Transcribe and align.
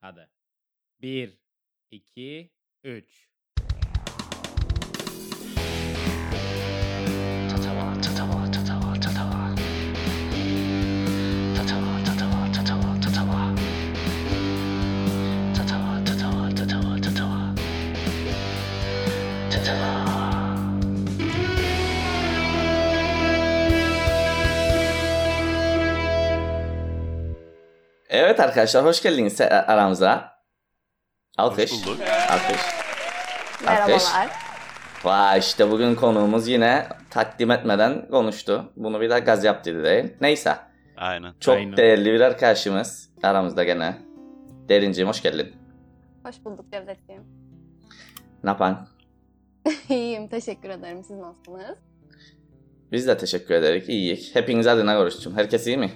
Hadi. 0.00 0.28
1, 1.00 1.38
2, 1.90 2.50
3. 2.82 3.28
Evet 28.08 28.40
arkadaşlar 28.40 28.84
hoş 28.84 29.02
geldiniz 29.02 29.40
aramıza. 29.40 30.32
Alkış. 31.36 31.72
Hoş 31.72 31.86
bulduk. 31.86 32.00
Alkış. 32.30 32.60
Merhabalar. 33.64 34.28
Vay 35.04 35.38
işte 35.38 35.70
bugün 35.70 35.94
konuğumuz 35.94 36.48
yine 36.48 36.86
takdim 37.10 37.50
etmeden 37.50 38.08
konuştu. 38.10 38.72
Bunu 38.76 39.00
bir 39.00 39.10
de 39.10 39.18
gaz 39.18 39.44
yaptı 39.44 39.84
değil. 39.84 40.12
Neyse. 40.20 40.56
Aynen. 40.96 41.34
Çok 41.40 41.56
Aynen. 41.56 41.76
değerli 41.76 42.12
bir 42.12 42.20
arkadaşımız 42.20 43.10
aramızda 43.22 43.64
gene. 43.64 43.98
Derinciğim 44.68 45.08
hoş 45.08 45.22
geldin. 45.22 45.56
Hoş 46.24 46.44
bulduk 46.44 46.72
Cevdetciğim. 46.72 47.22
Ne 48.44 48.50
yapan? 48.50 48.88
İyiyim, 49.88 50.28
teşekkür 50.28 50.70
ederim. 50.70 51.04
Siz 51.04 51.16
nasılsınız? 51.16 51.78
Biz 52.92 53.06
de 53.06 53.18
teşekkür 53.18 53.54
ederiz. 53.54 53.88
İyiyik. 53.88 54.34
Hepiniz 54.34 54.66
adına 54.66 54.94
görüştüm. 54.94 55.36
Herkes 55.36 55.66
iyi 55.66 55.78
mi? 55.78 55.90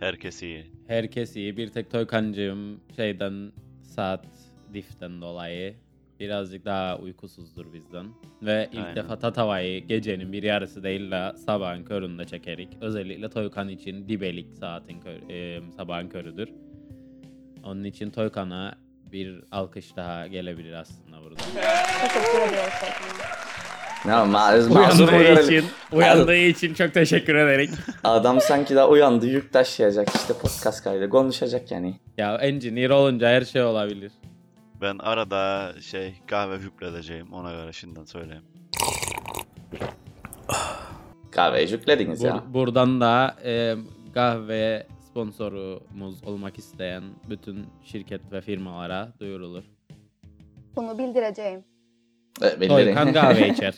Herkes 0.00 0.42
iyi. 0.42 0.73
Herkes 0.86 1.36
iyi. 1.36 1.56
Bir 1.56 1.68
tek 1.68 1.90
Toykancığım 1.90 2.80
şeyden 2.96 3.52
saat 3.82 4.26
diften 4.74 5.20
dolayı 5.20 5.74
birazcık 6.20 6.64
daha 6.64 6.98
uykusuzdur 6.98 7.72
bizden. 7.72 8.06
Ve 8.42 8.68
ilk 8.72 8.80
Aynen. 8.80 8.96
defa 8.96 9.18
Tatava'yı 9.18 9.86
gecenin 9.86 10.32
bir 10.32 10.42
yarısı 10.42 10.82
değil 10.82 11.10
de 11.10 11.32
sabahın 11.46 11.84
köründe 11.84 12.24
çekerik. 12.24 12.68
Özellikle 12.80 13.30
Toykan 13.30 13.68
için 13.68 14.08
dibelik 14.08 14.52
saatin 14.52 15.00
kör, 15.00 15.30
e, 15.30 15.60
sabahın 15.76 16.08
körüdür. 16.08 16.48
Onun 17.64 17.84
için 17.84 18.10
Toykan'a 18.10 18.74
bir 19.12 19.44
alkış 19.52 19.96
daha 19.96 20.26
gelebilir 20.26 20.72
aslında 20.72 21.22
burada. 21.22 21.42
Teşekkür 21.42 22.48
ediyoruz. 22.48 23.43
Ne 24.04 24.24
ma 24.24 24.54
Uyandığı 24.70 25.42
için, 25.42 25.64
uyandığı 25.92 26.36
için 26.36 26.74
çok 26.74 26.94
teşekkür 26.94 27.34
ederim. 27.34 27.70
Adam 28.04 28.40
sanki 28.40 28.76
daha 28.76 28.88
uyandı 28.88 29.26
yük 29.26 29.52
taşıyacak 29.52 30.08
işte 30.14 30.34
podcast 30.34 30.84
kaydı 30.84 31.10
konuşacak 31.10 31.70
yani. 31.70 32.00
ya 32.18 32.34
engineer 32.36 32.90
olunca 32.90 33.28
her 33.28 33.42
şey 33.42 33.62
olabilir. 33.62 34.12
Ben 34.80 34.98
arada 34.98 35.72
şey 35.80 36.14
kahve 36.26 36.58
hüpledeceğim 36.58 37.32
ona 37.32 37.52
göre 37.52 37.72
şimdiden 37.72 38.04
söyleyeyim. 38.04 38.44
Kahveyi 41.30 41.72
yüklediniz 41.72 42.22
Bur- 42.22 42.26
ya. 42.26 42.42
buradan 42.48 43.00
da 43.00 43.36
e, 43.44 43.74
kahve 44.14 44.86
sponsorumuz 45.10 46.24
olmak 46.24 46.58
isteyen 46.58 47.02
bütün 47.30 47.66
şirket 47.84 48.32
ve 48.32 48.40
firmalara 48.40 49.12
duyurulur. 49.20 49.64
Bunu 50.76 50.98
bildireceğim. 50.98 51.64
E. 52.42 52.68
Toykan 52.68 53.12
kahve 53.12 53.48
içer. 53.52 53.74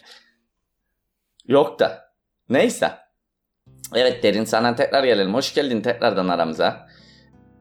Yok 1.49 1.79
da. 1.79 2.13
Neyse. 2.49 2.91
Evet 3.95 4.23
Derin 4.23 4.45
sana 4.45 4.75
tekrar 4.75 5.05
gelelim. 5.05 5.35
Hoş 5.35 5.55
geldin 5.55 5.81
tekrardan 5.81 6.29
aramıza. 6.29 6.87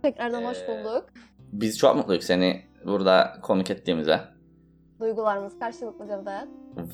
Tekrardan 0.02 0.44
hoş 0.44 0.58
Ee, 0.58 0.68
bulduk. 0.68 1.10
Biz 1.40 1.78
çok 1.78 1.96
mutluyuz 1.96 2.24
seni 2.24 2.66
burada 2.86 3.34
konuk 3.42 3.72
ettiğimize. 3.72 4.20
Duygularımız 5.00 5.60
karşılıklı 5.60 6.08
Cevdet. 6.08 6.48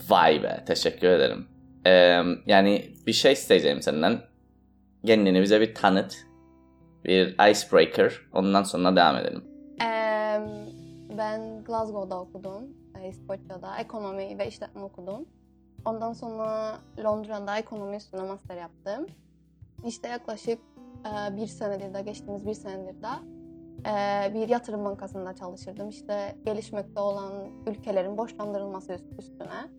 Vay 0.09 0.43
be 0.43 0.63
teşekkür 0.67 1.07
ederim. 1.07 1.47
Ee, 1.85 2.21
yani 2.45 2.95
bir 3.07 3.13
şey 3.13 3.33
isteyeceğim 3.33 3.81
senden. 3.81 4.19
Kendini 5.05 5.41
bize 5.41 5.61
bir 5.61 5.75
tanıt. 5.75 6.17
Bir 7.05 7.27
icebreaker. 7.51 8.13
Ondan 8.33 8.63
sonra 8.63 8.95
devam 8.95 9.15
edelim. 9.17 9.43
Ee, 9.81 10.39
ben 11.17 11.63
Glasgow'da 11.63 12.19
okudum. 12.19 12.63
İskoçya'da 13.07 13.77
ekonomi 13.77 14.37
ve 14.37 14.47
işletme 14.47 14.81
okudum. 14.83 15.25
Ondan 15.85 16.13
sonra 16.13 16.77
Londra'da 17.03 17.57
ekonomi 17.57 17.95
üstüne 17.95 18.21
master 18.21 18.55
yaptım. 18.55 19.07
İşte 19.85 20.07
yaklaşık 20.07 20.59
e, 21.05 21.37
bir 21.37 21.47
senedir 21.47 21.93
de 21.93 22.01
geçtiğimiz 22.01 22.45
bir 22.47 22.53
senedir 22.53 23.01
de 23.03 23.07
e, 23.89 24.33
bir 24.33 24.49
yatırım 24.49 24.85
bankasında 24.85 25.35
çalışırdım. 25.35 25.89
İşte 25.89 26.35
gelişmekte 26.45 26.99
olan 26.99 27.33
ülkelerin 27.67 28.17
borçlandırılması 28.17 28.93
üst- 28.93 29.19
üstüne. 29.19 29.69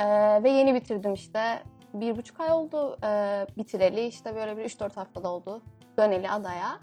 E, 0.00 0.06
ve 0.42 0.50
yeni 0.50 0.74
bitirdim 0.74 1.12
işte. 1.14 1.62
Bir 1.94 2.16
buçuk 2.16 2.40
ay 2.40 2.52
oldu 2.52 2.96
e, 3.04 3.46
bitireli. 3.56 4.06
İşte 4.06 4.34
böyle 4.34 4.56
bir 4.56 4.64
3-4 4.64 4.94
haftada 4.94 5.32
oldu 5.32 5.62
döneli 5.98 6.30
adaya. 6.30 6.78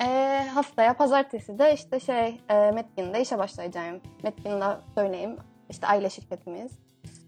E, 0.00 0.06
haftaya 0.54 0.94
pazartesi 0.94 1.58
de 1.58 1.74
işte 1.74 2.00
şey 2.00 2.40
e, 2.48 2.70
Metkin'de 2.70 3.20
işe 3.20 3.38
başlayacağım. 3.38 4.00
Metkin'de 4.22 4.64
söyleyeyim. 4.94 5.36
İşte 5.70 5.86
aile 5.86 6.10
şirketimiz. 6.10 6.72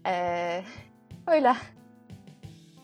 E, 0.05 0.61
öyle. 1.27 1.53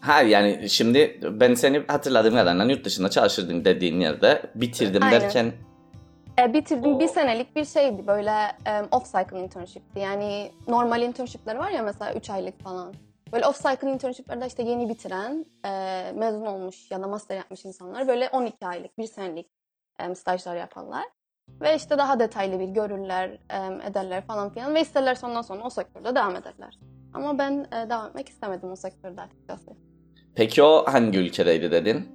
Ha 0.01 0.21
yani 0.21 0.69
şimdi 0.69 1.19
ben 1.31 1.53
seni 1.53 1.83
hatırladığım 1.88 2.35
kadarıyla 2.35 2.66
yurt 2.66 2.85
dışında 2.85 3.09
çalışırdın 3.09 3.66
dediğin 3.66 3.99
yerde 3.99 4.41
bitirdim 4.55 5.03
Aynen. 5.03 5.21
derken 5.21 5.53
E, 6.39 6.53
bitirdim 6.53 7.00
bir 7.00 7.07
senelik 7.07 7.55
bir 7.55 7.65
şeydi 7.65 8.07
böyle 8.07 8.31
e, 8.67 8.81
off 8.91 9.05
cycle 9.05 9.39
internship'ti. 9.39 10.00
Yani 10.00 10.51
normal 10.67 11.01
internship'ler 11.01 11.55
var 11.55 11.69
ya 11.69 11.83
mesela 11.83 12.13
3 12.13 12.29
aylık 12.29 12.63
falan. 12.63 12.94
Böyle 13.33 13.47
off 13.47 13.57
cycle 13.57 13.91
internship'lerde 13.91 14.47
işte 14.47 14.63
yeni 14.63 14.89
bitiren, 14.89 15.45
e, 15.65 16.11
mezun 16.15 16.45
olmuş 16.45 16.91
ya 16.91 17.01
da 17.01 17.07
master 17.07 17.38
yapmış 17.38 17.65
insanlar 17.65 18.07
böyle 18.07 18.29
12 18.29 18.67
aylık, 18.67 18.97
bir 18.97 19.07
senelik 19.07 19.47
stajlar 20.13 20.55
yaparlar. 20.55 21.03
Ve 21.61 21.75
işte 21.75 21.97
daha 21.97 22.19
detaylı 22.19 22.59
bir 22.59 22.67
görürler, 22.67 23.29
e, 23.29 23.87
ederler 23.89 24.25
falan 24.25 24.49
filan 24.49 24.75
ve 24.75 24.81
isterler 24.81 25.17
ondan 25.23 25.41
sonra 25.41 25.63
o 25.63 25.69
sektörde 25.69 26.15
devam 26.15 26.35
ederler. 26.35 26.79
Ama 27.13 27.37
ben 27.37 27.65
e, 27.71 27.89
devam 27.89 28.07
etmek 28.07 28.29
istemedim 28.29 28.71
o 28.71 28.75
sektörde 28.75 29.21
açıkçası. 29.21 29.71
peki 30.35 30.63
o 30.63 30.85
hangi 30.87 31.19
ülkedeydi 31.19 31.71
dedin? 31.71 32.07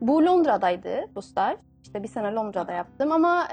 Bu 0.00 0.26
Londra'daydı 0.26 1.04
bu 1.14 1.22
staj. 1.22 1.56
İşte 1.82 2.02
bir 2.02 2.08
sene 2.08 2.32
Londra'da 2.34 2.72
yaptım 2.72 3.12
ama 3.12 3.48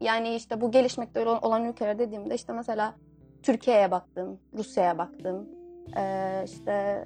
yani 0.00 0.34
işte 0.34 0.60
bu 0.60 0.70
gelişmekte 0.70 1.26
olan- 1.28 1.44
olan 1.44 1.64
ülkeler 1.64 1.98
dediğimde 1.98 2.34
işte 2.34 2.52
mesela 2.52 2.94
Türkiye'ye 3.42 3.90
baktım, 3.90 4.40
Rusya'ya 4.54 4.98
baktım, 4.98 5.48
eee, 5.96 6.42
işte 6.44 7.04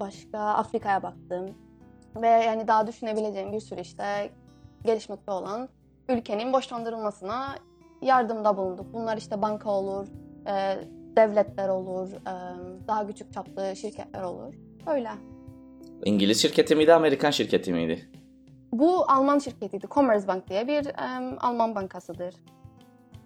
başka 0.00 0.38
Afrika'ya 0.38 1.02
baktım 1.02 1.54
ve 2.16 2.28
yani 2.28 2.68
daha 2.68 2.86
düşünebileceğim 2.86 3.52
bir 3.52 3.60
sürü 3.60 3.80
işte 3.80 4.30
gelişmekte 4.86 5.30
olan 5.32 5.68
ülkenin 6.08 6.52
borçlandırılmasına 6.52 7.54
yardımda 8.02 8.56
bulunduk. 8.56 8.86
Bunlar 8.92 9.16
işte 9.16 9.42
banka 9.42 9.70
olur, 9.70 10.06
eee, 10.46 10.78
devletler 11.16 11.68
olur, 11.68 12.12
em, 12.12 12.86
daha 12.88 13.06
küçük 13.06 13.32
çaplı 13.32 13.76
şirketler 13.76 14.22
olur. 14.22 14.54
Öyle. 14.86 15.10
İngiliz 16.04 16.42
şirketi 16.42 16.76
miydi 16.76 16.94
Amerikan 16.94 17.30
şirketi 17.30 17.72
miydi? 17.72 18.10
Bu 18.72 19.10
Alman 19.10 19.38
şirketiydi. 19.38 19.86
Commerzbank 19.90 20.48
diye 20.48 20.68
bir 20.68 20.86
em, 20.86 21.36
Alman 21.40 21.74
bankasıdır. 21.74 22.34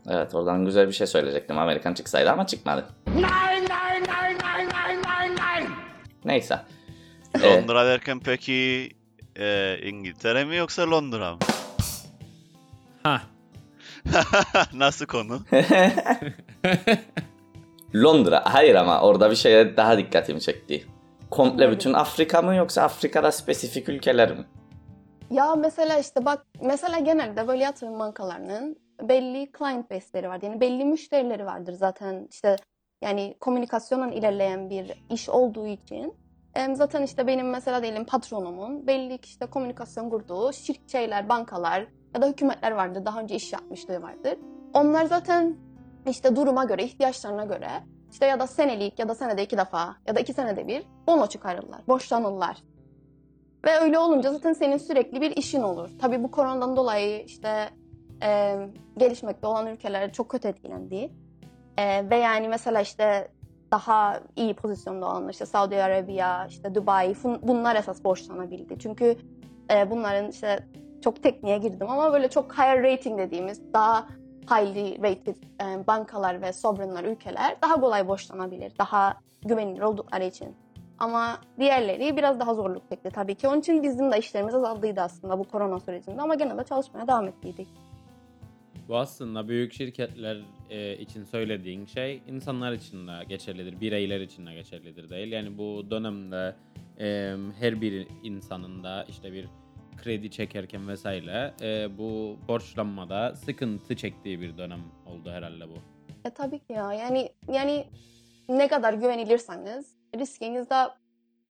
Evet 0.08 0.34
oradan 0.34 0.64
güzel 0.64 0.86
bir 0.88 0.92
şey 0.92 1.06
söyleyecektim 1.06 1.58
Amerikan 1.58 1.94
çıksaydı 1.94 2.30
ama 2.30 2.46
çıkmadı. 2.46 2.84
Neyse. 6.24 6.58
Ee, 7.42 7.56
Londra 7.56 7.86
derken 7.86 8.20
peki 8.24 8.88
e, 9.36 9.78
İngiltere 9.82 10.44
mi 10.44 10.56
yoksa 10.56 10.90
Londra 10.90 11.32
mı? 11.32 11.38
Ha. 13.02 13.22
Nasıl 14.74 15.06
konu? 15.06 15.40
Londra. 17.94 18.42
Hayır 18.54 18.74
ama 18.74 19.00
orada 19.00 19.30
bir 19.30 19.36
şeye 19.36 19.76
daha 19.76 19.98
dikkatimi 19.98 20.40
çekti. 20.40 20.86
Komple 21.30 21.70
bütün 21.70 21.92
Afrika 21.92 22.42
mı 22.42 22.54
yoksa 22.54 22.82
Afrika'da 22.82 23.32
spesifik 23.32 23.88
ülkeler 23.88 24.30
mi? 24.30 24.44
Ya 25.30 25.54
mesela 25.54 25.98
işte 25.98 26.24
bak 26.24 26.46
mesela 26.62 26.98
genelde 26.98 27.48
böyle 27.48 27.64
yatırım 27.64 27.98
bankalarının 27.98 28.76
belli 29.02 29.50
client 29.58 29.90
base'leri 29.90 30.28
var. 30.28 30.38
Yani 30.42 30.60
belli 30.60 30.84
müşterileri 30.84 31.46
vardır 31.46 31.72
zaten 31.72 32.28
işte 32.30 32.56
yani 33.02 33.36
komünikasyonla 33.40 34.08
ilerleyen 34.14 34.70
bir 34.70 34.92
iş 35.10 35.28
olduğu 35.28 35.66
için 35.66 36.14
zaten 36.72 37.02
işte 37.02 37.26
benim 37.26 37.50
mesela 37.50 37.82
diyelim 37.82 38.04
patronumun 38.04 38.86
belli 38.86 39.18
işte 39.24 39.46
komünikasyon 39.46 40.10
kurduğu 40.10 40.52
şirk 40.52 40.90
şeyler, 40.90 41.28
bankalar 41.28 41.86
ya 42.14 42.22
da 42.22 42.26
hükümetler 42.26 42.72
vardır. 42.72 43.04
Daha 43.04 43.20
önce 43.20 43.34
iş 43.34 43.52
yapmışlığı 43.52 44.02
vardır. 44.02 44.38
Onlar 44.74 45.04
zaten 45.04 45.56
işte 46.06 46.36
duruma 46.36 46.64
göre, 46.64 46.84
ihtiyaçlarına 46.84 47.44
göre 47.44 47.68
işte 48.10 48.26
ya 48.26 48.40
da 48.40 48.46
senelik 48.46 48.98
ya 48.98 49.08
da 49.08 49.14
senede 49.14 49.42
iki 49.42 49.58
defa 49.58 49.96
ya 50.06 50.16
da 50.16 50.20
iki 50.20 50.32
senede 50.32 50.66
bir 50.66 50.82
bono 51.06 51.26
çıkarırlar, 51.26 51.86
borçlanırlar. 51.88 52.56
Ve 53.64 53.78
öyle 53.80 53.98
olunca 53.98 54.32
zaten 54.32 54.52
senin 54.52 54.76
sürekli 54.76 55.20
bir 55.20 55.36
işin 55.36 55.62
olur. 55.62 55.90
Tabii 56.00 56.22
bu 56.22 56.30
koronadan 56.30 56.76
dolayı 56.76 57.24
işte 57.24 57.70
e, 58.22 58.56
gelişmekte 58.96 59.46
olan 59.46 59.66
ülkeler 59.66 60.12
çok 60.12 60.28
kötü 60.28 60.48
etkilendi. 60.48 61.12
E, 61.76 62.10
ve 62.10 62.16
yani 62.16 62.48
mesela 62.48 62.80
işte 62.80 63.30
daha 63.70 64.20
iyi 64.36 64.54
pozisyonda 64.54 65.06
olanlar 65.06 65.32
işte 65.32 65.46
Saudi 65.46 65.82
Arabiya, 65.82 66.46
işte 66.46 66.74
Dubai 66.74 67.14
bunlar 67.42 67.76
esas 67.76 68.04
borçlanabildi. 68.04 68.78
Çünkü 68.78 69.16
e, 69.70 69.90
bunların 69.90 70.30
işte 70.30 70.66
çok 71.00 71.22
tekniğe 71.22 71.58
girdim 71.58 71.90
ama 71.90 72.12
böyle 72.12 72.28
çok 72.28 72.54
higher 72.58 72.82
rating 72.82 73.18
dediğimiz 73.18 73.72
daha 73.72 74.06
highly 74.50 75.02
rated 75.02 75.36
e, 75.36 75.86
bankalar 75.86 76.42
ve 76.42 76.52
sovereignlar 76.52 77.04
ülkeler 77.04 77.56
daha 77.62 77.80
kolay 77.80 78.08
borçlanabilir. 78.08 78.72
Daha 78.78 79.14
güvenilir 79.42 79.82
oldukları 79.82 80.24
için. 80.24 80.56
Ama 80.98 81.38
diğerleri 81.58 82.16
biraz 82.16 82.40
daha 82.40 82.54
zorluk 82.54 82.88
çekti 82.88 83.10
tabii 83.10 83.34
ki. 83.34 83.48
Onun 83.48 83.60
için 83.60 83.82
bizim 83.82 84.12
de 84.12 84.18
işlerimiz 84.18 84.54
azaldıydı 84.54 85.00
aslında 85.00 85.38
bu 85.38 85.44
korona 85.44 85.80
sürecinde 85.80 86.22
ama 86.22 86.34
gene 86.34 86.58
de 86.58 86.64
çalışmaya 86.64 87.08
devam 87.08 87.28
ettiydik. 87.28 87.68
Bu 88.88 88.96
aslında 88.96 89.48
büyük 89.48 89.72
şirketler 89.72 90.38
e, 90.70 90.96
için 90.96 91.24
söylediğin 91.24 91.86
şey 91.86 92.22
insanlar 92.26 92.72
için 92.72 93.08
de 93.08 93.24
geçerlidir, 93.28 93.80
bireyler 93.80 94.20
için 94.20 94.46
de 94.46 94.54
geçerlidir 94.54 95.10
değil. 95.10 95.32
Yani 95.32 95.58
bu 95.58 95.90
dönemde 95.90 96.56
e, 97.00 97.36
her 97.60 97.80
bir 97.80 98.06
insanın 98.22 98.84
da 98.84 99.04
işte 99.08 99.32
bir 99.32 99.46
kredi 99.96 100.30
çekerken 100.30 100.88
vesaire 100.88 101.54
e, 101.62 101.98
bu 101.98 102.36
borçlanmada 102.48 103.36
sıkıntı 103.36 103.96
çektiği 103.96 104.40
bir 104.40 104.58
dönem 104.58 104.80
oldu 105.06 105.30
herhalde 105.30 105.68
bu. 105.68 105.74
E 106.24 106.30
tabii 106.30 106.58
ki 106.58 106.72
ya. 106.72 106.92
Yani 106.92 107.28
yani 107.52 107.86
ne 108.48 108.68
kadar 108.68 108.94
güvenilirseniz 108.94 109.96
riskiniz 110.16 110.70
de 110.70 110.88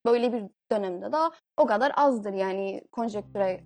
böyle 0.06 0.32
bir 0.32 0.42
dönemde 0.72 1.12
de 1.12 1.16
o 1.56 1.66
kadar 1.66 1.92
azdır 1.96 2.32
yani 2.32 2.82
konjektüre 2.92 3.60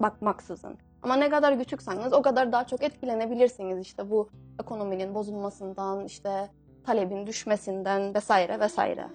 bakmaksızın. 0.00 0.78
Ama 1.06 1.16
ne 1.16 1.30
kadar 1.30 1.58
küçükseniz 1.58 2.12
o 2.12 2.22
kadar 2.22 2.52
daha 2.52 2.66
çok 2.66 2.82
etkilenebilirsiniz 2.82 3.80
işte 3.80 4.10
bu 4.10 4.28
ekonominin 4.60 5.14
bozulmasından, 5.14 6.04
işte 6.04 6.50
talebin 6.86 7.26
düşmesinden 7.26 8.14
vesaire 8.14 8.60
vesaire. 8.60 9.06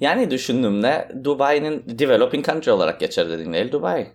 Yani 0.00 0.30
düşündüğümde 0.30 1.08
Dubai'nin 1.24 1.98
developing 1.98 2.46
country 2.46 2.70
olarak 2.70 3.00
geçer 3.00 3.28
dediğin 3.28 3.52
değil 3.52 3.72
Dubai. 3.72 4.06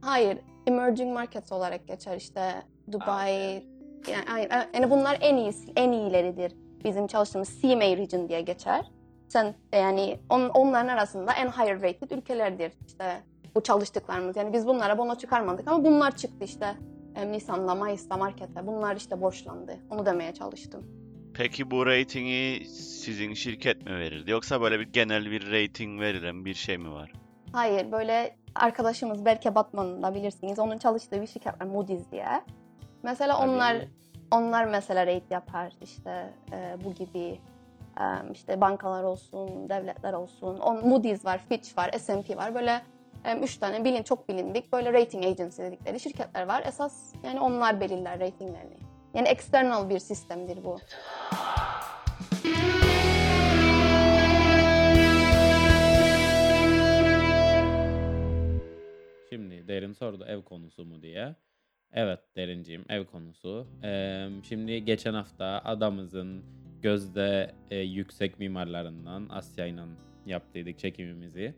Hayır, 0.00 0.38
emerging 0.66 1.12
markets 1.12 1.52
olarak 1.52 1.88
geçer 1.88 2.16
işte 2.16 2.52
Dubai. 2.92 3.64
Yani, 4.08 4.24
hayır, 4.26 4.50
yani 4.74 4.90
bunlar 4.90 5.18
en 5.20 5.36
iyisi, 5.36 5.72
en 5.76 5.92
iyileridir. 5.92 6.52
Bizim 6.84 7.06
çalıştığımız 7.06 7.60
CMA 7.62 7.96
region 7.96 8.28
diye 8.28 8.40
geçer. 8.40 8.90
Sen 9.28 9.54
yani 9.72 10.20
on, 10.30 10.48
onların 10.48 10.88
arasında 10.88 11.32
en 11.32 11.48
higher 11.48 11.82
rated 11.82 12.10
ülkelerdir 12.10 12.72
işte 12.86 13.04
bu 13.54 13.62
çalıştıklarımız. 13.62 14.36
Yani 14.36 14.52
biz 14.52 14.66
bunlara 14.66 14.98
bono 14.98 15.14
çıkarmadık 15.14 15.68
ama 15.68 15.84
bunlar 15.84 16.16
çıktı 16.16 16.44
işte. 16.44 16.74
Em, 17.16 17.32
Nisan'da, 17.32 17.74
Mayıs'ta 17.74 18.16
markete. 18.16 18.66
Bunlar 18.66 18.96
işte 18.96 19.20
borçlandı. 19.20 19.76
Onu 19.90 20.06
demeye 20.06 20.34
çalıştım. 20.34 20.86
Peki 21.34 21.70
bu 21.70 21.86
ratingi 21.86 22.66
sizin 22.66 23.34
şirket 23.34 23.86
mi 23.86 23.98
verirdi? 23.98 24.30
Yoksa 24.30 24.60
böyle 24.60 24.80
bir 24.80 24.92
genel 24.92 25.30
bir 25.30 25.52
rating 25.52 26.00
verilen 26.00 26.44
bir 26.44 26.54
şey 26.54 26.78
mi 26.78 26.92
var? 26.92 27.12
Hayır 27.52 27.92
böyle 27.92 28.36
arkadaşımız 28.54 29.24
Berke 29.24 29.54
Batman'ı 29.54 30.02
da 30.02 30.14
bilirsiniz. 30.14 30.58
Onun 30.58 30.78
çalıştığı 30.78 31.22
bir 31.22 31.26
şirket 31.26 31.60
var 31.60 31.66
Moody's 31.66 32.10
diye. 32.12 32.26
Mesela 33.02 33.38
Tabii. 33.38 33.50
onlar 33.50 33.76
onlar 34.30 34.64
mesela 34.64 35.06
rate 35.06 35.34
yapar 35.34 35.72
işte 35.82 36.34
e, 36.52 36.76
bu 36.84 36.94
gibi 36.94 37.40
e, 38.00 38.04
işte 38.32 38.60
bankalar 38.60 39.02
olsun, 39.02 39.68
devletler 39.68 40.12
olsun. 40.12 40.58
On, 40.58 40.88
Moody's 40.88 41.24
var, 41.24 41.40
Fitch 41.48 41.78
var, 41.78 41.90
S&P 41.98 42.36
var. 42.36 42.54
Böyle 42.54 42.82
e, 43.24 43.38
üç 43.38 43.56
tane 43.56 43.84
bilin 43.84 44.02
çok 44.02 44.28
bilindik 44.28 44.72
böyle 44.72 44.92
rating 44.92 45.24
agency 45.24 45.62
dedikleri 45.62 46.00
şirketler 46.00 46.48
var. 46.48 46.62
Esas 46.66 47.14
yani 47.24 47.40
onlar 47.40 47.80
belirler 47.80 48.20
ratinglerini. 48.20 48.76
Yani 49.14 49.28
external 49.28 49.90
bir 49.90 49.98
sistemdir 49.98 50.64
bu. 50.64 50.78
Şimdi 59.28 59.68
Derin 59.68 59.92
sordu 59.92 60.24
ev 60.28 60.42
konusu 60.42 60.84
mu 60.84 61.02
diye. 61.02 61.34
Evet 61.92 62.20
Derinciğim 62.36 62.84
ev 62.88 63.04
konusu. 63.04 63.66
Ee, 63.84 64.28
şimdi 64.48 64.84
geçen 64.84 65.14
hafta 65.14 65.62
adamızın 65.64 66.44
gözde 66.82 67.54
e, 67.70 67.76
yüksek 67.76 68.38
mimarlarından 68.38 69.28
Asya 69.30 69.66
ile 69.66 69.80
yaptıydık 70.26 70.78
çekimimizi. 70.78 71.54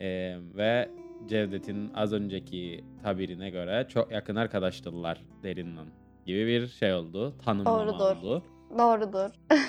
Ee, 0.00 0.36
ve 0.56 0.88
Cevdet'in 1.28 1.90
az 1.94 2.12
önceki 2.12 2.84
tabirine 3.02 3.50
göre 3.50 3.86
çok 3.88 4.12
yakın 4.12 4.36
arkadaştılar 4.36 5.18
Derin'le 5.42 5.86
gibi 6.26 6.46
bir 6.46 6.66
şey 6.66 6.94
oldu. 6.94 7.34
Tanımlama 7.44 7.98
Doğrudur. 7.98 8.16
oldu. 8.16 8.42
Doğrudur. 8.78 9.30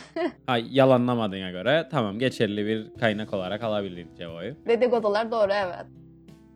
Ha, 0.45 0.57
yalanlamadığına 0.57 1.51
göre 1.51 1.88
tamam 1.92 2.19
geçerli 2.19 2.66
bir 2.66 3.00
kaynak 3.00 3.33
olarak 3.33 3.63
alabilirik 3.63 4.18
Cevo'yu. 4.18 4.56
Dedikodular 4.68 5.31
doğru 5.31 5.51
evet. 5.54 5.86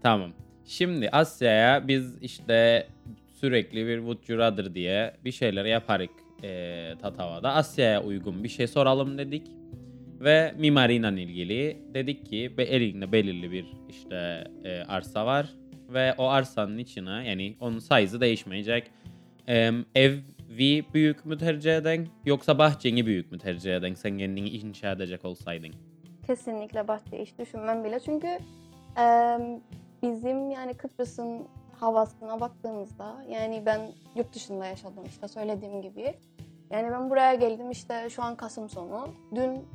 Tamam. 0.04 0.32
Şimdi 0.66 1.10
Asya'ya 1.10 1.88
biz 1.88 2.22
işte 2.22 2.88
sürekli 3.34 3.88
bir 3.88 4.38
Rather 4.38 4.76
diye 4.76 5.14
bir 5.26 5.32
şeyler 5.32 5.66
yaparık 5.66 6.10
e, 6.44 6.94
Tatava'da. 7.02 7.54
Asya'ya 7.54 8.04
uygun 8.04 8.44
bir 8.44 8.50
şey 8.50 8.68
soralım 8.68 9.18
dedik. 9.18 9.48
Ve 10.20 10.54
mimariyle 10.58 11.22
ilgili 11.22 11.78
dedik 11.94 12.26
ki 12.26 12.54
elinde 12.58 13.12
belirli 13.12 13.52
bir 13.52 13.66
işte 13.90 14.44
e, 14.64 14.84
arsa 14.84 15.26
var. 15.26 15.50
Ve 15.90 16.14
o 16.18 16.28
arsanın 16.28 16.78
içine 16.78 17.28
yani 17.28 17.56
onun 17.60 17.80
size'ı 17.80 18.22
değişmeyecek. 18.22 18.92
E, 19.48 19.72
evi 19.96 20.86
büyük 20.94 21.26
mü 21.26 21.38
tercih 21.38 21.78
eden 21.78 22.08
yoksa 22.26 22.58
bahçeni 22.58 23.06
büyük 23.06 23.32
mü 23.32 23.38
tercih 23.38 23.76
eden 23.76 23.94
sen 23.94 24.18
kendini 24.18 24.50
inşa 24.50 24.92
edecek 24.92 25.26
olsaydın? 25.26 25.72
Kesinlikle 26.28 26.88
bahçe 26.88 27.22
hiç 27.22 27.40
düşünmem 27.40 27.84
bile 27.84 28.00
çünkü 28.00 28.28
e, 29.00 29.38
bizim 30.04 30.52
yani 30.52 30.74
Kıbrıs'ın 30.74 31.48
havasına 31.80 32.40
baktığımızda 32.40 33.26
yani 33.30 33.64
ben 33.66 33.82
yurt 34.16 34.34
dışında 34.34 34.66
yaşadım 34.66 35.04
işte 35.08 35.28
söylediğim 35.28 35.82
gibi. 35.82 36.14
Yani 36.70 36.92
ben 36.92 37.10
buraya 37.10 37.36
geldim 37.36 37.72
işte 37.72 38.10
şu 38.10 38.24
an 38.24 38.36
Kasım 38.36 38.70
sonu. 38.70 39.08
Dün 39.36 39.66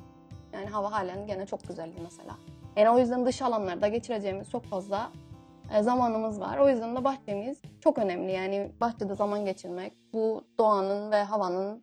yani 0.52 0.67
hava 0.67 0.93
halen 0.93 1.26
gene 1.26 1.47
çok 1.47 1.69
güzeldi 1.69 1.97
mesela. 2.02 2.37
Yani 2.76 2.91
o 2.91 2.99
yüzden 2.99 3.26
dış 3.26 3.43
alanlarda 3.43 3.88
geçireceğimiz 3.88 4.50
çok 4.50 4.64
fazla 4.64 5.12
e, 5.75 5.82
zamanımız 5.82 6.41
var. 6.41 6.58
O 6.58 6.69
yüzden 6.69 6.97
de 6.97 7.05
bahçemiz 7.05 7.62
çok 7.81 7.99
önemli. 7.99 8.32
Yani 8.32 8.70
bahçede 8.81 9.14
zaman 9.14 9.44
geçirmek, 9.44 9.92
bu 10.12 10.45
doğanın 10.59 11.11
ve 11.11 11.23
havanın 11.23 11.83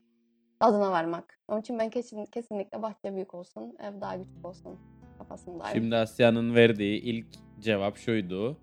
tadına 0.60 0.92
varmak. 0.92 1.40
Onun 1.48 1.62
için 1.62 1.80
ben 1.80 1.90
kesin, 1.90 2.26
kesinlikle 2.26 2.82
bahçe 2.82 3.16
büyük 3.16 3.34
olsun, 3.34 3.76
ev 3.80 4.02
daha 4.02 4.18
küçük 4.18 4.46
olsun 4.46 4.80
kafasındayım. 5.18 5.74
Şimdi 5.74 5.96
Asya'nın 5.96 6.56
verdiği 6.56 7.02
ilk 7.02 7.28
cevap 7.60 7.98
şuydu. 7.98 8.58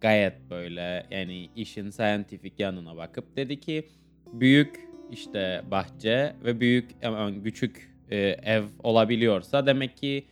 Gayet 0.00 0.50
böyle 0.50 1.06
yani 1.10 1.50
işin 1.56 1.90
scientific 1.90 2.54
yanına 2.58 2.96
bakıp 2.96 3.36
dedi 3.36 3.60
ki 3.60 3.88
büyük 4.32 4.88
işte 5.10 5.62
bahçe 5.70 6.36
ve 6.44 6.60
büyük 6.60 6.96
aman 7.04 7.42
küçük 7.42 7.97
e, 8.10 8.16
ev 8.42 8.62
olabiliyorsa 8.82 9.66
demek 9.66 9.96
ki 9.96 10.24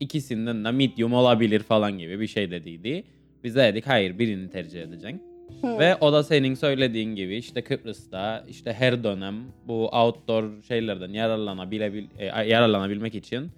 ikisinden 0.00 0.64
de 0.64 0.70
medium 0.70 1.12
olabilir 1.12 1.60
falan 1.60 1.98
gibi 1.98 2.20
bir 2.20 2.26
şey 2.26 2.50
dediydi. 2.50 3.04
Biz 3.44 3.56
de 3.56 3.60
dedik 3.60 3.86
hayır 3.86 4.18
birini 4.18 4.50
tercih 4.50 4.82
edeceksin. 4.82 5.22
Ve 5.64 5.96
o 5.96 6.12
da 6.12 6.22
senin 6.22 6.54
söylediğin 6.54 7.14
gibi 7.14 7.36
işte 7.36 7.62
Kıbrıs'ta 7.62 8.44
işte 8.48 8.72
her 8.72 9.04
dönem 9.04 9.34
bu 9.66 9.88
outdoor 9.88 10.62
şeylerden 10.68 11.12
yararlanabilebil 11.12 12.04
e, 12.18 12.24
yararlanabilmek 12.26 13.14
için 13.14 13.50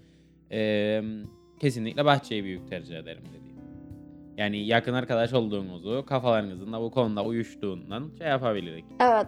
e, 0.52 1.02
kesinlikle 1.60 2.04
bahçeyi 2.04 2.44
büyük 2.44 2.68
tercih 2.68 2.96
ederim 2.96 3.22
dedi. 3.32 3.52
Yani 4.36 4.66
yakın 4.66 4.92
arkadaş 4.94 5.32
olduğunuzu 5.32 6.04
kafalarınızın 6.06 6.72
da 6.72 6.80
bu 6.80 6.90
konuda 6.90 7.24
uyuştuğundan 7.24 8.10
şey 8.18 8.28
yapabilirik. 8.28 8.84
Evet. 9.00 9.26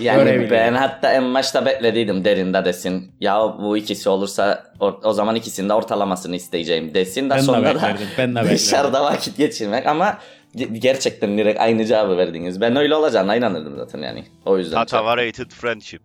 Yani 0.00 0.48
ben 0.50 0.74
hatta 0.74 1.12
en 1.12 1.34
başta 1.34 1.66
beklediydim 1.66 2.24
derinde 2.24 2.64
desin. 2.64 3.12
Ya 3.20 3.40
bu 3.58 3.76
ikisi 3.76 4.08
olursa 4.08 4.64
or- 4.80 5.04
o 5.06 5.12
zaman 5.12 5.34
ikisinin 5.36 5.68
de 5.68 5.72
ortalamasını 5.74 6.36
isteyeceğim 6.36 6.94
desin 6.94 7.26
de 7.26 7.30
Ben 7.30 7.38
de 7.38 7.42
sonra 7.42 7.62
da 7.62 7.74
beklerdim, 7.74 8.06
ben 8.18 8.30
de 8.30 8.34
beklerdim. 8.34 8.54
dışarıda 8.58 9.04
vakit 9.04 9.36
geçirmek 9.36 9.86
ama 9.86 10.18
ge- 10.56 10.78
gerçekten 10.78 11.38
direkt 11.38 11.60
aynı 11.60 11.84
cevabı 11.84 12.16
verdiniz. 12.16 12.60
Ben 12.60 12.76
öyle 12.76 12.94
olacağına 12.94 13.36
inanırdım 13.36 13.76
zaten 13.76 13.98
yani. 13.98 14.24
O 14.46 14.58
yüzden. 14.58 14.76
çok- 14.76 14.88
Tatava 14.88 15.16
rated 15.16 15.50
friendship. 15.50 16.02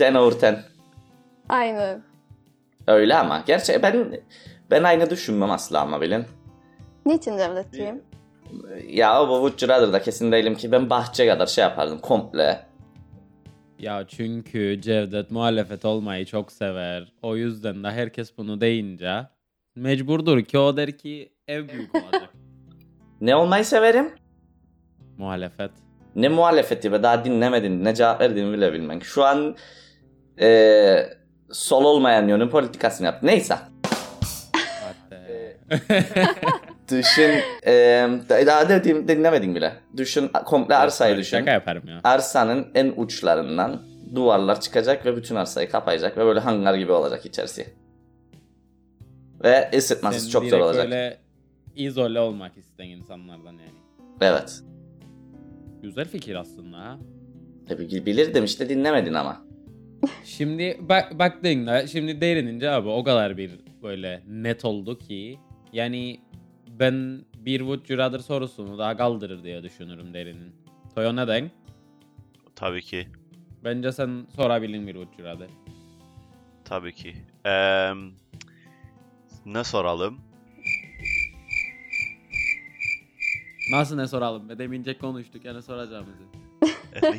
10 0.00 0.14
over 0.14 0.52
10. 0.52 0.56
Aynen. 1.48 2.02
Öyle 2.86 3.14
ama. 3.16 3.42
Gerçi 3.46 3.82
ben 3.82 4.20
ben 4.70 4.82
aynı 4.82 5.10
düşünmem 5.10 5.50
asla 5.50 5.80
ama 5.80 6.00
bilin. 6.00 6.24
Niçin 7.06 7.38
Cevdetciğim? 7.38 8.02
Ya 8.88 9.28
bu 9.28 9.50
Would 9.50 9.68
Rather'da 9.68 10.02
kesin 10.02 10.32
değilim 10.32 10.54
ki 10.54 10.72
ben 10.72 10.90
bahçe 10.90 11.26
kadar 11.26 11.46
şey 11.46 11.62
yapardım 11.62 11.98
komple. 11.98 12.66
Ya 13.78 14.04
çünkü 14.08 14.80
Cevdet 14.80 15.30
muhalefet 15.30 15.84
olmayı 15.84 16.26
çok 16.26 16.52
sever. 16.52 17.12
O 17.22 17.36
yüzden 17.36 17.84
de 17.84 17.90
herkes 17.90 18.38
bunu 18.38 18.60
deyince 18.60 19.26
mecburdur 19.74 20.44
ki 20.44 20.58
o 20.58 20.76
der 20.76 20.98
ki 20.98 21.32
ev 21.48 21.68
büyük 21.68 21.94
olacak. 21.94 22.30
Ne 23.20 23.36
olmayı 23.36 23.64
severim? 23.64 24.12
Muhalefet. 25.18 25.70
Ne 26.16 26.28
muhalefeti 26.28 26.92
be 26.92 27.02
daha 27.02 27.24
dinlemedin 27.24 27.84
ne 27.84 27.94
cevap 27.94 28.20
verdiğimi 28.20 28.56
bile 28.56 28.72
bilmem. 28.72 29.02
Şu 29.02 29.24
an 29.24 29.56
e, 30.40 31.06
sol 31.52 31.84
olmayan 31.84 32.28
yönün 32.28 32.48
politikasını 32.48 33.06
yap. 33.06 33.22
Neyse. 33.22 33.58
Düşün 36.90 37.30
e, 37.66 38.08
daha 38.46 38.68
dediğim 38.68 39.08
dinlemedin 39.08 39.54
bile. 39.54 39.72
Düşün 39.96 40.30
komple 40.44 40.74
arsayı 40.74 41.16
düşün. 41.16 41.38
Şaka 41.38 41.50
yaparım 41.50 41.88
ya. 41.88 42.00
Arsanın 42.04 42.66
en 42.74 42.92
uçlarından 42.96 43.82
duvarlar 44.14 44.60
çıkacak 44.60 45.06
ve 45.06 45.16
bütün 45.16 45.34
arsayı 45.34 45.70
kapayacak 45.70 46.18
ve 46.18 46.24
böyle 46.24 46.40
hangar 46.40 46.74
gibi 46.74 46.92
olacak 46.92 47.26
içerisi. 47.26 47.66
Ve 49.44 49.70
ısıtması 49.76 50.20
Sen 50.20 50.30
çok 50.30 50.44
zor 50.44 50.58
olacak. 50.58 50.84
böyle 50.84 51.18
izole 51.76 52.20
olmak 52.20 52.56
isteyen 52.56 52.88
insanlardan 52.88 53.52
yani. 53.52 53.78
Evet. 54.20 54.60
Güzel 55.82 56.08
fikir 56.08 56.34
aslında 56.34 56.78
ha. 56.78 56.98
Tabii 57.68 58.06
bilirdim 58.06 58.44
işte 58.44 58.68
dinlemedin 58.68 59.14
ama. 59.14 59.44
Şimdi 60.24 60.78
bak 60.80 61.18
baktığında 61.18 61.86
şimdi 61.86 62.20
Derin'in 62.20 62.58
cevabı 62.58 62.88
o 62.88 63.04
kadar 63.04 63.36
bir 63.36 63.50
böyle 63.82 64.22
net 64.28 64.64
oldu 64.64 64.98
ki 64.98 65.38
yani 65.72 66.20
ben 66.78 67.24
bir 67.38 67.58
Would 67.58 67.88
You 67.88 67.98
Rather 67.98 68.18
sorusunu 68.18 68.78
daha 68.78 68.96
kaldırır 68.96 69.42
diye 69.44 69.62
düşünürüm 69.62 70.14
Derin'in. 70.14 70.52
Toyo 70.94 71.16
neden? 71.16 71.50
Tabii 72.56 72.82
ki. 72.82 73.08
Bence 73.64 73.92
sen 73.92 74.26
sorabilin 74.36 74.86
bir 74.86 74.92
Would 74.94 75.18
You 75.18 75.28
Rather. 75.28 75.48
Tabii 76.64 76.92
ki. 76.94 77.14
Eee, 77.46 77.92
ne 79.46 79.64
soralım? 79.64 80.18
Nasıl 83.70 83.96
ne 83.96 84.08
soralım 84.08 84.48
be? 84.48 84.58
Demince 84.58 84.98
konuştuk 84.98 85.44
yani 85.44 85.62
soracağımızı. 85.62 86.22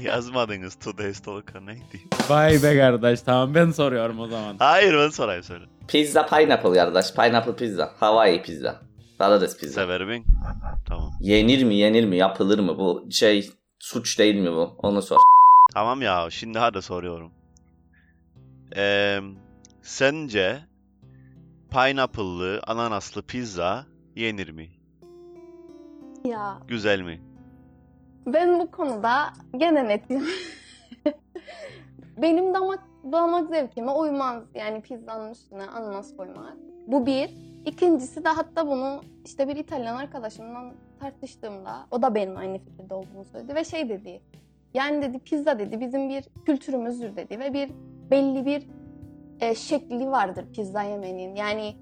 Yazmadınız 0.03 0.75
Today's 0.75 1.19
Talk'a 1.19 1.59
neydi? 1.59 2.01
Vay 2.29 2.63
be 2.63 2.77
kardeş 2.77 3.21
tamam 3.21 3.55
ben 3.55 3.71
soruyorum 3.71 4.19
o 4.19 4.27
zaman. 4.27 4.55
Hayır 4.59 4.93
ben 4.97 5.09
sorayım 5.09 5.43
söyle. 5.43 5.65
Pizza 5.87 6.25
pineapple 6.25 6.73
kardeş. 6.73 7.13
Pineapple 7.13 7.55
pizza. 7.55 7.93
Hawaii 7.99 8.41
pizza. 8.41 8.81
Patates 9.19 9.57
pizza. 9.57 9.81
Severim. 9.81 10.25
Tamam. 10.85 11.11
Yenir 11.19 11.63
mi 11.63 11.75
yenir 11.75 12.05
mi 12.05 12.17
yapılır 12.17 12.59
mı 12.59 12.77
bu 12.77 13.07
şey 13.11 13.49
suç 13.79 14.19
değil 14.19 14.35
mi 14.35 14.51
bu 14.51 14.75
onu 14.77 15.01
sor. 15.01 15.17
Tamam 15.73 16.01
ya 16.01 16.27
şimdi 16.29 16.59
hadi 16.59 16.81
soruyorum. 16.81 17.31
Eee, 18.75 19.21
sence 19.81 20.59
pineapple'lı 21.71 22.61
ananaslı 22.67 23.21
pizza 23.21 23.85
yenir 24.15 24.49
mi? 24.49 24.69
Ya 26.25 26.59
Güzel 26.67 27.01
mi? 27.01 27.21
ben 28.27 28.59
bu 28.59 28.71
konuda 28.71 29.33
gene 29.57 29.87
netim. 29.87 30.23
Benim 32.17 32.53
damak 32.53 32.79
damak 33.11 33.49
zevkime 33.49 33.91
uymaz. 33.91 34.43
Yani 34.55 34.81
pizzanın 34.81 35.31
üstüne 35.31 35.63
ananas 35.63 36.15
koymak. 36.17 36.57
Bu 36.87 37.05
bir. 37.05 37.29
İkincisi 37.65 38.23
de 38.25 38.29
hatta 38.29 38.67
bunu 38.67 39.01
işte 39.25 39.47
bir 39.47 39.55
İtalyan 39.55 39.95
arkadaşımla 39.95 40.73
tartıştığımda 40.99 41.87
o 41.91 42.01
da 42.01 42.15
benim 42.15 42.37
aynı 42.37 42.59
fikirde 42.59 42.93
olduğunu 42.93 43.25
söyledi 43.25 43.55
ve 43.55 43.63
şey 43.63 43.89
dedi. 43.89 44.21
Yani 44.73 45.01
dedi 45.01 45.19
pizza 45.19 45.59
dedi 45.59 45.79
bizim 45.79 46.09
bir 46.09 46.23
kültürümüzdür 46.45 47.15
dedi 47.15 47.39
ve 47.39 47.53
bir 47.53 47.69
belli 48.11 48.45
bir 48.45 48.67
e, 49.39 49.55
şekli 49.55 50.11
vardır 50.11 50.45
pizza 50.53 50.83
yemenin. 50.83 51.35
Yani 51.35 51.75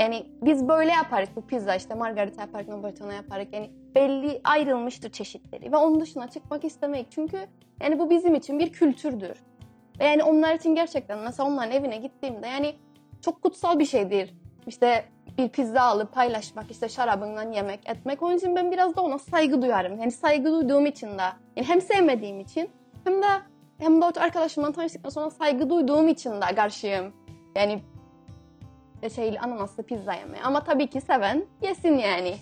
yani 0.00 0.26
biz 0.42 0.68
böyle 0.68 0.90
yaparız 0.92 1.28
bu 1.36 1.46
pizza 1.46 1.74
işte 1.74 1.94
margarita 1.94 2.40
yaparız, 2.40 2.68
napolitana 2.68 3.12
yaparız. 3.12 3.46
Yani 3.52 3.70
belli 3.94 4.40
ayrılmıştır 4.44 5.10
çeşitleri 5.10 5.72
ve 5.72 5.76
onun 5.76 6.00
dışına 6.00 6.28
çıkmak 6.28 6.64
istemek. 6.64 7.06
Çünkü 7.10 7.38
yani 7.80 7.98
bu 7.98 8.10
bizim 8.10 8.34
için 8.34 8.58
bir 8.58 8.72
kültürdür. 8.72 9.36
Ve 10.00 10.04
yani 10.04 10.22
onlar 10.22 10.54
için 10.54 10.74
gerçekten 10.74 11.18
mesela 11.18 11.48
onların 11.48 11.72
evine 11.72 11.96
gittiğimde 11.96 12.46
yani 12.46 12.74
çok 13.20 13.42
kutsal 13.42 13.78
bir 13.78 13.84
şeydir. 13.84 14.34
İşte 14.66 15.04
bir 15.38 15.48
pizza 15.48 15.80
alıp 15.80 16.12
paylaşmak, 16.12 16.70
işte 16.70 16.88
şarabından 16.88 17.52
yemek, 17.52 17.88
etmek. 17.88 18.22
Onun 18.22 18.36
için 18.36 18.56
ben 18.56 18.72
biraz 18.72 18.96
da 18.96 19.02
ona 19.02 19.18
saygı 19.18 19.62
duyarım. 19.62 20.00
Yani 20.00 20.12
saygı 20.12 20.52
duyduğum 20.52 20.86
için 20.86 21.18
de, 21.18 21.22
yani 21.56 21.68
hem 21.68 21.80
sevmediğim 21.80 22.40
için 22.40 22.70
hem 23.04 23.22
de 23.22 23.26
hem 23.78 24.00
de 24.00 24.04
o 24.04 24.12
arkadaşımla 24.16 24.72
tanıştıktan 24.72 25.10
sonra 25.10 25.30
saygı 25.30 25.70
duyduğum 25.70 26.08
için 26.08 26.30
de 26.30 26.54
karşıyım. 26.54 27.12
Yani 27.56 27.82
şeyli 29.14 29.40
ananaslı 29.40 29.82
pizza 29.82 30.14
yemeye. 30.14 30.42
Ama 30.42 30.64
tabii 30.64 30.86
ki 30.86 31.00
seven 31.00 31.46
yesin 31.62 31.98
yani. 31.98 32.36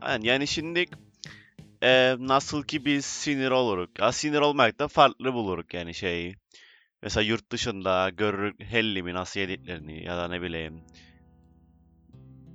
Aynen, 0.00 0.22
yani 0.24 0.46
şimdi 0.46 0.84
eee, 1.82 2.16
nasıl 2.18 2.62
ki 2.62 2.84
biz 2.84 3.04
sinir 3.04 3.50
oluruk. 3.50 3.98
Ya 3.98 4.12
sinir 4.12 4.40
olmak 4.40 4.78
da 4.78 4.88
farklı 4.88 5.34
buluruk 5.34 5.74
yani 5.74 5.94
şeyi. 5.94 6.36
Mesela 7.02 7.24
yurt 7.24 7.52
dışında 7.52 8.10
görürük 8.10 8.60
hellimi 8.64 9.14
nasıl 9.14 9.40
yediklerini 9.40 10.04
ya 10.04 10.16
da 10.16 10.28
ne 10.28 10.42
bileyim 10.42 10.80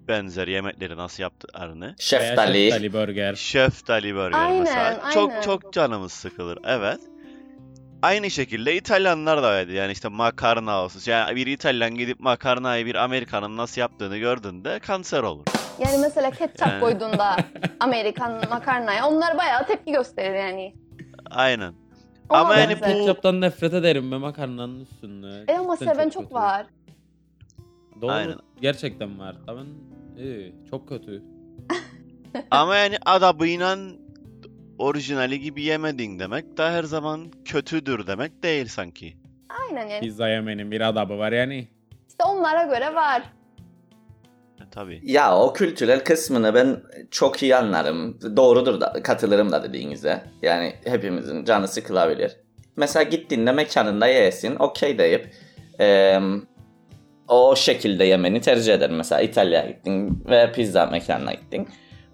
benzer 0.08 0.48
yemekleri 0.48 0.98
nasıl 0.98 1.24
yaptıklarını. 1.24 1.86
Veya 1.86 1.96
Şeftali. 2.00 2.64
şeftali 2.72 2.94
burger. 2.94 3.36
Şeftali 3.36 4.16
burger 4.16 4.40
Aynen, 4.40 4.60
mesela. 4.60 5.00
aynen. 5.04 5.14
Çok 5.14 5.44
çok 5.44 5.74
canımız 5.74 6.12
sıkılır. 6.12 6.60
Evet. 6.66 7.00
Aynı 8.02 8.32
şekilde 8.32 8.76
İtalyanlar 8.76 9.44
da 9.44 9.54
öyle. 9.54 9.74
Yani 9.74 9.92
işte 9.92 10.08
makarna 10.08 10.84
olsun. 10.84 11.12
Yani 11.12 11.36
bir 11.36 11.48
İtalyan 11.48 11.96
gidip 11.96 12.20
makarnayı 12.20 12.86
bir 12.86 12.96
Amerikanın 12.96 13.58
nasıl 13.58 13.82
yaptığını 13.82 14.18
gördüğünde 14.18 14.80
kanser 14.80 15.24
olur. 15.24 15.46
Yani 15.80 15.98
mesela 15.98 16.32
ketçap 16.32 16.68
Yani. 16.68 16.80
koyduğunda 16.80 17.38
Amerikan 17.80 18.32
makarnaya 18.50 19.08
onlar 19.08 19.38
bayağı 19.38 19.68
tepki 19.68 19.92
gösterir 19.92 20.36
yani. 20.36 20.76
Aynen. 21.32 21.74
Ama 22.34 22.56
yani 22.56 22.75
bu- 22.80 22.86
Ketçaptan 22.86 23.42
nefret 23.42 23.74
ederim 23.74 24.12
be 24.12 24.18
makarnanın 24.18 24.80
üstünde. 24.80 25.44
E 25.48 25.58
ama 25.58 25.78
seven 25.78 26.10
çok 26.10 26.24
kötü. 26.24 26.36
var. 26.36 26.66
Doğru. 28.02 28.12
Aynen. 28.12 28.36
Gerçekten 28.62 29.20
var. 29.20 29.36
Ama 29.48 29.63
iyi, 30.18 30.56
çok 30.70 30.90
kötü. 30.90 31.24
Ama 32.52 32.75
yani 32.75 32.98
adabıyla 33.06 33.78
orijinali 34.78 35.40
gibi 35.40 35.63
yemedin 35.63 36.20
demek 36.20 36.58
da 36.58 36.72
her 36.72 36.84
zaman 36.84 37.32
kötüdür 37.46 38.08
demek 38.08 38.44
değil 38.44 38.68
sanki. 38.68 39.18
Aynen 39.70 39.88
yani. 39.88 40.00
Pizza 40.02 40.30
yemenin 40.30 40.72
bir 40.72 40.82
adabı 40.82 41.18
var 41.18 41.32
yani. 41.32 41.68
İşte 42.08 42.24
onlara 42.24 42.63
göre 42.63 42.96
var. 42.96 43.24
E, 44.74 44.75
tabii. 44.75 45.01
Ya 45.03 45.38
o 45.38 45.53
kültürel 45.53 46.03
kısmını 46.03 46.53
ben 46.53 46.82
çok 47.12 47.44
iyi 47.44 47.56
anlarım. 47.56 48.20
Doğrudur 48.38 48.82
da 48.82 48.94
katılırım 49.03 49.51
da 49.51 49.63
dediğinize. 49.63 50.24
Yani 50.42 50.74
hepimizin 50.86 51.46
canı 51.46 51.68
sıkılabilir. 51.68 52.32
Mesela 52.75 53.03
gittiğinde 53.03 53.51
mekanında 53.51 54.08
yesin 54.08 54.56
okey 54.56 54.98
deyip 54.98 55.34
eee, 55.80 56.22
o 57.27 57.56
şekilde 57.56 58.03
yemeni 58.06 58.42
tercih 58.42 58.74
ederim. 58.74 58.96
Mesela 58.96 59.22
İtalya'ya 59.22 59.68
gittin 59.72 60.24
ve 60.30 60.51
pizza 60.51 60.86
mekanına 60.86 61.34
gittin. 61.34 61.68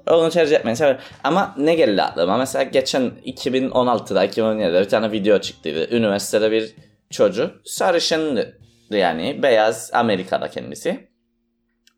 Onu 0.08 0.30
tercih 0.30 0.56
etmeyi 0.56 0.76
severim. 0.76 1.00
Ama 1.24 1.56
ne 1.58 1.76
geldi 1.76 2.02
aklıma? 2.02 2.38
Mesela 2.38 2.64
geçen 2.64 3.12
2016'da 3.26 4.26
2017'de 4.26 4.80
bir 4.82 4.90
tane 4.90 5.12
video 5.12 5.40
çıktıydı. 5.40 5.96
Üniversitede 5.96 6.52
bir 6.52 6.76
çocuk 7.10 7.52
sarışındı. 7.66 8.58
Yani 8.90 9.44
beyaz 9.44 9.92
Amerika'da 9.94 10.48
kendisi. 10.48 11.09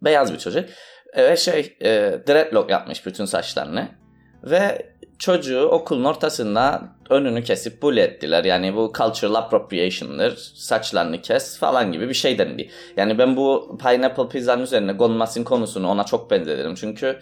Beyaz 0.01 0.33
bir 0.33 0.37
çocuk. 0.37 0.65
E, 1.13 1.23
Ve 1.29 1.37
şey 1.37 1.77
e, 1.81 1.89
dreadlock 2.27 2.69
yapmış 2.69 3.05
bütün 3.05 3.25
saçlarını. 3.25 3.87
Ve 4.43 4.91
çocuğu 5.19 5.61
okulun 5.61 6.03
ortasında 6.03 6.81
önünü 7.09 7.43
kesip 7.43 7.81
bully 7.81 7.99
ettiler. 7.99 8.43
Yani 8.43 8.75
bu 8.75 8.93
cultural 8.97 9.35
appropriation'dır. 9.35 10.37
Saçlarını 10.55 11.21
kes 11.21 11.59
falan 11.59 11.91
gibi 11.91 12.09
bir 12.09 12.13
şey 12.13 12.37
dendi. 12.37 12.69
Yani 12.97 13.17
ben 13.17 13.37
bu 13.37 13.77
pineapple 13.81 14.29
pizzanın 14.29 14.63
üzerine 14.63 14.97
konmasın 14.97 15.43
konusunu 15.43 15.87
ona 15.89 16.03
çok 16.03 16.31
benzetirim. 16.31 16.75
Çünkü 16.75 17.19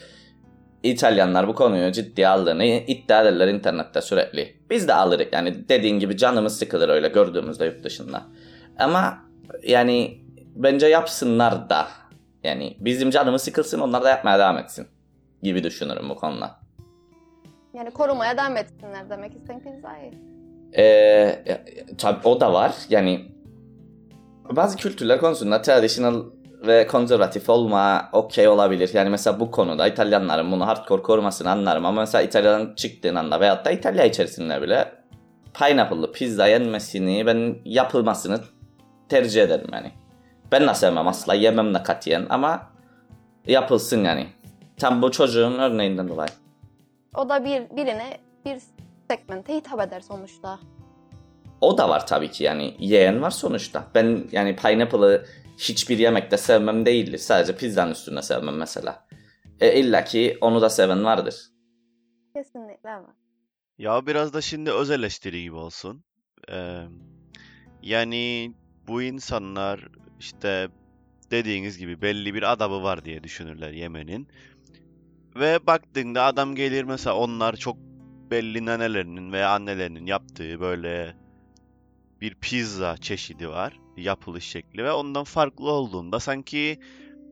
İtalyanlar 0.83 1.48
bu 1.48 1.55
konuyu 1.55 1.91
ciddiye 1.91 2.27
aldığını 2.27 2.65
iddia 2.65 3.21
ederler 3.21 3.48
internette 3.48 4.01
sürekli. 4.01 4.55
Biz 4.69 4.88
de 4.88 4.93
alırız 4.93 5.27
yani 5.31 5.69
dediğin 5.69 6.00
gibi 6.00 6.17
canımız 6.17 6.59
sıkılır 6.59 6.89
öyle 6.89 7.07
gördüğümüzde 7.07 7.65
yurt 7.65 7.83
dışında. 7.83 8.24
Ama 8.77 9.17
yani 9.63 10.21
bence 10.55 10.88
yapsınlar 10.88 11.69
da 11.69 11.88
yani 12.43 12.77
bizim 12.79 13.10
canımız 13.10 13.41
sıkılsın 13.41 13.79
onlar 13.79 14.03
da 14.03 14.10
yapmaya 14.10 14.39
devam 14.39 14.58
etsin 14.58 14.88
gibi 15.43 15.63
düşünürüm 15.63 16.10
bu 16.10 16.15
konuda. 16.15 16.60
Yani 17.74 17.91
korumaya 17.91 18.38
devam 18.38 18.58
etsinler 18.58 19.10
demek 19.10 19.36
istedim 19.36 19.60
pizzayı. 19.60 20.12
Ee, 20.77 21.43
tabii 21.98 22.27
o 22.27 22.39
da 22.39 22.53
var 22.53 22.75
yani 22.89 23.31
bazı 24.51 24.77
kültürler 24.77 25.19
konusunda 25.19 25.62
traditional 25.62 26.24
ve 26.67 26.88
konservatif 26.88 27.50
olma 27.50 28.10
okey 28.13 28.48
olabilir. 28.48 28.89
Yani 28.93 29.10
mesela 29.10 29.39
bu 29.39 29.51
konuda 29.51 29.88
İtalyanların 29.88 30.51
bunu 30.51 30.67
hardcore 30.67 31.01
korumasını 31.01 31.51
anlarım 31.51 31.86
ama 31.86 32.01
mesela 32.01 32.22
İtalya'dan 32.22 32.75
çıktığın 32.75 33.15
anda 33.15 33.39
veyahut 33.39 33.65
da 33.65 33.72
İtalya 33.72 34.05
içerisinde 34.05 34.62
bile 34.62 34.91
pineapple'lı 35.53 36.12
pizza 36.12 36.48
yenmesini 36.48 37.25
ben 37.25 37.55
yapılmasını 37.65 38.39
tercih 39.10 39.43
ederim 39.43 39.67
yani. 39.74 39.91
Ben 40.51 40.68
de 40.68 40.74
sevmem 40.74 41.08
asla 41.08 41.34
yemem 41.34 41.74
de 41.74 41.84
katiyen 41.84 42.27
ama 42.29 42.72
yapılsın 43.48 44.03
yani. 44.03 44.27
Tam 44.77 45.01
bu 45.01 45.12
çocuğun 45.12 45.60
örneğinden 45.60 46.08
dolayı. 46.08 46.29
O 47.15 47.29
da 47.29 47.46
bir 47.46 47.77
birine 47.77 48.18
bir 48.46 48.62
segmente 49.10 49.56
hitap 49.56 49.82
eder 49.82 50.01
sonuçta. 50.01 50.60
O 51.62 51.77
da 51.77 51.89
var 51.89 52.08
tabii 52.08 52.32
ki 52.32 52.44
yani 52.44 52.75
yiyen 52.79 53.22
var 53.22 53.32
sonuçta. 53.32 53.88
Ben 53.96 54.27
yani 54.32 54.56
pineapple'ı 54.56 55.25
hiçbir 55.58 55.98
yemekte 55.98 56.38
sevmem 56.38 56.86
değildir. 56.86 57.18
Sadece 57.18 57.56
pizzanın 57.56 57.91
üstüne 57.91 58.22
sevmem 58.22 58.56
mesela. 58.58 59.08
E 59.60 59.79
illa 59.79 60.03
ki 60.03 60.38
onu 60.41 60.62
da 60.62 60.70
seven 60.70 61.03
vardır. 61.03 61.36
Kesinlikle 62.36 62.89
var. 62.89 63.15
Ya 63.77 64.06
biraz 64.08 64.34
da 64.34 64.41
şimdi 64.41 64.72
öz 64.72 64.91
eleştiri 64.91 65.44
gibi 65.44 65.56
olsun. 65.56 66.03
Ee, 66.51 66.82
yani 67.82 68.53
bu 68.88 69.01
insanlar 69.01 69.88
işte 70.20 70.68
dediğiniz 71.32 71.78
gibi 71.78 72.02
belli 72.02 72.34
bir 72.34 72.52
adabı 72.52 72.84
var 72.84 73.06
diye 73.06 73.24
düşünürler 73.24 73.72
yemenin. 73.72 74.28
Ve 75.36 75.68
baktığında 75.68 76.24
adam 76.24 76.56
gelir 76.56 76.84
mesela 76.84 77.16
onlar 77.16 77.56
çok 77.56 77.78
belli 78.32 78.66
nenelerinin 78.66 79.32
veya 79.32 79.50
annelerinin 79.50 80.06
yaptığı 80.06 80.60
böyle 80.60 81.16
bir 82.22 82.36
pizza 82.36 82.98
çeşidi 82.98 83.50
var. 83.50 83.80
Yapılış 83.98 84.44
şekli 84.44 84.84
ve 84.84 84.92
ondan 84.92 85.24
farklı 85.24 85.72
olduğunda 85.72 86.20
sanki 86.20 86.80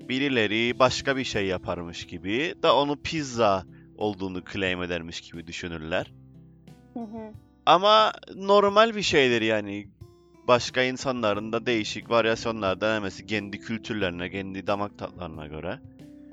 birileri 0.10 0.80
başka 0.80 1.18
bir 1.18 1.24
şey 1.24 1.46
yaparmış 1.46 2.08
gibi 2.08 2.56
da 2.64 2.76
onu 2.76 3.02
pizza 3.02 3.66
olduğunu 3.98 4.44
claim 4.54 4.84
edermiş 4.84 5.22
gibi 5.22 5.48
düşünürler. 5.48 6.12
Hı 6.94 7.00
hı. 7.00 7.34
Ama 7.66 8.14
normal 8.36 8.96
bir 8.96 9.02
şeydir 9.02 9.42
yani. 9.42 9.88
Başka 10.48 10.82
insanların 10.84 11.54
da 11.54 11.66
değişik 11.66 12.10
varyasyonlar 12.10 12.82
denemesi 12.82 13.26
kendi 13.26 13.60
kültürlerine, 13.60 14.30
kendi 14.30 14.68
damak 14.68 14.98
tatlarına 14.98 15.48
göre. 15.48 15.80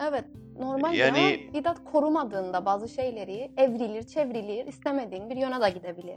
Evet. 0.08 0.24
Normal 0.58 0.94
Yani- 0.94 1.50
bir 1.54 1.64
de 1.64 1.74
korumadığında 1.92 2.66
bazı 2.66 2.88
şeyleri 2.88 3.50
evrilir, 3.56 4.02
çevrilir, 4.02 4.66
istemediğin 4.66 5.30
bir 5.30 5.36
yöne 5.36 5.60
de 5.60 5.70
gidebilir. 5.70 6.16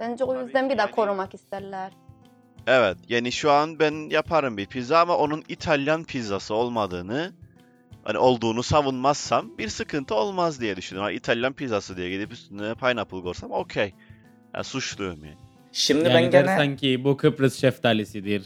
Bence 0.00 0.24
o 0.24 0.42
yüzden 0.42 0.70
bir 0.70 0.78
de 0.78 0.80
yani- 0.80 0.90
korumak 0.90 1.34
isterler. 1.34 1.92
Evet, 2.66 2.96
yani 3.08 3.32
şu 3.32 3.50
an 3.50 3.78
ben 3.78 4.10
yaparım 4.10 4.56
bir 4.56 4.66
pizza 4.66 5.00
ama 5.00 5.16
onun 5.16 5.44
İtalyan 5.48 6.04
pizzası 6.04 6.54
olmadığını, 6.54 7.32
hani 8.04 8.18
olduğunu 8.18 8.62
savunmazsam 8.62 9.58
bir 9.58 9.68
sıkıntı 9.68 10.14
olmaz 10.14 10.60
diye 10.60 10.76
düşünüyorum. 10.76 11.16
İtalyan 11.16 11.52
pizzası 11.52 11.96
diye 11.96 12.10
gidip 12.10 12.32
üstüne 12.32 12.74
pineapple 12.74 13.22
koysam 13.22 13.50
okey. 13.50 13.94
Yani 14.54 14.64
suçluyum 14.64 15.24
yani. 15.24 15.47
Şimdi 15.78 16.04
Yani 16.04 16.14
ben 16.14 16.30
gene 16.30 16.32
dersen 16.46 16.76
ki 16.76 17.04
bu 17.04 17.16
Kıbrıs 17.16 17.60
şeftalisidir. 17.60 18.42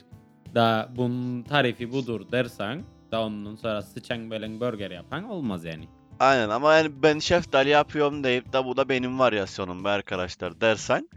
Da 0.54 0.88
bunun 0.96 1.42
tarifi 1.42 1.92
budur 1.92 2.32
dersen 2.32 2.84
da 3.12 3.20
ondan 3.22 3.56
sonra 3.56 3.82
sıçan 3.82 4.30
belen 4.30 4.60
burger 4.60 4.90
yapan 4.90 5.24
olmaz 5.24 5.64
yani. 5.64 5.88
Aynen 6.20 6.48
ama 6.48 6.74
yani 6.74 6.90
ben 7.02 7.18
şeftali 7.18 7.68
yapıyorum 7.68 8.24
deyip 8.24 8.52
de 8.52 8.64
bu 8.64 8.76
da 8.76 8.88
benim 8.88 9.18
varyasyonum 9.18 9.84
be 9.84 9.88
arkadaşlar 9.88 10.60
dersen 10.60 11.08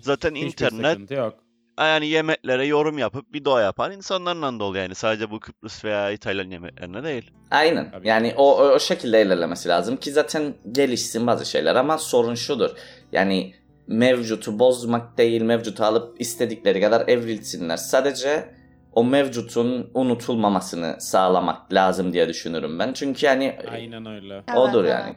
zaten 0.00 0.34
Hiçbir 0.34 0.46
internet 0.46 1.10
yok. 1.10 1.34
yani 1.78 2.06
yemeklere 2.06 2.66
yorum 2.66 2.98
yapıp 2.98 3.34
video 3.34 3.58
yapan 3.58 3.92
insanlarla 3.92 4.58
dolu 4.60 4.78
yani 4.78 4.94
sadece 4.94 5.30
bu 5.30 5.40
Kıbrıs 5.40 5.84
veya 5.84 6.10
İtalyan 6.10 6.50
yemeklerine 6.50 7.04
değil. 7.04 7.30
Aynen. 7.50 7.90
Tabii. 7.90 8.08
Yani 8.08 8.34
o, 8.36 8.58
o, 8.58 8.64
o 8.68 8.78
şekilde 8.78 9.22
ilerlemesi 9.22 9.68
lazım 9.68 9.96
ki 9.96 10.12
zaten 10.12 10.54
gelişsin 10.72 11.26
bazı 11.26 11.46
şeyler 11.46 11.74
ama 11.74 11.98
sorun 11.98 12.34
şudur. 12.34 12.70
Yani 13.12 13.54
mevcutu 13.86 14.58
bozmak 14.58 15.18
değil, 15.18 15.42
mevcutu 15.42 15.84
alıp 15.84 16.20
istedikleri 16.20 16.80
kadar 16.80 17.08
evrilsinler. 17.08 17.76
Sadece 17.76 18.54
o 18.92 19.04
mevcutun 19.04 19.90
unutulmamasını 19.94 20.96
sağlamak 20.98 21.72
lazım 21.72 22.12
diye 22.12 22.28
düşünürüm 22.28 22.78
ben. 22.78 22.92
Çünkü 22.92 23.26
yani 23.26 23.58
Aynen 23.70 24.06
öyle. 24.06 24.42
odur 24.56 24.84
Evet, 24.84 24.90
yani. 24.92 25.04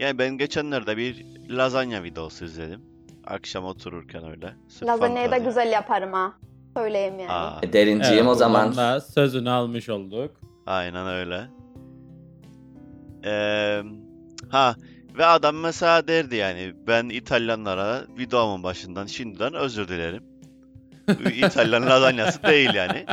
Yani 0.00 0.18
ben 0.18 0.38
geçenlerde 0.38 0.96
bir 0.96 1.26
lazanya 1.50 2.02
videosu 2.02 2.44
izledim. 2.44 2.80
Akşam 3.26 3.64
otururken 3.64 4.24
öyle. 4.30 4.54
Sırf 4.68 4.88
Lazanyayı 4.88 5.30
da 5.30 5.38
güzel 5.38 5.72
yaparım 5.72 6.12
ha. 6.12 6.32
Söyleyeyim 6.76 7.18
yani. 7.18 7.30
Aa, 7.32 7.58
E, 7.62 7.72
Derinciğim 7.72 8.18
Evet, 8.18 8.28
o 8.28 8.34
zaman. 8.34 8.76
da 8.76 9.00
sözünü 9.00 9.50
almış 9.50 9.88
olduk. 9.88 10.30
aynen 10.66 11.06
öyle. 11.06 11.40
Eee, 13.24 13.82
ha 14.48 14.74
ve 15.14 15.26
adam 15.26 15.56
mesela 15.56 16.08
derdi 16.08 16.36
yani 16.36 16.74
ben 16.86 17.08
İtalyanlara 17.08 18.02
videomun 18.18 18.62
başından 18.62 19.06
şimdiden 19.06 19.54
özür 19.54 19.88
dilerim. 19.88 20.24
İtalyan 21.36 21.86
lazanyası 21.86 22.42
değil 22.42 22.74
yani. 22.74 23.06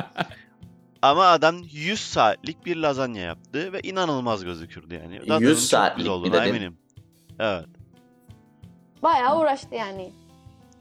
Ama 1.02 1.26
adam 1.26 1.56
100 1.72 2.00
saatlik 2.00 2.66
bir 2.66 2.76
lazanya 2.76 3.22
yaptı 3.24 3.74
ve 3.74 3.80
inanılmaz 3.80 4.44
gözükürdü 4.46 4.96
yani. 4.96 5.16
100 5.16 5.28
Tadının 5.28 5.50
çok 5.50 5.60
saatlik 5.60 5.98
güzel 5.98 6.12
bir 6.14 6.20
olduğuna 6.20 6.42
dedin. 6.42 6.50
eminim. 6.50 6.78
Evet, 7.40 7.66
Bayağı 9.04 9.40
uğraştı 9.40 9.76
yani. 9.76 10.12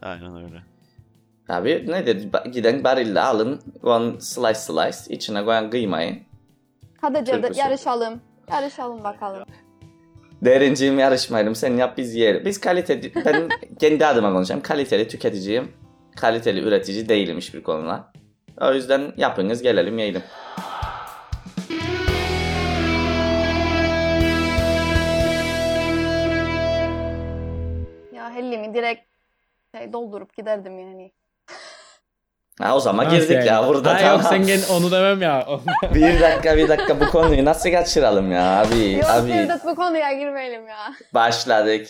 aynen 0.02 0.36
öyle. 0.44 0.62
Abi 1.48 1.84
nedir? 1.88 2.28
Giden 2.52 2.84
barille 2.84 3.20
alın. 3.20 3.60
One 3.82 4.20
slice 4.20 4.54
slice. 4.54 5.14
içine 5.14 5.44
koyan 5.44 5.70
kıymayı. 5.70 6.22
Hadi 7.00 7.24
Cevdet 7.24 7.56
yarışalım. 7.56 8.20
Yarışalım 8.52 9.04
bakalım. 9.04 9.44
Derinciğim 10.42 10.98
yarışmayalım. 10.98 11.54
Sen 11.54 11.76
yap 11.76 11.98
biz 11.98 12.14
yiyelim. 12.14 12.44
Biz 12.44 12.60
kaliteli... 12.60 13.12
Ben 13.24 13.48
kendi 13.80 14.06
adıma 14.06 14.32
konuşacağım. 14.32 14.62
Kaliteli 14.62 15.08
tüketiciyim. 15.08 15.72
Kaliteli 16.16 16.60
üretici 16.60 17.08
değilim 17.08 17.36
hiçbir 17.36 17.62
konuda. 17.62 18.12
O 18.60 18.72
yüzden 18.72 19.12
yapınız 19.16 19.62
gelelim 19.62 19.98
yiyelim. 19.98 20.22
Ya 28.12 28.30
hellimi 28.34 28.74
direkt 28.74 29.06
şey, 29.76 29.92
doldurup 29.92 30.36
giderdim 30.36 30.78
yani. 30.78 31.12
Ha, 32.60 32.76
o 32.76 32.80
zaman 32.80 33.04
Nasıl 33.06 33.16
girdik 33.16 33.30
yani? 33.36 33.46
ya 33.46 33.68
burada 33.68 33.94
Ha, 33.94 33.98
tamam. 33.98 34.12
Yok 34.20 34.22
sen 34.28 34.46
gel 34.46 34.60
onu 34.70 34.90
demem 34.90 35.22
ya. 35.22 35.46
bir 35.94 36.20
dakika 36.20 36.56
bir 36.56 36.68
dakika 36.68 37.00
bu 37.00 37.06
konuyu 37.10 37.44
nasıl 37.44 37.70
kaçıralım 37.70 38.32
ya 38.32 38.60
abi 38.60 38.92
Yok 38.92 39.04
abi 39.10 39.32
Cevdet 39.32 39.64
bu 39.64 39.74
konuya 39.74 40.12
girmeyelim 40.12 40.68
ya. 40.68 40.76
başladık. 41.14 41.86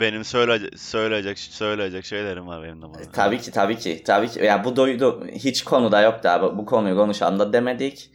Benim 0.00 0.24
söyleyecek 0.24 0.78
söyleyecek 0.80 1.38
söyleyecek 1.38 2.04
şeylerim 2.04 2.46
var 2.46 2.62
benim 2.62 2.82
de 2.82 2.86
bana. 2.86 3.12
Tabii 3.12 3.38
ki 3.40 3.50
tabii 3.50 3.76
ki 3.78 4.02
tabii 4.06 4.28
ki 4.28 4.44
ya 4.44 4.64
bu 4.64 4.76
doydu 4.76 5.26
hiç 5.32 5.64
konuda 5.64 6.00
yoktu 6.00 6.28
abi 6.28 6.58
bu 6.58 6.66
konuyu 6.66 6.96
konuşan 6.96 7.38
da 7.38 7.52
demedik. 7.52 8.10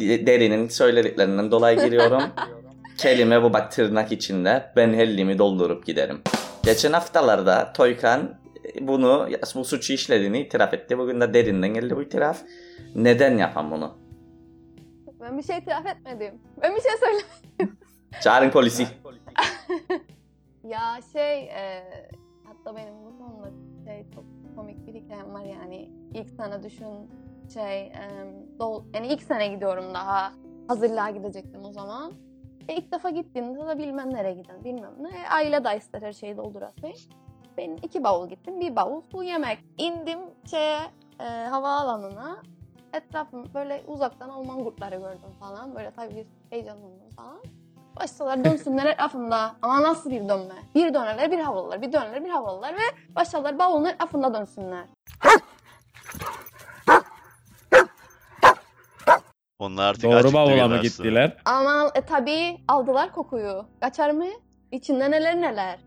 De- 0.00 0.26
Derinin 0.26 0.68
söylediklerinden 0.68 1.50
dolayı 1.50 1.80
giriyorum. 1.84 2.22
Kelime 2.98 3.42
bu 3.42 3.52
bak 3.52 3.72
tırnak 3.72 4.12
içinde 4.12 4.72
ben 4.76 4.94
hellimi 4.94 5.38
doldurup 5.38 5.86
giderim. 5.86 6.22
Geçen 6.64 6.92
haftalarda 6.92 7.72
Toykan 7.72 8.34
bunu 8.80 9.28
bu 9.54 9.64
suçu 9.64 9.92
işlediğini 9.92 10.40
itiraf 10.40 10.74
etti. 10.74 10.98
Bugün 10.98 11.20
de 11.20 11.34
derinden 11.34 11.74
geldi 11.74 11.96
bu 11.96 12.02
itiraf. 12.02 12.42
Neden 12.94 13.38
yapan 13.38 13.70
bunu? 13.70 13.98
Ben 15.20 15.38
bir 15.38 15.42
şey 15.42 15.58
itiraf 15.58 15.86
etmedim. 15.86 16.34
Ben 16.62 16.76
bir 16.76 16.80
şey 16.80 16.92
söylemedim. 17.00 17.78
Çağırın 18.20 18.50
polisi. 18.50 18.86
Ya 20.66 20.98
şey 21.12 21.44
e, 21.44 21.84
hatta 22.44 22.76
benim 22.76 22.94
bu 23.04 23.18
konuda 23.18 23.50
şey 23.84 24.06
çok 24.14 24.24
komik 24.56 24.86
bir 24.86 24.94
hikayem 24.94 25.34
var 25.34 25.44
yani. 25.44 25.90
İlk 26.14 26.30
sene 26.30 26.62
düşün 26.62 27.10
şey 27.54 27.82
e, 27.82 28.10
dol, 28.58 28.84
yani 28.94 29.06
ilk 29.06 29.22
sene 29.22 29.48
gidiyorum 29.48 29.94
daha. 29.94 30.32
Hazırlığa 30.68 31.10
gidecektim 31.10 31.64
o 31.64 31.72
zaman. 31.72 32.12
E 32.68 32.74
ilk 32.74 32.92
defa 32.92 33.10
gittiğimde 33.10 33.66
de 33.66 33.78
bilmem 33.78 34.14
nereye 34.14 34.34
giden 34.34 34.64
bilmem 34.64 34.92
ne. 35.00 35.28
Aile 35.28 35.76
ister 35.76 36.02
her 36.02 36.12
şeyi 36.12 36.36
doldurası. 36.36 36.86
Ben 37.56 37.78
iki 37.82 38.04
bavul 38.04 38.28
gittim. 38.28 38.60
Bir 38.60 38.76
bavul 38.76 39.02
bu 39.12 39.22
yemek. 39.22 39.58
İndim 39.78 40.18
şeye 40.50 40.80
e, 41.20 41.24
havaalanına. 41.24 42.36
Etrafım 42.92 43.54
böyle 43.54 43.82
uzaktan 43.86 44.28
Alman 44.28 44.64
kurtları 44.64 44.96
gördüm 44.96 45.30
falan. 45.40 45.74
Böyle 45.74 45.90
tabii 45.90 46.16
bir 46.16 46.26
heyecanlandım 46.50 47.10
falan. 47.16 47.38
Başladılar 48.00 48.44
dönsünler 48.44 48.86
etrafımda. 48.86 49.56
Ama 49.62 49.82
nasıl 49.82 50.10
bir 50.10 50.28
dönme? 50.28 50.54
Bir 50.74 50.94
dönerler 50.94 51.30
bir 51.30 51.40
havalılar, 51.40 51.82
bir 51.82 51.92
dönerler 51.92 52.24
bir 52.24 52.30
havalılar 52.30 52.74
ve 52.74 53.14
başladılar 53.16 53.58
bavulun 53.58 53.84
etrafında 53.84 54.34
dönsünler. 54.34 54.84
Onlar 59.58 59.86
artık 59.86 60.04
Doğru 60.04 60.32
bavula 60.32 60.68
mı 60.68 60.78
gittiler? 60.78 61.36
Ama 61.44 61.90
e, 61.94 62.00
tabii 62.00 62.58
aldılar 62.68 63.12
kokuyu. 63.12 63.66
Kaçar 63.80 64.10
mı? 64.10 64.26
İçinde 64.72 65.10
neler 65.10 65.40
neler. 65.40 65.78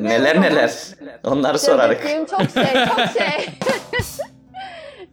Neler 0.00 0.40
neler. 0.40 0.72
Onları 1.24 1.58
sorarık. 1.58 2.00
Söylediğim 2.00 2.26
çok 2.26 2.40
şey, 2.50 2.84
çok 2.86 2.98
şey. 3.18 3.48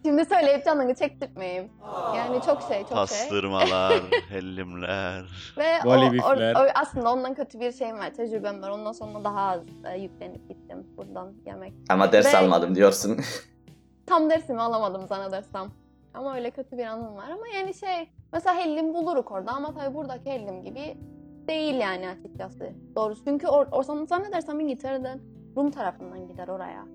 Şimdi 0.04 0.24
söyleyip 0.24 0.64
canını 0.64 0.94
çektirtmeyeyim. 0.94 1.70
Yani 2.16 2.40
çok 2.46 2.62
şey, 2.62 2.78
çok 2.80 2.88
şey. 2.88 2.96
Pastırmalar, 2.96 4.02
hellimler. 4.28 5.54
Ve 5.58 5.64
o, 5.84 5.88
o- 5.90 6.60
o- 6.64 6.68
aslında 6.74 7.12
ondan 7.12 7.34
kötü 7.34 7.60
bir 7.60 7.72
şeyim 7.72 7.98
var, 7.98 8.10
tecrübem 8.14 8.62
var. 8.62 8.70
Ondan 8.70 8.92
sonra 8.92 9.24
daha 9.24 9.40
az 9.50 9.60
e, 9.92 9.98
yüklenip 9.98 10.48
gittim 10.48 10.86
buradan 10.96 11.32
yemek. 11.46 11.72
Ama 11.88 12.12
ders 12.12 12.34
Ve- 12.34 12.38
almadım 12.38 12.74
diyorsun. 12.74 13.20
Tam 14.06 14.30
dersimi 14.30 14.60
alamadım 14.60 15.06
zannedersem. 15.06 15.70
Ama 16.14 16.34
öyle 16.34 16.50
kötü 16.50 16.78
bir 16.78 16.84
anım 16.84 17.16
var. 17.16 17.24
Ama 17.32 17.48
yani 17.54 17.74
şey 17.74 18.08
mesela 18.32 18.56
hellim 18.56 18.94
buluruk 18.94 19.32
orada 19.32 19.50
ama 19.52 19.74
tabii 19.74 19.94
buradaki 19.94 20.30
hellim 20.30 20.62
gibi 20.64 20.96
değil 21.48 21.74
yani 21.74 22.08
açıkçası. 22.08 22.72
Doğrusu 22.96 23.24
çünkü 23.24 23.46
or, 23.46 23.66
or 23.72 23.82
zannedersem 23.82 24.60
İngiltere'den 24.60 25.20
Rum 25.56 25.70
tarafından 25.70 26.28
gider 26.28 26.48
oraya. 26.48 26.86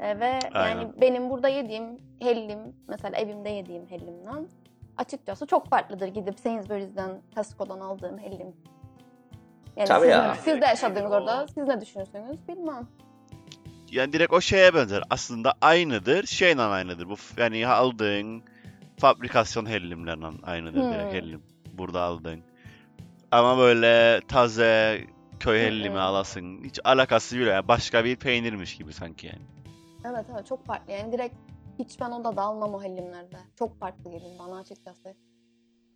E, 0.00 0.20
ve 0.20 0.38
Aynen. 0.54 0.80
yani 0.80 0.92
benim 1.00 1.30
burada 1.30 1.48
yediğim 1.48 1.84
hellim 2.20 2.58
mesela 2.88 3.18
evimde 3.18 3.48
yediğim 3.48 3.86
hellimden 3.86 4.48
açıkçası 4.96 5.46
çok 5.46 5.68
farklıdır 5.68 6.08
gidip 6.08 6.40
Sainsbury's'den 6.40 7.10
Tesco'dan 7.34 7.80
aldığım 7.80 8.18
hellim. 8.18 8.54
Yani 9.76 9.88
Tabii 9.88 10.00
siz, 10.00 10.10
ya. 10.10 10.36
siz 10.44 10.60
de 10.60 10.66
yaşadınız 10.66 11.12
orada. 11.12 11.46
Siz 11.54 11.68
ne 11.68 11.80
düşünürsünüz 11.80 12.48
bilmem. 12.48 12.88
Yani 13.90 14.12
direkt 14.12 14.32
o 14.32 14.40
şeye 14.40 14.74
benzer. 14.74 15.02
Aslında 15.10 15.54
aynıdır. 15.60 16.26
Şeyle 16.26 16.62
aynıdır. 16.62 17.08
Bu 17.08 17.14
yani 17.38 17.66
aldığın 17.66 18.42
fabrikasyon 18.98 19.66
hellimlerle 19.66 20.26
aynıdır 20.42 20.82
Hmm. 20.82 20.92
direkt 20.92 21.14
hellim. 21.14 21.42
Burada 21.72 22.00
aldığın. 22.00 22.49
Ama 23.30 23.58
böyle 23.58 24.20
taze 24.28 25.00
köy 25.40 25.60
Hı 25.60 25.64
hellimi 25.66 25.94
hı. 25.94 26.00
alasın. 26.00 26.64
Hiç 26.64 26.80
alakası 26.84 27.38
bile. 27.38 27.50
Yani 27.50 27.68
başka 27.68 28.04
bir 28.04 28.16
peynirmiş 28.16 28.76
gibi 28.76 28.92
sanki 28.92 29.26
yani. 29.26 29.42
Evet 30.04 30.26
evet 30.34 30.46
çok 30.46 30.66
farklı 30.66 30.92
yani 30.92 31.12
direkt 31.12 31.34
hiç 31.78 32.00
ben 32.00 32.10
odada 32.10 32.42
almam 32.42 32.74
o 32.74 32.82
hellimlerde. 32.82 33.36
Çok 33.58 33.80
farklı 33.80 34.10
geliyor 34.10 34.30
bana 34.38 34.58
açıkçası. 34.58 35.14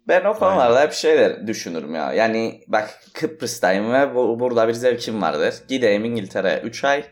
Ben 0.09 0.25
o 0.25 0.35
konularda 0.35 0.81
hep 0.81 0.93
şeyler 0.93 1.47
düşünürüm 1.47 1.95
ya. 1.95 2.13
Yani 2.13 2.61
bak 2.69 3.01
Kıbrıs'tayım 3.13 3.93
ve 3.93 4.15
bu, 4.15 4.41
burada 4.41 4.69
bir 4.69 4.73
zevkim 4.73 5.23
vardır. 5.23 5.55
Gideyim 5.69 6.05
İngiltere'ye 6.05 6.61
3 6.61 6.85
ay. 6.85 7.05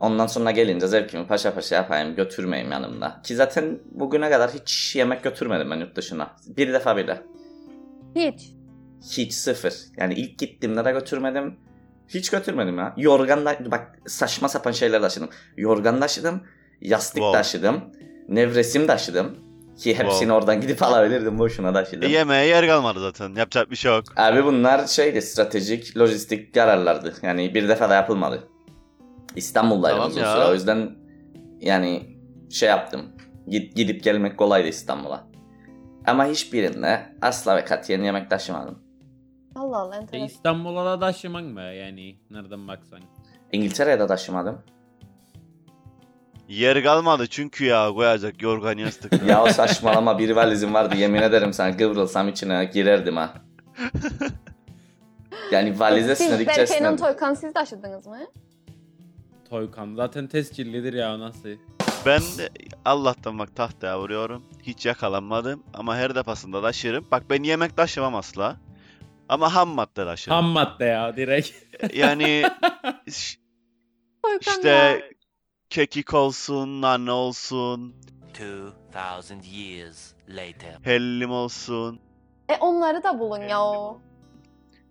Ondan 0.00 0.26
sonra 0.26 0.50
gelince 0.50 0.86
zevkimi 0.86 1.26
paşa 1.26 1.54
paşa 1.54 1.74
yapayım 1.74 2.14
götürmeyeyim 2.14 2.72
yanımda. 2.72 3.20
Ki 3.24 3.36
zaten 3.36 3.78
bugüne 3.90 4.30
kadar 4.30 4.50
hiç 4.50 4.96
yemek 4.96 5.22
götürmedim 5.22 5.70
ben 5.70 5.76
yurt 5.76 5.96
dışına. 5.96 6.30
Bir 6.46 6.72
defa 6.72 6.96
bile. 6.96 7.22
Hiç. 8.14 8.57
Hiç 9.02 9.32
sıfır. 9.32 9.74
Yani 9.96 10.14
ilk 10.14 10.38
gittiğimde 10.38 10.84
de 10.84 10.92
götürmedim. 10.92 11.56
Hiç 12.08 12.30
götürmedim 12.30 12.78
ya. 12.78 12.94
Yorgan 12.96 13.44
da 13.46 13.56
bak 13.70 13.98
saçma 14.06 14.48
sapan 14.48 14.72
şeyler 14.72 15.00
taşıdım. 15.02 15.28
Yorgan 15.56 16.00
taşıdım. 16.00 16.42
Yastık 16.80 17.14
Wow. 17.16 17.38
taşıdım. 17.38 17.80
Nevresim 18.28 18.86
taşıdım. 18.86 19.36
Ki 19.78 19.90
hepsini 19.94 20.08
Wow. 20.18 20.32
oradan 20.34 20.60
gidip 20.60 20.82
alabilirdim. 20.82 21.38
Boşuna 21.38 21.72
taşıdım. 21.72 22.02
E, 22.08 22.12
yemeğe 22.12 22.46
yer 22.46 22.66
kalmadı 22.66 23.00
zaten. 23.00 23.34
Yapacak 23.34 23.70
bir 23.70 23.76
şey 23.76 23.92
yok. 23.92 24.04
Abi 24.16 24.44
bunlar 24.44 24.86
şeydi 24.86 25.22
stratejik, 25.22 25.96
lojistik 25.98 26.54
kararlardı. 26.54 27.14
Yani 27.22 27.54
bir 27.54 27.68
defa 27.68 27.90
da 27.90 27.94
yapılmadı. 27.94 28.48
İstanbul'daydım 29.36 29.96
Tamam 29.98 30.10
uzun 30.10 30.20
ya. 30.20 30.34
süre. 30.34 30.44
O 30.44 30.54
yüzden 30.54 30.90
yani 31.60 32.16
şey 32.50 32.68
yaptım. 32.68 33.02
Gid- 33.48 33.74
gidip 33.74 34.04
gelmek 34.04 34.38
kolaydı 34.38 34.68
İstanbul'a. 34.68 35.28
Ama 36.06 36.26
hiçbirinde 36.26 37.00
asla 37.22 37.56
ve 37.56 37.64
katiyen 37.64 38.02
yemek 38.02 38.30
taşımadım. 38.30 38.78
Allah 39.58 39.76
Allah 39.76 39.96
E, 39.96 39.98
enteresan. 39.98 40.26
İstanbul'a 40.26 40.84
da 40.84 40.98
taşıman 41.00 41.44
mı 41.44 41.60
yani 41.60 42.16
nereden 42.30 42.68
baksan? 42.68 43.00
İngiltere'ye 43.52 44.00
de 44.00 44.06
taşımadım. 44.06 44.62
Yer 46.48 46.82
kalmadı 46.82 47.26
çünkü 47.26 47.64
ya 47.64 47.90
koyacak 47.92 48.42
yorgan 48.42 48.78
yastık. 48.78 49.26
Ya 49.26 49.42
o 49.44 49.48
saçmalama 49.48 50.18
bir 50.18 50.30
valizim 50.36 50.74
vardı 50.74 50.94
yemin 50.96 51.22
ederim 51.22 51.52
sana 51.52 51.76
kıvrılsam 51.76 52.28
içine 52.28 52.64
girerdim 52.64 53.16
ha. 53.16 53.34
Yani 55.52 55.80
valize 55.80 56.14
Siz 56.16 56.26
sınırlık 56.26 56.48
Berke'nin 56.48 56.64
içerisinde. 56.66 56.96
Toykan 56.96 57.34
siz 57.34 57.52
taşıdınız 57.52 58.06
mı? 58.06 58.18
Toykan 59.50 59.94
zaten 59.94 60.26
tescillidir 60.26 60.92
ya 60.92 61.20
nasıl? 61.20 61.48
Ben 62.06 62.20
de 62.20 62.48
Allah'tan 62.84 63.38
bak 63.38 63.56
tahtaya 63.56 64.00
vuruyorum. 64.00 64.42
Hiç 64.62 64.86
yakalanmadım 64.86 65.62
ama 65.74 65.96
her 65.96 66.14
defasında 66.14 66.62
taşırım. 66.62 67.06
Bak 67.10 67.22
ben 67.30 67.42
yemek 67.42 67.76
taşımam 67.76 68.14
asla. 68.14 68.56
Ama 69.28 69.54
ham 69.54 69.68
madde 69.68 70.04
taşırım. 70.04 70.36
Ham 70.36 70.44
madde 70.44 70.84
ya 70.84 71.16
direkt. 71.16 71.52
Yani 71.94 72.44
ş- 73.10 73.38
Toykan 74.22 74.38
işte 74.52 75.10
kekik 75.70 76.14
olsun, 76.14 76.82
nane 76.82 77.12
olsun, 77.12 77.94
2000 78.30 79.42
years 79.42 80.12
later. 80.28 80.78
hellim 80.82 81.30
olsun. 81.30 82.00
E 82.48 82.56
onları 82.60 83.02
da 83.02 83.18
bulun 83.20 83.40
ya 83.48 83.64
o. 83.64 84.00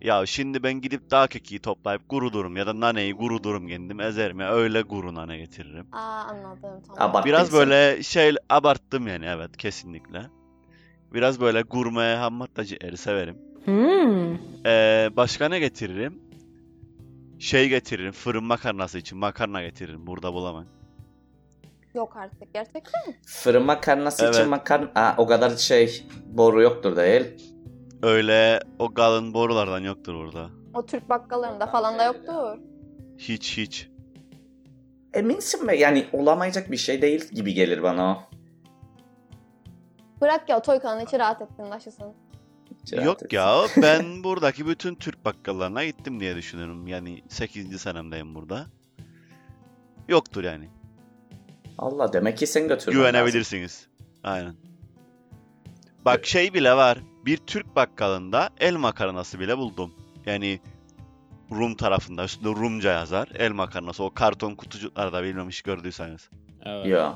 Ya 0.00 0.26
şimdi 0.26 0.62
ben 0.62 0.72
gidip 0.80 1.10
dağ 1.10 1.26
kekiği 1.26 1.60
toplayıp 1.60 2.08
kurudurum 2.08 2.56
ya 2.56 2.66
da 2.66 2.80
naneyi 2.80 3.16
kurudurum 3.16 3.68
kendim 3.68 4.00
ezerim 4.00 4.40
ya 4.40 4.52
öyle 4.52 4.82
kuru 4.82 5.14
nane 5.14 5.36
getiririm. 5.38 5.86
Aa 5.92 5.98
anladım 6.22 6.82
tamam. 6.86 7.10
Abart- 7.10 7.26
Biraz 7.26 7.52
böyle 7.52 8.02
şey 8.02 8.34
abarttım 8.50 9.06
yani 9.06 9.26
evet 9.26 9.56
kesinlikle. 9.56 10.22
Biraz 11.12 11.40
böyle 11.40 11.62
gurme 11.62 12.14
ham 12.14 12.34
maddecileri 12.34 12.96
severim. 12.96 13.38
Ee, 13.66 15.10
başka 15.16 15.48
ne 15.48 15.58
getiririm? 15.58 16.22
Şey 17.38 17.68
getiririm. 17.68 18.12
Fırın 18.12 18.44
makarnası 18.44 18.98
için 18.98 19.18
makarna 19.18 19.62
getiririm. 19.62 20.06
Burada 20.06 20.32
bulamam. 20.32 20.64
Yok 21.94 22.16
artık 22.16 22.54
gerçekten 22.54 23.08
mi? 23.08 23.16
Fırın 23.26 23.62
makarnası 23.62 24.24
Evet. 24.24 24.34
için 24.34 24.48
makarna... 24.48 24.90
Aa, 24.94 25.14
o 25.16 25.26
kadar 25.26 25.56
şey 25.56 26.06
boru 26.26 26.62
yoktur 26.62 26.96
değil. 26.96 27.24
Öyle 28.02 28.60
o 28.78 28.94
kalın 28.94 29.34
borulardan 29.34 29.80
yoktur 29.80 30.14
burada. 30.14 30.50
O 30.74 30.86
Türk 30.86 31.08
bakkallarında 31.08 31.66
falan 31.66 31.98
da 31.98 32.04
yoktur. 32.04 32.58
Hiç 33.18 33.58
hiç. 33.58 33.88
Eminsin 35.14 35.66
mi? 35.66 35.78
Yani 35.78 36.06
olamayacak 36.12 36.70
bir 36.70 36.76
şey 36.76 37.02
değil 37.02 37.28
gibi 37.32 37.54
gelir 37.54 37.82
bana 37.82 38.12
o. 38.12 38.22
Bırak 40.20 40.48
ya 40.48 40.62
Toykan'ın 40.62 41.04
içi 41.04 41.18
rahat 41.18 41.42
etsin 41.42 41.70
taşısın. 41.70 42.14
Cevap 42.88 43.04
Yok 43.04 43.22
etsin. 43.22 43.36
ya 43.36 43.66
ben 43.76 44.24
buradaki 44.24 44.66
bütün 44.66 44.94
Türk 44.94 45.24
bakkallarına 45.24 45.84
gittim 45.84 46.20
diye 46.20 46.36
düşünüyorum. 46.36 46.86
Yani 46.86 47.22
8. 47.28 47.80
senemdeyim 47.80 48.34
burada. 48.34 48.66
Yoktur 50.08 50.44
yani. 50.44 50.68
Allah 51.78 52.12
demek 52.12 52.38
ki 52.38 52.46
sen 52.46 52.68
götürmen 52.68 52.98
lazım. 52.98 53.12
Güvenebilirsiniz. 53.12 53.86
Aynen. 54.24 54.54
Bak 56.04 56.26
şey 56.26 56.54
bile 56.54 56.72
var. 56.72 56.98
Bir 57.26 57.36
Türk 57.36 57.76
bakkalında 57.76 58.50
el 58.60 58.74
makarnası 58.74 59.40
bile 59.40 59.58
buldum. 59.58 59.94
Yani 60.26 60.60
Rum 61.50 61.74
tarafında 61.74 62.24
üstünde 62.24 62.48
Rumca 62.48 62.92
yazar. 62.92 63.28
El 63.34 63.52
makarnası 63.52 64.04
o 64.04 64.14
karton 64.14 64.54
kutucuklarda 64.54 65.22
bilmemiş 65.22 65.62
gördüyseniz. 65.62 66.30
Evet. 66.64 66.86
Yo. 66.86 67.12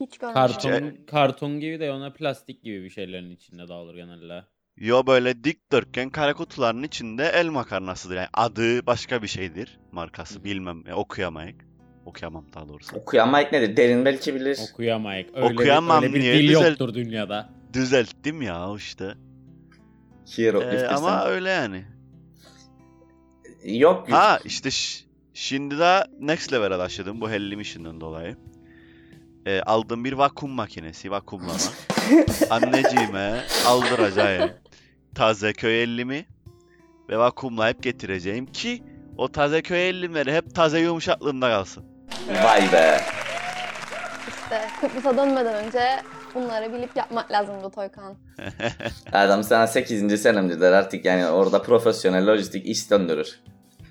Hiç 0.00 0.18
görmedim. 0.18 0.34
Karton, 0.34 0.96
karton 1.06 1.60
gibi 1.60 1.80
de 1.80 1.92
ona 1.92 2.12
plastik 2.12 2.62
gibi 2.62 2.84
bir 2.84 2.90
şeylerin 2.90 3.30
içinde 3.30 3.68
dağılır 3.68 3.94
genelde. 3.94 4.44
Yo 4.76 5.06
böyle 5.06 5.44
dikdörtgen 5.44 6.10
kare 6.10 6.32
kutuların 6.32 6.82
içinde 6.82 7.24
el 7.34 7.46
makarnasıdır. 7.48 8.16
Yani 8.16 8.28
adı 8.34 8.86
başka 8.86 9.22
bir 9.22 9.28
şeydir. 9.28 9.78
Markası 9.92 10.44
bilmem 10.44 10.82
e, 10.86 10.94
okuyamayık. 10.94 11.56
Okuyamam 12.06 12.44
daha 12.54 12.68
doğrusu. 12.68 12.96
Okuyamayık 12.96 13.52
nedir? 13.52 13.76
Derin 13.76 14.04
belki 14.04 14.34
bilir. 14.34 14.58
Okuyamayık. 14.72 15.30
Öyle, 15.36 15.46
Okuyamam 15.54 16.02
bir, 16.02 16.06
öyle 16.06 16.14
bir 16.14 16.20
niye? 16.20 16.34
dil 16.34 16.48
Güzel. 16.48 16.68
yoktur 16.70 16.94
dünyada. 16.94 17.48
Düzelttim 17.72 18.42
ya 18.42 18.68
işte. 18.76 19.14
Hierogliftir 20.38 20.84
Ee, 20.84 20.88
ama 20.88 21.20
sen. 21.22 21.30
öyle 21.30 21.50
yani. 21.50 21.84
Yok. 23.64 24.10
Ha 24.10 24.38
işte 24.44 24.70
ş- 24.70 25.04
şimdi 25.34 25.78
de 25.78 26.04
next 26.20 26.52
level'e 26.52 26.76
taşıdım 26.78 27.20
bu 27.20 27.30
hellim 27.30 27.60
işinden 27.60 28.00
dolayı. 28.00 28.36
Ee, 29.46 29.60
aldığım 29.60 30.04
bir 30.04 30.12
vakum 30.12 30.50
makinesi, 30.50 31.10
vakumlama. 31.10 31.58
Anneciğime 32.50 33.40
aldıracağım 33.66 34.50
taze 35.14 35.52
köy 35.52 35.82
ellimi 35.82 36.26
ve 37.08 37.18
vakumlayıp 37.18 37.82
getireceğim 37.82 38.46
ki 38.46 38.82
o 39.16 39.28
taze 39.32 39.62
köy 39.62 39.88
ellimleri 39.88 40.34
hep 40.34 40.54
taze 40.54 40.80
yumuşaklığında 40.80 41.48
kalsın. 41.48 41.84
Vay 42.44 42.72
be. 42.72 43.00
İşte 44.28 44.60
Kıbrıs'a 44.80 45.16
dönmeden 45.16 45.64
önce 45.66 46.02
bunları 46.34 46.72
bilip 46.72 46.96
yapmak 46.96 47.32
lazımdı 47.32 47.70
Toykan. 47.70 48.16
Adam 49.12 49.42
sana 49.42 49.66
8. 49.66 50.22
senemdedir 50.22 50.72
artık 50.72 51.04
yani 51.04 51.26
orada 51.26 51.62
profesyonel 51.62 52.26
lojistik 52.26 52.66
iş 52.66 52.90
döndürür. 52.90 53.40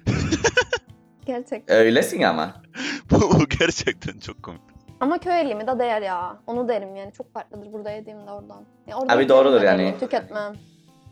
Gerçekten. 1.26 1.76
Öylesin 1.76 2.22
ama. 2.22 2.62
bu, 3.12 3.16
bu 3.22 3.46
gerçekten 3.60 4.20
çok 4.20 4.44
komik. 4.44 4.62
Ama 5.00 5.18
köy 5.18 5.42
elimi 5.42 5.68
de 5.68 5.80
değer 5.80 6.02
ya. 6.02 6.38
Onu 6.48 6.68
derim 6.68 6.96
yani. 6.96 7.12
Çok 7.14 7.34
farklıdır 7.34 7.74
burada 7.74 7.92
yediğimde 7.92 8.32
oradan. 8.32 8.66
Ya 8.88 8.98
orada 8.98 9.14
Abi 9.14 9.30
doğrudur 9.30 9.62
yani. 9.62 9.96
Tüketmem. 10.00 10.54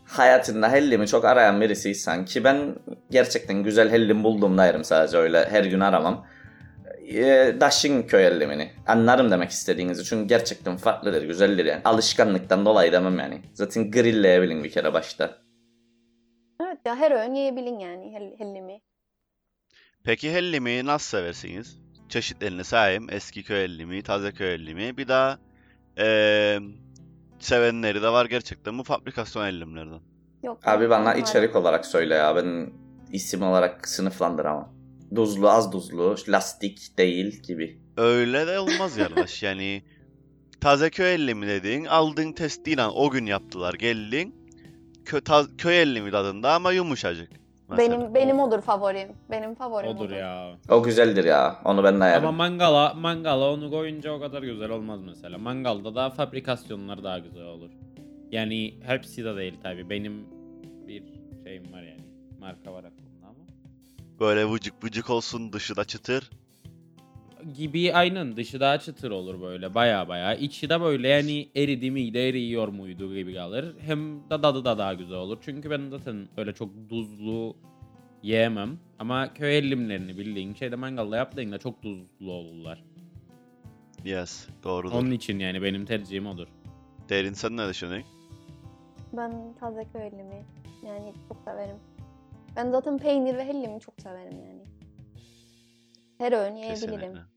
Hayatında 0.04 0.72
hellimi 0.72 1.06
çok 1.06 1.24
arayan 1.24 1.60
birisiysen 1.60 2.24
ki 2.24 2.44
ben 2.44 2.74
gerçekten 3.10 3.62
güzel 3.62 3.90
hellim 3.90 4.24
bulduğumda 4.24 4.66
yerim 4.66 4.84
sadece 4.84 5.16
öyle 5.16 5.48
her 5.50 5.64
gün 5.64 5.80
aramam. 5.80 6.26
E, 7.14 7.56
Daşin 7.60 8.02
köy 8.02 8.24
hellimini. 8.24 8.70
Anlarım 8.86 9.30
demek 9.30 9.50
istediğinizi 9.50 10.04
çünkü 10.04 10.28
gerçekten 10.28 10.76
farklıdır, 10.76 11.22
güzeldir 11.22 11.64
yani. 11.64 11.80
Alışkanlıktan 11.84 12.66
dolayı 12.66 12.92
demem 12.92 13.18
yani. 13.18 13.42
Zaten 13.54 13.90
grilleyebilin 13.90 14.64
bir 14.64 14.70
kere 14.70 14.92
başta. 14.92 15.38
Evet 16.62 16.78
ya 16.86 16.96
her 16.96 17.10
öğün 17.10 17.34
yiyebilin 17.34 17.78
yani 17.78 18.12
hell- 18.14 18.38
hellimi. 18.38 18.80
Peki 20.04 20.32
hellimi 20.32 20.86
nasıl 20.86 21.18
seversiniz? 21.18 21.78
Çeşitlerini 22.08 22.64
sayayım. 22.64 23.06
Eski 23.10 23.42
köy 23.42 23.62
hellimi, 23.64 24.02
taze 24.02 24.32
köy 24.32 24.52
hellimi. 24.54 24.96
Bir 24.96 25.08
daha 25.08 25.38
eee, 25.98 26.60
sevenleri 27.44 28.02
de 28.02 28.08
var 28.08 28.26
gerçekten 28.26 28.78
bu 28.78 28.82
fabrikasyon 28.84 29.46
ellimlerden. 29.46 30.00
Yok. 30.42 30.58
Abi 30.68 30.90
bana 30.90 31.14
içerik 31.14 31.56
olarak 31.56 31.86
söyle 31.86 32.14
ya. 32.14 32.36
Ben 32.36 32.72
isim 33.12 33.42
olarak 33.42 33.88
sınıflandıramam. 33.88 34.72
Duzlu, 35.14 35.50
az 35.50 35.72
duzlu, 35.72 36.16
lastik 36.28 36.98
değil 36.98 37.42
gibi. 37.42 37.78
Öyle 37.96 38.46
de 38.46 38.58
olmaz 38.58 38.96
yarlaş. 38.96 39.42
Yani 39.52 39.82
taze 40.60 40.90
köy 40.90 41.14
ellimi 41.14 41.46
dediğin 41.46 41.84
aldığın 41.84 42.32
testiyle 42.32 42.86
o 42.86 43.10
gün 43.10 43.26
yaptılar. 43.26 43.74
Geldin 43.74 44.34
kö, 45.04 45.18
taz- 45.18 45.56
köy 45.56 45.82
ellimi 45.82 46.10
tadında 46.10 46.54
ama 46.54 46.72
yumuşacık. 46.72 47.30
Mesela. 47.72 48.00
Benim 48.00 48.14
benim 48.14 48.40
odur 48.40 48.60
favorim. 48.60 49.08
Benim 49.30 49.54
favorim 49.54 49.88
Odur 49.88 50.10
ya. 50.10 50.56
O 50.68 50.82
güzeldir 50.82 51.24
ya. 51.24 51.60
Onu 51.64 51.84
ben 51.84 52.00
de 52.00 52.04
yerim. 52.04 52.18
Ama 52.26 52.32
mangala, 52.32 52.94
mangala 52.94 53.52
onu 53.52 53.70
koyunca 53.70 54.12
o 54.12 54.20
kadar 54.20 54.42
güzel 54.42 54.70
olmaz 54.70 55.00
mesela. 55.04 55.38
Mangalda 55.38 55.94
da 55.94 56.10
fabrikasyonlar 56.10 57.04
daha 57.04 57.18
güzel 57.18 57.44
olur. 57.44 57.70
Yani 58.30 58.74
hepsi 58.82 59.24
de 59.24 59.36
değil 59.36 59.54
tabi. 59.62 59.90
Benim 59.90 60.26
bir 60.86 61.02
şeyim 61.44 61.72
var 61.72 61.82
yani. 61.82 62.04
Marka 62.40 62.72
var 62.72 62.84
aklımda 62.84 63.26
ama. 63.26 63.44
Böyle 64.20 64.50
vıcık 64.50 64.84
vıcık 64.84 65.10
olsun 65.10 65.52
dışı 65.52 65.76
da 65.76 65.84
çıtır. 65.84 66.30
Gibi 67.56 67.94
aynen 67.94 68.36
dışı 68.36 68.60
daha 68.60 68.78
çıtır 68.78 69.10
olur 69.10 69.40
böyle 69.40 69.74
baya 69.74 70.08
baya. 70.08 70.34
İçi 70.34 70.68
de 70.68 70.80
böyle 70.80 71.08
yani 71.08 71.48
eridi 71.56 71.90
miydi 71.90 72.18
eriyor 72.18 72.68
muydu 72.68 73.14
gibi 73.14 73.34
kalır. 73.34 73.76
Hem 73.80 74.16
de 74.30 74.40
tadı 74.40 74.64
da 74.64 74.78
daha 74.78 74.94
güzel 74.94 75.16
olur. 75.16 75.38
Çünkü 75.40 75.70
ben 75.70 75.90
zaten 75.90 76.28
öyle 76.36 76.52
çok 76.52 76.88
tuzlu 76.90 77.56
yiyemem. 78.22 78.78
Ama 78.98 79.34
köy 79.34 79.58
ellimlerini 79.58 80.18
bildiğin 80.18 80.54
şeyde 80.54 80.76
mangalda 80.76 81.16
yaptığında 81.16 81.58
çok 81.58 81.82
tuzlu 81.82 82.32
olurlar. 82.32 82.84
Yes 84.04 84.48
doğrudur. 84.64 84.94
Onun 84.94 85.10
için 85.10 85.38
yani 85.38 85.62
benim 85.62 85.84
tercihim 85.84 86.26
odur. 86.26 86.48
Derin 87.08 87.32
sen 87.32 87.56
ne 87.56 87.68
düşünüyorsun? 87.68 88.08
Ben 89.12 89.54
taze 89.60 89.84
köy 89.92 90.06
ellimi 90.06 90.44
yani 90.86 91.12
çok 91.28 91.36
severim. 91.44 91.76
Ben 92.56 92.70
zaten 92.70 92.98
peynir 92.98 93.36
ve 93.36 93.44
hellimi 93.44 93.80
çok 93.80 93.94
severim 94.00 94.38
yani. 94.46 94.62
Her 96.18 96.32
öğün 96.32 96.56
yiyebilirim. 96.56 97.00
Kesinlikle. 97.00 97.31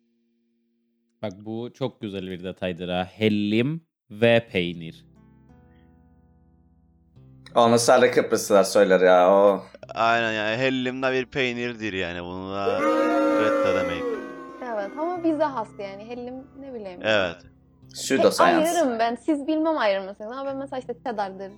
Bak 1.25 1.33
bu 1.45 1.73
çok 1.73 2.01
güzel 2.01 2.27
bir 2.27 2.43
detaydır 2.43 2.89
ha. 2.89 3.07
Hellim 3.17 3.87
ve 4.11 4.47
peynir. 4.51 5.05
Onu 7.55 7.79
sarı 7.79 8.11
Kıbrıslılar 8.11 8.63
söyler 8.63 9.01
ya. 9.01 9.31
O 9.31 9.63
Aynen 9.95 10.31
yani 10.31 10.57
hellimde 10.57 11.11
bir 11.11 11.25
peynirdir 11.25 11.93
yani 11.93 12.23
bunu 12.23 12.51
da 12.53 12.81
reddedemeyiz. 13.41 14.05
Evet 14.63 14.91
ama 14.99 15.23
bize 15.23 15.43
has 15.43 15.67
yani. 15.79 16.09
Hellim 16.09 16.33
ne 16.59 16.73
bileyim. 16.73 16.99
Evet. 17.03 17.35
pseudo 17.93 18.31
science. 18.31 18.69
Ayırırım 18.69 18.99
ben. 18.99 19.15
Siz 19.15 19.47
bilmem 19.47 19.77
ayırmasınız 19.77 20.31
ama 20.31 20.45
ben 20.45 20.57
mesela 20.57 20.79
işte 20.79 20.93
cheddar'dır. 20.93 21.51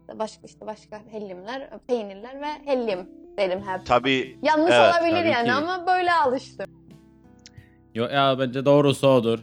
işte 0.00 0.18
Başka 0.18 0.46
işte 0.46 0.66
başka 0.66 1.00
hellimler, 1.10 1.70
peynirler 1.88 2.40
ve 2.40 2.46
hellim 2.64 3.08
derim 3.38 3.62
hep. 3.66 3.86
Tabi 3.86 4.38
Yanlış 4.42 4.74
Evet, 4.74 4.94
olabilir 4.94 5.20
tabii 5.20 5.28
yani 5.28 5.46
ki. 5.46 5.52
ama 5.52 5.86
böyle 5.86 6.12
alıştım. 6.12 6.79
Yo 7.94 8.08
ya 8.08 8.38
bence 8.38 8.64
doğrusu 8.64 9.08
odur. 9.08 9.38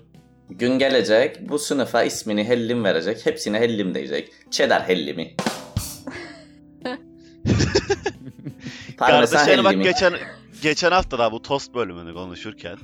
Gün 0.50 0.80
gelecek 0.80 1.50
bu 1.50 1.60
sınıfa 1.60 2.04
ismini 2.04 2.44
Hellim 2.44 2.84
verecek. 2.84 3.26
Hepsine 3.26 3.60
Hellim 3.60 3.96
diyecek. 3.96 4.32
Cheddar 4.52 4.88
Hellimi. 4.88 5.36
Parmesan 8.98 9.38
Kardeşlerim 9.38 9.64
bak 9.64 9.72
Hellimi. 9.72 9.84
geçen 9.84 10.14
geçen 10.62 10.92
hafta 10.92 11.20
da 11.20 11.32
bu 11.32 11.42
tost 11.42 11.74
bölümünü 11.76 12.14
konuşurken 12.14 12.78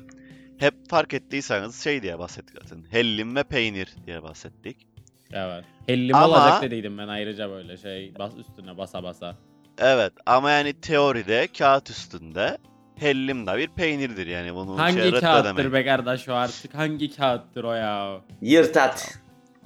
hep 0.57 0.73
fark 0.89 1.13
ettiyseniz 1.13 1.83
şey 1.83 2.01
diye 2.03 2.19
bahsettik 2.19 2.55
zaten. 2.63 2.83
Hellim 2.91 3.35
ve 3.35 3.43
peynir 3.43 3.93
diye 4.05 4.23
bahsettik. 4.23 4.87
Evet. 5.33 5.63
Hellim 5.87 6.15
Ama- 6.15 6.27
olacak 6.27 6.61
dediydim 6.61 6.97
ben 6.97 7.07
ayrıca 7.07 7.49
böyle 7.49 7.77
şey 7.77 8.13
bas 8.19 8.31
üstüne 8.37 8.77
basa 8.77 9.03
basa. 9.03 9.35
Evet 9.77 10.13
ama 10.25 10.51
yani 10.51 10.73
teoride 10.73 11.47
kağıt 11.57 11.89
üstünde 11.89 12.57
hellim 12.99 13.47
de 13.47 13.57
bir 13.57 13.67
peynirdir 13.67 14.27
yani 14.27 14.55
bunu 14.55 14.79
Hangi 14.79 15.01
şey 15.01 15.11
kağıttır 15.11 15.73
be 15.73 15.85
kardeş 15.85 16.29
o 16.29 16.33
artık? 16.33 16.75
Hangi 16.75 17.15
kağıttır 17.15 17.63
o 17.63 17.73
ya? 17.73 18.21
Yırtat. 18.41 19.19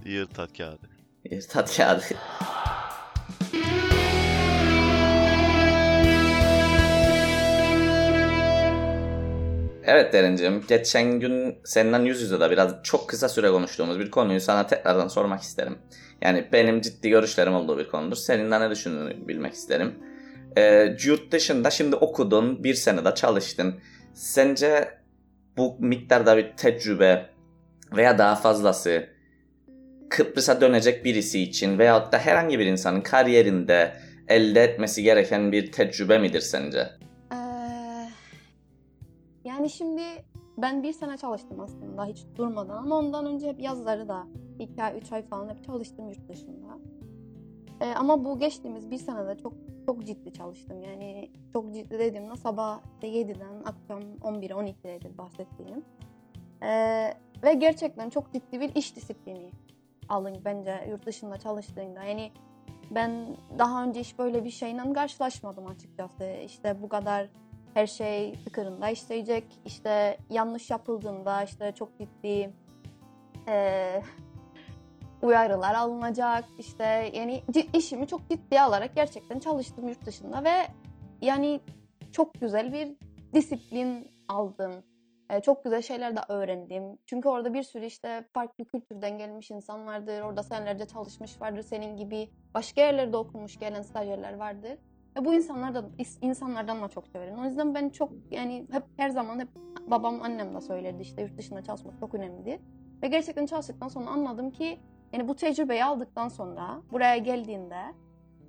Yırtat 0.06 0.58
kağıdı. 0.58 0.90
Yırtat 1.32 1.78
kağıdı. 1.78 2.04
Evet 9.90 10.14
Derincim, 10.14 10.64
geçen 10.68 11.20
gün 11.20 11.56
senden 11.66 12.02
yüz 12.02 12.22
yüze 12.22 12.40
de 12.40 12.52
biraz 12.52 12.76
çok 12.84 13.10
kısa 13.10 13.30
süre 13.30 13.50
konuştuğumuz 13.50 14.00
bir 14.00 14.12
konuyu 14.12 14.42
sana 14.42 14.68
tekrardan 14.68 15.08
sormak 15.08 15.42
isterim. 15.42 15.78
Yani 16.22 16.48
benim 16.54 16.82
ciddi 16.82 17.10
görüşlerim 17.10 17.54
olduğu 17.54 17.78
bir 17.78 17.90
konudur. 17.90 18.16
Senin 18.16 18.52
de 18.52 18.60
ne 18.60 18.70
düşündüğünü 18.70 19.28
bilmek 19.28 19.54
isterim. 19.54 19.96
Ee, 20.58 20.96
yurt 21.06 21.32
dışında 21.32 21.70
şimdi 21.70 21.96
okudun, 21.96 22.64
bir 22.64 22.74
sene 22.74 23.06
de 23.06 23.16
çalıştın. 23.16 23.76
Sence 24.14 24.98
bu 25.58 25.76
miktarda 25.80 26.38
bir 26.38 26.56
tecrübe 26.58 27.30
veya 27.96 28.18
daha 28.18 28.36
fazlası 28.36 29.10
Kıbrıs'a 30.10 30.62
dönecek 30.62 31.06
birisi 31.06 31.42
için 31.42 31.80
veyahut 31.80 32.12
da 32.12 32.18
herhangi 32.18 32.60
bir 32.60 32.66
insanın 32.66 33.02
kariyerinde 33.02 33.94
elde 34.28 34.64
etmesi 34.64 35.04
gereken 35.04 35.52
bir 35.52 35.72
tecrübe 35.72 36.18
midir 36.18 36.42
sence? 36.42 36.90
Ee, 37.32 37.38
yani 39.44 39.70
şimdi 39.70 40.02
ben 40.58 40.84
bir 40.84 40.94
sene 40.94 41.18
çalıştım 41.18 41.60
aslında 41.60 42.06
hiç 42.06 42.26
durmadan 42.36 42.78
ama 42.78 42.98
ondan 42.98 43.26
önce 43.26 43.48
hep 43.48 43.60
yazları 43.60 44.08
da 44.08 44.28
2 44.60 44.84
ay 44.84 44.98
3 44.98 45.12
ay 45.12 45.28
falan 45.28 45.50
hep 45.50 45.64
çalıştım 45.66 46.10
yurt 46.10 46.30
dışında. 46.30 46.78
Ee, 47.82 47.94
ama 47.94 48.26
bu 48.26 48.40
geçtiğimiz 48.40 48.92
bir 48.92 48.98
senede 48.98 49.38
çok 49.38 49.54
çok 49.86 50.06
ciddi 50.06 50.34
çalıştım. 50.34 50.82
Yani 50.82 51.32
çok 51.54 51.74
ciddi 51.74 52.00
dediğimde 52.00 52.36
sabah 52.36 52.80
işte 52.94 53.08
7'den 53.08 53.64
akşam 53.66 54.02
11'e 54.02 54.54
12'deydi 54.54 55.18
bahsettiğim. 55.18 55.86
Ee, 56.64 57.14
ve 57.44 57.54
gerçekten 57.54 58.10
çok 58.10 58.34
ciddi 58.34 58.60
bir 58.60 58.76
iş 58.76 58.96
disiplini 58.96 59.52
alın 60.10 60.38
bence 60.46 60.88
yurt 60.90 61.06
dışında 61.06 61.38
çalıştığında. 61.38 62.04
Yani 62.04 62.32
ben 62.92 63.38
daha 63.60 63.84
önce 63.84 64.00
hiç 64.00 64.20
böyle 64.20 64.44
bir 64.44 64.50
şeyle 64.50 64.94
karşılaşmadım 64.94 65.68
açıkçası. 65.68 66.26
İşte 66.46 66.82
bu 66.82 66.90
kadar 66.90 67.28
her 67.74 67.88
şey 67.88 68.34
tıkırında 68.46 68.90
işleyecek. 68.90 69.44
İşte 69.66 70.18
yanlış 70.30 70.70
yapıldığında 70.70 71.44
işte 71.44 71.72
çok 71.72 71.98
ciddi 72.00 72.54
eee, 73.48 74.04
uyarılar 75.22 75.76
alınacak. 75.76 76.46
İşte 76.60 77.12
yani 77.14 77.44
işimi 77.74 78.08
çok 78.08 78.30
ciddiye 78.30 78.62
alarak 78.62 78.96
gerçekten 78.96 79.40
çalıştım 79.40 79.88
yurt 79.88 80.06
dışında 80.06 80.44
ve 80.44 80.54
yani 81.22 81.60
çok 82.12 82.34
güzel 82.34 82.74
bir 82.74 82.98
disiplin 83.34 84.12
aldım. 84.28 84.84
Ee, 85.30 85.42
çok 85.42 85.64
güzel 85.64 85.82
şeyler 85.82 86.16
de 86.16 86.20
öğrendim. 86.30 86.84
Çünkü 87.06 87.30
orada 87.30 87.54
bir 87.54 87.64
sürü 87.64 87.86
işte 87.86 88.26
farklı 88.34 88.66
kültürden 88.66 89.18
gelmiş 89.18 89.52
insan 89.52 89.86
vardır. 89.86 90.22
Orada 90.22 90.44
senelerce 90.44 90.86
çalışmış 90.86 91.42
vardır 91.42 91.62
senin 91.62 91.98
gibi. 91.98 92.30
Başka 92.54 92.82
yerlerde 92.82 93.18
okumuş 93.18 93.60
gelen 93.60 93.82
stajyerler 93.82 94.34
vardır. 94.34 94.78
Ve 95.18 95.26
bu 95.26 95.34
insanlar 95.34 95.76
da 95.76 95.90
insanlardan 96.22 96.82
da 96.82 96.88
çok 96.88 97.08
severim. 97.08 97.40
O 97.40 97.44
yüzden 97.46 97.76
ben 97.76 97.90
çok 97.90 98.12
yani 98.32 98.68
hep 98.72 98.84
her 98.98 99.10
zaman 99.10 99.40
hep 99.40 99.50
babam 99.88 100.22
annem 100.22 100.56
de 100.56 100.62
söylerdi 100.62 101.02
işte 101.02 101.22
yurt 101.22 101.38
dışında 101.38 101.64
çalışmak 101.64 102.00
çok 102.00 102.14
önemli. 102.14 102.60
Ve 103.04 103.08
gerçekten 103.08 103.46
çalıştıktan 103.46 103.88
sonra 103.88 104.10
anladım 104.10 104.52
ki 104.52 104.80
yani 105.14 105.28
bu 105.28 105.36
tecrübeyi 105.36 105.84
aldıktan 105.86 106.28
sonra 106.28 106.82
buraya 106.92 107.18
geldiğinde 107.18 107.82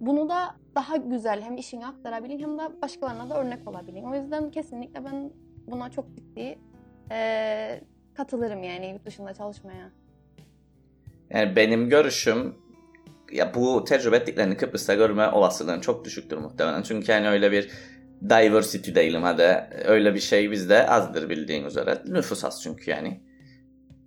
bunu 0.00 0.28
da 0.28 0.54
daha 0.74 0.96
güzel 0.96 1.42
hem 1.42 1.56
işini 1.56 1.86
aktarabilin 1.86 2.38
hem 2.38 2.58
de 2.58 2.82
başkalarına 2.82 3.30
da 3.30 3.40
örnek 3.40 3.68
olabilin. 3.68 4.04
O 4.04 4.14
yüzden 4.14 4.50
kesinlikle 4.50 5.04
ben 5.04 5.30
buna 5.66 5.90
çok 5.90 6.14
ciddi 6.16 6.58
eee, 7.10 7.80
katılırım 8.14 8.62
yani 8.62 8.86
yurt 8.86 9.06
dışında 9.06 9.34
çalışmaya. 9.34 9.90
Yani 11.30 11.56
benim 11.56 11.88
görüşüm 11.88 12.54
ya 13.32 13.54
bu 13.54 13.84
tecrübe 13.84 14.16
ettiklerini 14.16 14.56
Kıbrıs'ta 14.56 14.94
görme 14.94 15.28
olasılığın 15.28 15.80
çok 15.80 16.04
düşüktür 16.04 16.38
muhtemelen. 16.38 16.82
Çünkü 16.82 17.12
yani 17.12 17.28
öyle 17.28 17.52
bir 17.52 17.70
diversity 18.24 18.94
değilim 18.94 19.22
hadi. 19.22 19.68
Öyle 19.84 20.14
bir 20.14 20.20
şey 20.20 20.50
bizde 20.50 20.86
azdır 20.88 21.30
bildiğin 21.30 21.64
üzere. 21.64 22.02
Nüfus 22.06 22.44
az 22.44 22.62
çünkü 22.62 22.90
yani. 22.90 23.20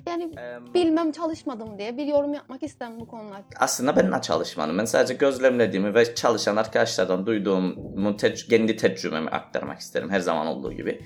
Yani 0.07 0.31
bilmem 0.73 1.11
çalışmadım 1.11 1.77
diye 1.77 1.97
bir 1.97 2.05
yorum 2.05 2.33
yapmak 2.33 2.63
istemem 2.63 2.99
bu 2.99 3.07
konular. 3.07 3.41
Aslında 3.59 3.95
ben 3.95 4.11
de 4.11 4.21
çalışmadım. 4.21 4.77
Ben 4.77 4.85
sadece 4.85 5.13
gözlemlediğimi 5.13 5.95
ve 5.95 6.15
çalışan 6.15 6.55
arkadaşlardan 6.55 7.25
duyduğumu 7.25 8.09
tec- 8.09 8.49
kendi 8.49 8.77
tecrübemi 8.77 9.29
aktarmak 9.29 9.79
isterim 9.79 10.09
her 10.09 10.19
zaman 10.19 10.47
olduğu 10.47 10.73
gibi. 10.73 11.01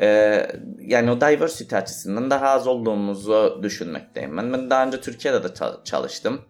Ee, 0.00 0.46
yani 0.80 1.10
o 1.10 1.16
diversity 1.20 1.76
açısından 1.76 2.30
daha 2.30 2.48
az 2.48 2.66
olduğumuzu 2.66 3.60
düşünmekteyim. 3.62 4.36
Ben, 4.36 4.52
ben 4.52 4.70
daha 4.70 4.86
önce 4.86 5.00
Türkiye'de 5.00 5.42
de 5.42 5.46
ça- 5.46 5.84
çalıştım. 5.84 6.40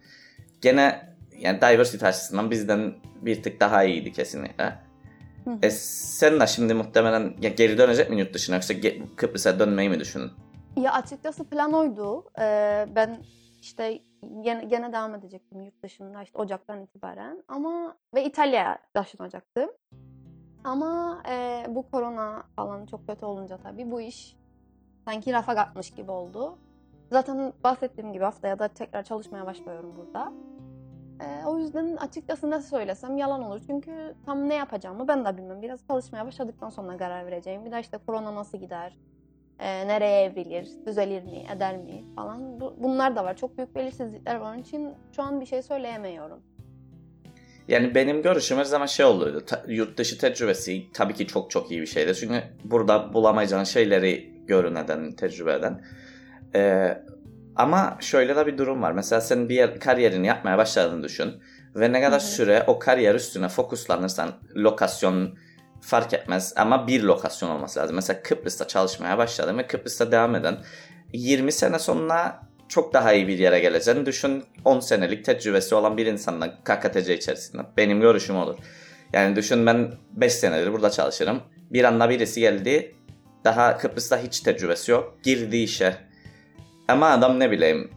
Gene 0.61 1.15
yani 1.39 1.61
diversity 1.61 2.07
açısından 2.07 2.51
bizden 2.51 2.95
bir 3.23 3.43
tık 3.43 3.61
daha 3.61 3.85
iyiydi 3.85 4.13
kesinlikle. 4.13 4.65
Hı. 5.45 5.59
E, 5.63 5.71
sen 5.71 6.41
de 6.41 6.47
şimdi 6.47 6.75
muhtemelen 6.75 7.35
ya 7.41 7.51
geri 7.51 7.79
dönecek 7.79 8.11
mi 8.11 8.21
yurt 8.21 8.35
dışına 8.35 8.57
yoksa 8.57 8.75
Kıbrıs'a 9.17 9.59
dönmeyi 9.59 9.89
mi 9.89 10.01
düşündün? 10.01 10.33
Ya 10.77 10.93
açıkçası 10.93 11.45
plan 11.45 11.73
oydu. 11.73 12.25
Ee, 12.39 12.87
ben 12.97 13.19
işte 13.61 14.03
gene, 14.41 14.65
gene 14.65 14.93
devam 14.93 15.15
edecektim 15.15 15.63
yurt 15.63 15.83
dışında 15.83 16.23
işte 16.23 16.39
Ocak'tan 16.39 16.81
itibaren 16.81 17.45
ama 17.49 17.97
ve 18.15 18.25
İtalya'ya 18.25 18.79
taşınacaktım. 18.95 19.71
Ama 20.65 21.23
e, 21.31 21.65
bu 21.69 21.91
korona 21.91 22.43
falan 22.57 22.87
çok 22.87 23.07
kötü 23.07 23.25
olunca 23.27 23.57
tabii 23.57 23.91
bu 23.91 24.01
iş 24.01 24.37
sanki 25.05 25.33
rafa 25.33 25.55
kalkmış 25.55 25.91
gibi 25.91 26.11
oldu. 26.11 26.59
Zaten 27.11 27.53
bahsettiğim 27.65 28.13
gibi 28.13 28.25
haftaya 28.25 28.59
da 28.59 28.69
tekrar 28.69 29.03
çalışmaya 29.03 29.47
başlıyorum 29.47 29.95
burada. 29.97 30.33
E, 31.21 31.47
o 31.47 31.59
yüzden 31.59 31.97
açıkçası 31.97 32.51
ne 32.51 32.61
söylesem 32.61 33.17
yalan 33.17 33.43
olur. 33.43 33.61
Çünkü 33.67 34.15
tam 34.27 34.49
ne 34.49 34.55
yapacağımı 34.55 35.09
ben 35.09 35.25
de 35.25 35.37
bilmem. 35.37 35.63
Biraz 35.63 35.87
çalışmaya 35.87 36.27
başladıktan 36.27 36.69
sonra 36.69 36.97
karar 36.97 37.27
vereceğim. 37.27 37.65
Bir 37.65 37.73
de 37.73 37.81
işte 37.81 37.99
korona 38.07 38.35
nasıl 38.35 38.59
gider? 38.59 38.97
E, 39.59 39.89
nereye 39.89 40.25
evrilir? 40.25 40.69
Düzelir 40.87 41.23
mi? 41.23 41.45
Eder 41.57 41.77
mi? 41.77 42.05
Falan. 42.17 42.61
Bu, 42.61 42.75
bunlar 42.79 43.17
da 43.17 43.25
var. 43.25 43.37
Çok 43.37 43.57
büyük 43.59 43.75
belirsizlikler 43.75 44.35
var. 44.37 44.53
Onun 44.55 44.63
için 44.63 44.95
şu 45.17 45.23
an 45.23 45.41
bir 45.41 45.47
şey 45.47 45.63
söyleyemiyorum. 45.63 46.41
Yani 47.69 47.95
benim 47.95 48.23
görüşüm 48.23 48.59
her 48.59 48.65
zaman 48.65 48.87
şey 48.87 49.07
olurdu. 49.07 49.43
Ta- 49.47 49.65
yurt 49.69 49.99
dışı 49.99 50.19
tecrübesi 50.19 50.93
tabii 50.93 51.15
ki 51.15 51.27
çok 51.27 51.51
çok 51.51 51.71
iyi 51.71 51.81
bir 51.81 51.87
şeydi. 51.87 52.15
Çünkü 52.15 52.43
burada 52.65 53.15
bulamayacağın 53.15 53.65
şeyleri 53.65 54.33
görün 54.47 54.75
eden, 54.75 55.13
tecrübe 55.13 55.53
eden. 55.53 55.85
Ee, 56.55 56.99
ama 57.57 57.97
şöyle 58.01 58.37
de 58.37 58.47
bir 58.47 58.59
durum 58.59 58.83
var. 58.83 58.93
Mesela 58.93 59.21
sen 59.21 59.49
bir 59.49 59.55
yer, 59.55 59.81
kariyerini 59.81 60.27
yapmaya 60.27 60.59
başladığını 60.59 61.03
düşün. 61.03 61.33
Ve 61.77 61.93
ne 61.93 62.01
kadar 62.01 62.21
Hı 62.21 62.25
hı. 62.25 62.29
süre 62.31 62.65
o 62.67 62.79
kariyer 62.79 63.15
üstüne 63.15 63.49
fokuslanırsan 63.49 64.31
lokasyon 64.57 65.39
fark 65.83 66.15
etmez. 66.15 66.53
Ama 66.57 66.87
bir 66.87 67.03
lokasyon 67.03 67.51
olması 67.51 67.81
lazım. 67.81 67.97
Mesela 67.97 68.23
Kıbrıs'ta 68.23 68.69
çalışmaya 68.69 69.19
başladım 69.19 69.59
ve 69.59 69.67
Kıbrıs'ta 69.67 70.13
devam 70.13 70.35
eden 70.35 70.59
20 71.13 71.53
sene 71.53 71.79
sonra 71.79 72.41
çok 72.69 72.95
daha 72.95 73.13
iyi 73.13 73.29
bir 73.29 73.39
yere 73.39 73.61
geleceğini 73.61 74.07
düşün 74.07 74.45
10 74.65 74.81
senelik 74.81 75.25
tecrübesi 75.25 75.75
olan 75.75 75.97
bir 75.97 76.07
insanla 76.07 76.55
KKTC 76.65 77.17
içerisinde. 77.17 77.63
Benim 77.77 78.01
görüşüm 78.01 78.37
olur. 78.37 78.59
Yani 79.13 79.37
düşün 79.37 79.67
ben 79.67 79.93
5 80.13 80.33
senedir 80.33 80.73
burada 80.73 80.91
çalışırım. 80.91 81.43
Bir 81.71 81.85
anda 81.85 82.11
birisi 82.11 82.41
geldi. 82.41 82.95
Daha 83.45 83.79
Kıbrıs'ta 83.79 84.19
hiç 84.23 84.41
tecrübesi 84.41 84.93
yok. 84.93 85.19
Girdi 85.23 85.57
işe. 85.57 85.97
Ama 86.89 87.11
adam 87.11 87.41
ne 87.41 87.51
bileyim 87.51 87.91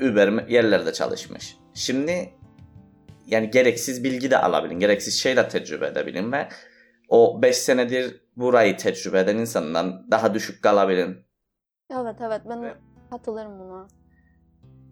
Uber 0.00 0.48
yerlerde 0.48 0.92
çalışmış. 0.92 1.56
Şimdi 1.74 2.30
yani 3.26 3.50
gereksiz 3.50 4.04
bilgi 4.04 4.30
de 4.30 4.38
alabilin. 4.38 4.78
Gereksiz 4.78 5.20
şey 5.20 5.36
de 5.36 5.48
tecrübe 5.48 5.86
edebilin 5.86 6.32
ve 6.32 6.48
o 7.12 7.42
5 7.42 7.56
senedir 7.56 8.20
burayı 8.36 8.76
tecrübe 8.76 9.20
eden 9.20 9.36
insandan 9.36 10.10
daha 10.10 10.34
düşük 10.34 10.62
kalabilin. 10.62 11.18
Evet 11.90 12.16
evet 12.20 12.42
ben 12.48 12.62
Ve- 12.62 12.74
katılırım 13.10 13.58
buna. 13.58 13.88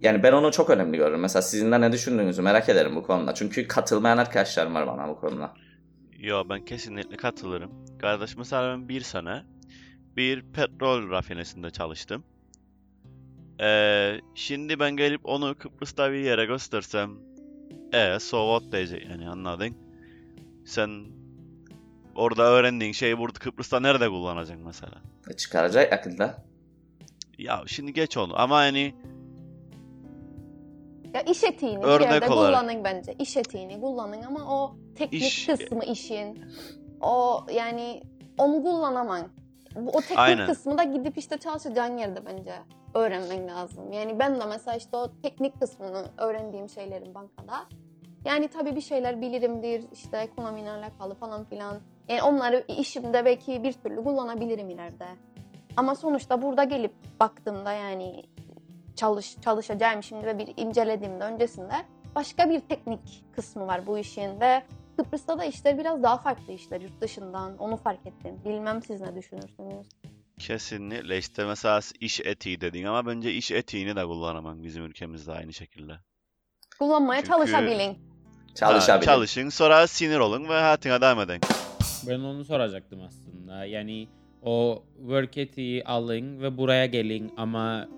Yani 0.01 0.23
ben 0.23 0.33
onu 0.33 0.53
çok 0.53 0.71
önemli 0.71 0.97
görüyorum. 0.97 1.21
Mesela 1.21 1.43
sizin 1.43 1.73
de 1.73 1.81
ne 1.81 1.93
düşündüğünüzü 1.93 2.43
merak 2.43 2.69
ederim 2.69 2.97
bu 2.97 3.03
konuda. 3.03 3.35
Çünkü 3.35 3.69
katılmayan 3.69 4.19
arkadaşlarım 4.19 4.75
var 4.75 4.87
bana 4.87 5.09
bu 5.09 5.21
konuda. 5.21 5.55
Yo 6.19 6.45
ben 6.49 6.65
kesinlikle 6.65 7.17
katılırım. 7.17 7.71
Kardeş 8.01 8.37
mesela 8.37 8.73
ben 8.73 8.89
bir 8.89 9.01
sene 9.01 9.43
bir 10.17 10.53
petrol 10.53 11.11
rafinesinde 11.11 11.71
çalıştım. 11.71 12.25
Ee, 13.61 14.21
şimdi 14.35 14.81
ben 14.81 14.97
gelip 14.97 15.21
onu 15.25 15.55
Kıbrıs'ta 15.59 16.13
bir 16.13 16.19
yere 16.19 16.45
göstersem 16.45 17.11
e 17.93 18.19
so 18.21 18.59
what 18.59 18.73
diyecek 18.73 19.11
yani 19.11 19.29
anladın? 19.29 19.75
Sen 20.65 21.20
orada 22.15 22.43
öğrendiğin 22.43 22.93
şeyi 22.93 23.19
burada 23.19 23.39
Kıbrıs'ta 23.39 23.81
nerede 23.81 24.09
kullanacaksın 24.09 24.67
mesela? 24.67 24.93
E, 25.31 25.37
Çıkaracak 25.37 25.93
yakında. 25.93 26.35
Ya 27.39 27.63
şimdi 27.67 27.93
geç 27.93 28.17
onu 28.17 28.41
ama 28.41 28.57
hani 28.57 28.95
Ya 31.15 31.21
iş 31.23 31.45
etiğini 31.45 31.85
Örnek 31.85 32.09
bir 32.09 32.13
yerde 32.13 32.33
olarak. 32.33 32.59
kullanın 32.61 32.85
bence. 32.85 33.15
İş 33.19 33.37
etiğini 33.37 33.81
kullanın 33.81 34.23
ama 34.23 34.41
o 34.63 34.77
teknik 34.95 35.23
İş- 35.23 35.47
kısmı 35.47 35.85
işin 35.85 36.45
o 37.01 37.45
yani 37.55 38.03
onu 38.39 38.63
kullanaman. 38.63 39.29
Bu- 39.77 39.91
O 39.91 40.01
teknik 40.01 40.19
Aynen. 40.19 40.47
kısmı 40.47 40.79
da 40.79 40.85
gidip 40.85 41.19
işte 41.19 41.39
çalışacağın 41.39 41.97
yerde 41.99 42.27
bence 42.27 42.55
öğrenmen 42.95 43.49
lazım. 43.49 43.93
Yani 43.93 44.19
ben 44.19 44.41
de 44.41 44.45
mesela 44.45 44.77
işte 44.77 44.97
o 44.97 45.11
teknik 45.23 45.61
kısmını 45.61 46.07
öğrendiğim 46.19 46.69
şeylerin 46.69 47.15
bankada. 47.15 47.67
Yani 48.25 48.49
tabii 48.49 48.77
bir 48.77 48.81
şeyler 48.81 49.21
bilirimdir 49.21 49.85
işte 49.93 50.17
ekonomiyle 50.19 50.71
alakalı 50.71 51.15
falan 51.15 51.45
filan. 51.45 51.77
Yani 52.11 52.23
onları 52.23 52.65
işimde 52.69 53.25
belki 53.25 53.63
bir 53.63 53.73
türlü 53.73 54.05
kullanabilirim 54.05 54.71
ileride. 54.71 55.07
Ama 55.77 55.95
sonuçta 55.95 56.43
burada 56.43 56.65
gelip 56.65 56.93
baktığımda 57.21 57.73
yani 57.73 58.23
çalış 58.97 59.37
çalışacağım 59.41 60.03
şimdi 60.03 60.27
ve 60.27 60.39
bir 60.39 60.49
incelediğimde 60.57 61.25
öncesinde 61.25 61.75
başka 62.15 62.51
bir 62.51 62.61
teknik 62.61 63.25
kısmı 63.37 63.67
var 63.67 63.87
bu 63.87 63.99
işin 63.99 64.41
ve 64.41 64.63
Kıbrıs'ta 64.97 65.39
da 65.39 65.45
işler 65.45 65.79
biraz 65.79 66.03
daha 66.03 66.19
farklı 66.19 66.53
işler 66.53 66.81
yurt 66.81 67.01
dışından 67.01 67.59
onu 67.59 67.77
fark 67.77 68.07
ettim. 68.07 68.41
Bilmem 68.45 68.83
siz 68.83 69.01
ne 69.01 69.17
düşünürsünüz? 69.17 69.87
kesinlikle 70.39 71.19
işte 71.19 71.45
mesela 71.45 71.81
iş 72.01 72.21
etiği 72.21 72.61
dedin 72.61 72.85
ama 72.85 73.07
bence 73.07 73.33
iş 73.33 73.51
etiğini 73.51 73.97
de 73.97 74.05
kullanamam 74.05 74.63
bizim 74.63 74.85
ülkemizde 74.85 75.33
aynı 75.33 75.53
şekilde. 75.53 75.93
Kullanmaya 76.79 77.21
Çünkü- 77.21 77.33
çalışabilin. 77.33 77.99
Çalışabilir. 78.55 79.07
Ha, 79.07 79.15
çalışın 79.15 79.49
sonra 79.49 79.87
sinir 79.87 80.19
olun 80.19 80.45
ve 80.49 80.53
hayatına 80.53 81.01
devam 81.01 81.21
edin. 81.21 81.41
Ben 82.09 82.21
onu 82.21 82.45
soracaktım 82.45 83.01
aslında. 83.01 83.65
Yani 83.65 84.09
o 84.43 84.83
work 84.99 85.39
etiği 85.39 85.85
alın 85.85 86.41
ve 86.41 86.57
buraya 86.57 86.87
gelin 86.87 87.33
ama 87.37 87.89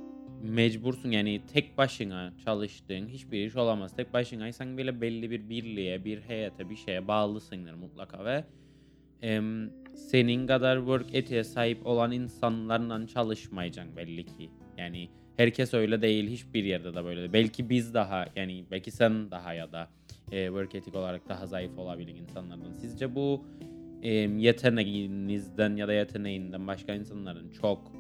mecbursun 0.43 1.11
yani 1.11 1.43
tek 1.53 1.79
başına 1.79 2.33
çalıştığın 2.45 3.09
hiçbir 3.09 3.47
iş 3.47 3.57
olamaz. 3.57 3.97
Tek 3.97 4.13
başınaysan 4.13 4.79
bile 4.79 5.01
belli 5.01 5.31
bir 5.31 5.49
birliğe, 5.49 6.05
bir 6.05 6.21
heyete, 6.21 6.71
bir 6.71 6.77
şeye 6.77 7.09
bağlısındır 7.09 7.75
mutlaka 7.75 8.25
ve 8.25 8.45
em, 9.23 9.71
senin 9.95 10.47
kadar 10.47 10.79
work 10.79 11.15
etiğe 11.15 11.45
sahip 11.45 11.87
olan 11.87 12.13
insanlarla 12.13 13.07
çalışmayacaksın 13.07 13.97
belli 13.97 14.25
ki. 14.25 14.51
Yani 14.79 15.09
herkes 15.37 15.75
öyle 15.75 16.03
değil, 16.03 16.31
hiçbir 16.31 16.65
yerde 16.65 16.95
de 16.95 17.05
böyle 17.05 17.21
değil. 17.21 17.33
Belki 17.33 17.71
biz 17.71 17.95
daha 17.95 18.27
yani 18.37 18.65
belki 18.71 18.91
sen 18.91 19.31
daha 19.31 19.55
ya 19.55 19.73
da 19.73 19.89
e, 20.33 20.47
work 20.47 20.75
ethic 20.75 20.99
olarak 20.99 21.29
daha 21.29 21.47
zayıf 21.47 21.79
olabilir 21.79 22.15
insanlardan. 22.15 22.73
Sizce 22.73 23.15
bu 23.15 23.45
e, 24.03 24.11
yeteneğinizden 24.15 25.77
ya 25.77 25.89
da 25.89 25.93
yeteneğinden 25.93 26.67
başka 26.67 26.95
insanların 26.95 27.51
çok 27.51 27.93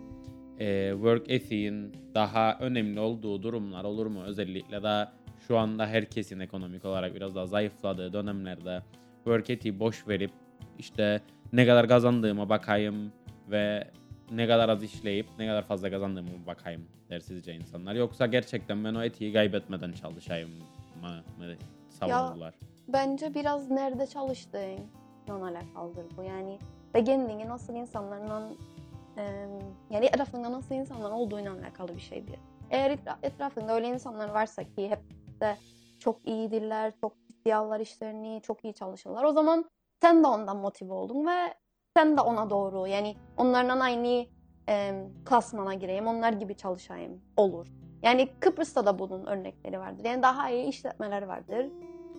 e, 0.58 0.90
work 0.94 1.30
ethic'in 1.30 1.92
daha 2.14 2.58
önemli 2.60 3.00
olduğu 3.00 3.42
durumlar 3.42 3.84
olur 3.84 4.06
mu? 4.06 4.22
Özellikle 4.22 4.82
de 4.82 5.08
şu 5.48 5.58
anda 5.58 5.86
herkesin 5.86 6.40
ekonomik 6.40 6.84
olarak 6.84 7.14
biraz 7.14 7.34
daha 7.34 7.46
zayıfladığı 7.46 8.12
dönemlerde 8.12 8.82
work 9.24 9.50
ethic'i 9.50 9.80
boş 9.80 10.08
verip 10.08 10.30
işte 10.78 11.20
ne 11.52 11.66
kadar 11.66 11.88
kazandığıma 11.88 12.48
bakayım 12.48 13.12
ve 13.50 13.90
ne 14.30 14.46
kadar 14.46 14.68
az 14.68 14.82
işleyip 14.82 15.26
ne 15.38 15.46
kadar 15.46 15.62
fazla 15.62 15.90
kazandığıma 15.90 16.30
bakayım 16.46 16.86
der 17.10 17.20
sizce 17.20 17.54
insanlar. 17.54 17.94
Yoksa 17.94 18.26
gerçekten 18.26 18.84
ben 18.84 18.94
o 18.94 19.02
etiği 19.02 19.32
kaybetmeden 19.32 19.92
çalışayım 19.92 20.50
mı, 21.00 21.22
mı 21.38 21.54
savunurlar? 21.90 22.54
Bence 22.88 23.34
biraz 23.34 23.70
nerede 23.70 24.06
çalıştığın 24.06 24.80
alakalıdır 25.30 26.06
bu. 26.16 26.22
Yani 26.22 26.58
ve 26.94 27.04
kendini 27.04 27.48
nasıl 27.48 27.74
insanlarla 27.74 28.48
e, 29.16 29.22
yani 29.90 30.06
etrafında 30.06 30.52
nasıl 30.52 30.74
insanlar 30.74 31.10
olduğuyla 31.10 31.52
alakalı 31.52 31.94
bir 31.96 32.00
şeydir. 32.00 32.38
Eğer 32.70 32.90
etra- 32.90 33.16
etrafında 33.22 33.74
öyle 33.74 33.88
insanlar 33.88 34.28
varsa 34.28 34.64
ki 34.64 34.90
hep 34.90 35.00
de 35.40 35.56
çok 35.98 36.28
iyidirler, 36.28 36.92
çok 37.00 37.12
ciddiye 37.28 37.56
alırlar 37.56 37.80
işlerini, 37.80 38.40
çok 38.42 38.64
iyi 38.64 38.74
çalışırlar. 38.74 39.24
O 39.24 39.32
zaman 39.32 39.64
sen 40.02 40.22
de 40.24 40.26
ondan 40.26 40.56
motive 40.56 40.92
oldun 40.92 41.26
ve 41.26 41.54
sen 41.96 42.16
de 42.16 42.20
ona 42.20 42.50
doğru 42.50 42.86
yani 42.86 43.16
onlarla 43.36 43.82
aynı 43.82 44.26
e, 44.68 45.04
klasmana 45.24 45.74
gireyim, 45.74 46.06
onlar 46.06 46.32
gibi 46.32 46.54
çalışayım 46.54 47.20
olur. 47.36 47.66
Yani 48.02 48.28
Kıbrıs'ta 48.40 48.86
da 48.86 48.98
bunun 48.98 49.26
örnekleri 49.26 49.78
vardır. 49.78 50.04
Yani 50.04 50.22
daha 50.22 50.50
iyi 50.50 50.66
işletmeler 50.66 51.22
vardır. 51.22 51.66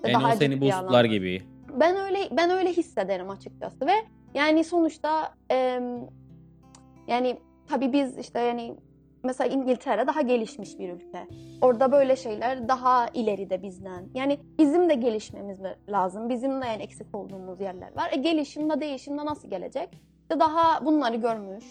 Yani 0.04 0.14
Daha 0.14 0.34
o 0.34 0.36
seni 0.36 0.62
boostlar 0.62 1.06
gibi. 1.06 1.53
Ben 1.80 1.96
öyle 1.96 2.18
ben 2.32 2.50
öyle 2.50 2.70
hissederim 2.70 3.30
açıkçası 3.30 3.86
ve 3.86 3.94
yani 4.34 4.64
sonuçta 4.64 5.34
em, 5.50 6.10
yani 7.08 7.38
tabii 7.68 7.94
biz 7.94 8.18
işte 8.18 8.40
yani 8.40 8.76
mesela 9.24 9.54
İngiltere 9.56 10.08
daha 10.08 10.22
gelişmiş 10.22 10.80
bir 10.80 10.90
ülke. 10.90 11.28
Orada 11.62 11.92
böyle 11.92 12.16
şeyler 12.16 12.68
daha 12.68 13.08
ileride 13.14 13.64
bizden. 13.64 14.06
Yani 14.14 14.40
bizim 14.60 14.90
de 14.90 14.94
gelişmemiz 14.94 15.60
lazım. 15.90 16.30
Bizim 16.30 16.62
de 16.62 16.66
yani 16.66 16.84
eksik 16.84 17.16
olduğumuz 17.16 17.62
yerler 17.62 17.96
var. 17.96 18.10
E 18.12 18.16
gelişimde 18.16 18.82
değişimde 18.82 19.26
nasıl 19.26 19.50
gelecek? 19.50 19.90
İşte 20.22 20.40
daha 20.40 20.86
bunları 20.86 21.16
görmüş, 21.16 21.66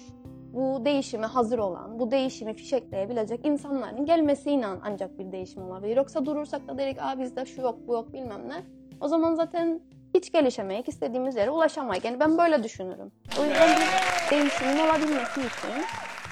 bu 0.52 0.84
değişime 0.84 1.26
hazır 1.26 1.58
olan, 1.58 1.98
bu 1.98 2.10
değişimi 2.10 2.54
fişekleyebilecek 2.54 3.46
insanların 3.46 4.04
gelmesiyle 4.04 4.66
ancak 4.66 5.18
bir 5.18 5.32
değişim 5.32 5.62
olabilir. 5.62 5.96
Yoksa 5.96 6.26
durursak 6.26 6.68
da 6.68 6.78
dedik 6.78 7.02
aa 7.02 7.18
bizde 7.18 7.44
şu 7.44 7.60
yok 7.60 7.78
bu 7.86 7.92
yok 7.92 8.12
bilmem 8.12 8.48
ne. 8.48 8.81
O 9.02 9.08
zaman 9.08 9.34
zaten 9.34 9.80
hiç 10.14 10.32
gelişemeyik, 10.32 10.88
istediğimiz 10.88 11.36
yere 11.36 11.50
ulaşamayız. 11.50 12.04
Yani 12.04 12.20
ben 12.20 12.38
böyle 12.38 12.62
düşünürüm. 12.62 13.12
O 13.40 13.44
yüzden 13.44 13.68
bir 13.80 14.30
değişimin 14.30 14.78
olabilmesi 14.78 15.40
için 15.40 15.84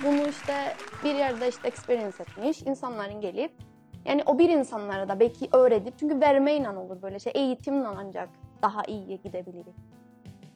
bunu 0.04 0.28
işte 0.28 0.54
bir 1.04 1.14
yerde 1.14 1.48
işte 1.48 1.68
experience 1.68 2.16
etmiş 2.22 2.62
insanların 2.62 3.20
gelip 3.20 3.50
Yani 4.04 4.22
o 4.26 4.38
bir 4.38 4.48
insanlara 4.48 5.08
da 5.08 5.20
belki 5.20 5.48
öğretip 5.52 5.94
çünkü 5.98 6.20
vermeyle 6.20 6.68
olur 6.70 7.02
böyle 7.02 7.18
şey 7.18 7.32
eğitimle 7.36 7.86
ancak 7.86 8.28
daha 8.62 8.82
iyiye 8.88 9.16
gidebiliriz. 9.16 9.74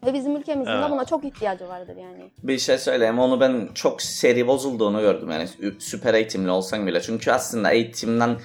Ve 0.07 0.15
bizim 0.15 0.37
ülkemizin 0.37 0.71
Evet. 0.71 0.89
de 0.89 0.91
buna 0.91 1.05
çok 1.05 1.25
ihtiyacı 1.25 1.69
vardır 1.69 1.97
yani. 1.97 2.31
Bir 2.43 2.59
şey 2.59 2.79
söyleyeyim 2.79 3.19
onu 3.19 3.41
ben 3.41 3.69
çok 3.75 4.03
seri 4.03 4.47
bozulduğunu 4.47 5.01
gördüm 5.01 5.31
yani 5.31 5.45
sü- 5.45 5.81
süper 5.81 6.15
eğitimli 6.15 6.51
olsan 6.51 6.87
bile. 6.87 7.01
Çünkü 7.01 7.31
aslında 7.33 7.71
eğitimden 7.71 8.37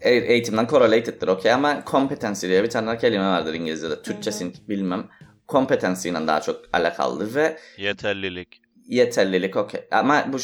eğitimden 0.00 0.66
correlated'dir 0.66 1.28
okey 1.28 1.52
ama 1.52 1.82
competency 1.86 2.46
diye 2.46 2.62
bir 2.64 2.70
tane 2.70 2.98
kelime 2.98 3.24
vardır 3.24 3.54
İngilizce'de. 3.54 4.02
Türkçesini 4.02 4.52
bilmem. 4.68 5.08
Competency 5.48 6.08
ile 6.08 6.26
daha 6.26 6.40
çok 6.40 6.60
alakalıdır 6.72 7.34
ve 7.34 7.58
Yeterlilik. 7.76 8.60
yeterlilik 8.88 9.56
okey. 9.56 9.80
Ama 9.90 10.24
bu 10.32 10.36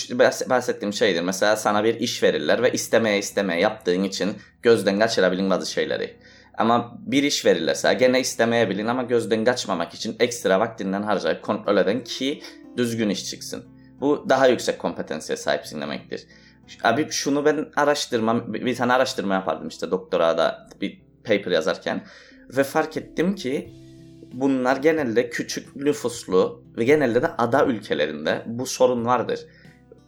bahsettiğim 0.50 0.92
şeydir. 0.92 1.20
Mesela 1.20 1.56
sana 1.56 1.84
bir 1.84 1.94
iş 1.94 2.22
verirler 2.22 2.62
ve 2.62 2.72
istemeye 2.72 3.18
istemeye 3.18 3.60
yaptığın 3.60 4.02
için 4.02 4.32
gözden 4.62 4.98
kaçırabilin 4.98 5.50
bazı 5.50 5.70
şeyleri. 5.72 6.16
Ama 6.58 6.98
bir 7.06 7.22
iş 7.22 7.44
verirlerse 7.46 7.94
gene 7.94 8.20
istemeyebilin 8.20 8.86
ama 8.86 9.02
gözden 9.02 9.44
kaçmamak 9.44 9.94
için 9.94 10.16
ekstra 10.20 10.60
vaktinden 10.60 11.02
harcayıp 11.02 11.42
kontrol 11.42 11.76
eden 11.76 12.04
ki 12.04 12.42
düzgün 12.76 13.08
iş 13.08 13.30
çıksın. 13.30 13.64
Bu 14.00 14.26
daha 14.28 14.46
yüksek 14.46 14.78
kompetansiye 14.78 15.36
sahipsin 15.36 15.80
demektir. 15.80 16.26
Abi 16.82 17.06
şunu 17.10 17.44
ben 17.44 17.66
araştırma, 17.76 18.54
bir 18.54 18.76
tane 18.76 18.92
araştırma 18.92 19.34
yapardım 19.34 19.68
işte 19.68 19.90
doktorada 19.90 20.68
bir 20.80 21.02
paper 21.24 21.50
yazarken 21.50 22.04
ve 22.56 22.64
fark 22.64 22.96
ettim 22.96 23.34
ki 23.34 23.72
bunlar 24.32 24.76
genelde 24.76 25.30
küçük 25.30 25.76
nüfuslu 25.76 26.64
ve 26.76 26.84
genelde 26.84 27.22
de 27.22 27.28
ada 27.28 27.66
ülkelerinde 27.66 28.42
bu 28.46 28.66
sorun 28.66 29.04
vardır. 29.04 29.40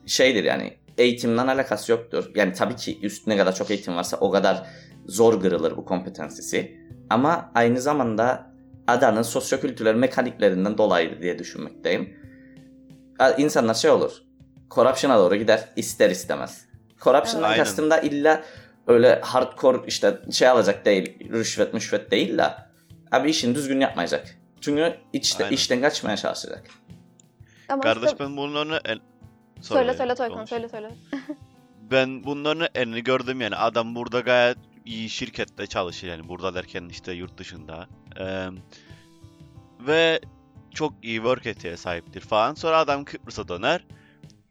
Şeydir 0.06 0.44
yani 0.44 0.76
eğitimden 0.98 1.46
alakası 1.46 1.92
yoktur. 1.92 2.30
Yani 2.34 2.52
tabii 2.52 2.76
ki 2.76 2.98
üst 3.02 3.26
ne 3.26 3.36
kadar 3.36 3.54
çok 3.54 3.70
eğitim 3.70 3.96
varsa 3.96 4.16
o 4.16 4.30
kadar 4.30 4.66
zor 5.06 5.40
kırılır 5.40 5.76
bu 5.76 5.84
kompetansisi. 5.84 6.76
Ama 7.10 7.50
aynı 7.54 7.80
zamanda 7.80 8.52
adanın 8.86 9.22
sosyokültürel 9.22 9.94
mekaniklerinden 9.94 10.78
dolayı 10.78 11.22
diye 11.22 11.38
düşünmekteyim. 11.38 12.16
İnsanlar 13.38 13.74
şey 13.74 13.90
olur. 13.90 14.25
Corruption'a 14.70 15.18
doğru 15.18 15.36
gider 15.36 15.68
ister 15.76 16.10
istemez. 16.10 16.66
Corruption'dan 17.00 17.48
Aynen. 17.48 17.64
kastım 17.64 17.90
da 17.90 18.00
illa 18.00 18.42
öyle 18.86 19.20
hardcore 19.24 19.78
işte 19.86 20.18
şey 20.32 20.48
alacak 20.48 20.84
değil, 20.84 21.30
rüşvet 21.32 21.74
müşvet 21.74 22.10
değil 22.10 22.38
de 22.38 22.54
abi 23.12 23.30
işini 23.30 23.54
düzgün 23.54 23.80
yapmayacak. 23.80 24.36
Çünkü 24.60 24.96
içte, 25.12 25.44
Aynen. 25.44 25.54
işten 25.54 25.80
kaçmaya 25.80 26.16
çalışacak. 26.16 26.64
Ama 27.68 27.82
Kardeş 27.82 28.10
işte- 28.10 28.24
ben 28.24 28.36
bunların 28.36 28.80
en... 28.84 28.98
söyle 29.60 29.94
söyle 29.94 30.14
Toykan 30.14 30.44
söyle 30.44 30.68
söyle. 30.68 30.90
Ben 31.90 32.24
bunların 32.24 32.68
elini 32.74 33.02
gördüm 33.02 33.40
yani. 33.40 33.56
Adam 33.56 33.94
burada 33.94 34.20
gayet 34.20 34.58
iyi 34.84 35.10
şirkette 35.10 35.66
çalışır 35.66 36.08
yani. 36.08 36.28
Burada 36.28 36.54
derken 36.54 36.88
işte 36.90 37.12
yurt 37.12 37.38
dışında. 37.38 37.88
Eee, 38.18 38.48
ve 39.80 40.20
çok 40.74 40.92
iyi 41.02 41.16
work 41.16 41.46
etiğe 41.46 41.76
sahiptir 41.76 42.20
falan. 42.20 42.54
Sonra 42.54 42.78
adam 42.78 43.04
Kıbrıs'a 43.04 43.48
döner. 43.48 43.84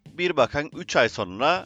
Bir 0.10 0.38
bakan 0.38 0.70
3 0.74 0.96
ay 0.96 1.10
sonra 1.10 1.66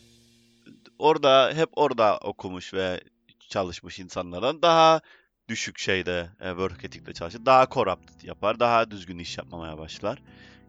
orada 1.00 1.52
hep 1.56 1.70
orada 1.76 2.18
okumuş 2.18 2.74
ve 2.74 3.02
çalışmış 3.50 4.00
insanlardan 4.00 4.62
daha 4.62 5.02
düşük 5.50 5.80
şeyde 5.80 6.30
e, 6.42 6.50
work 6.50 6.86
ethic'te 6.86 7.14
çalışır. 7.14 7.46
Daha 7.46 7.68
corrupt 7.70 8.24
yapar. 8.24 8.60
Daha 8.60 8.92
düzgün 8.92 9.20
iş 9.20 9.38
yapmamaya 9.38 9.78
başlar. 9.78 10.22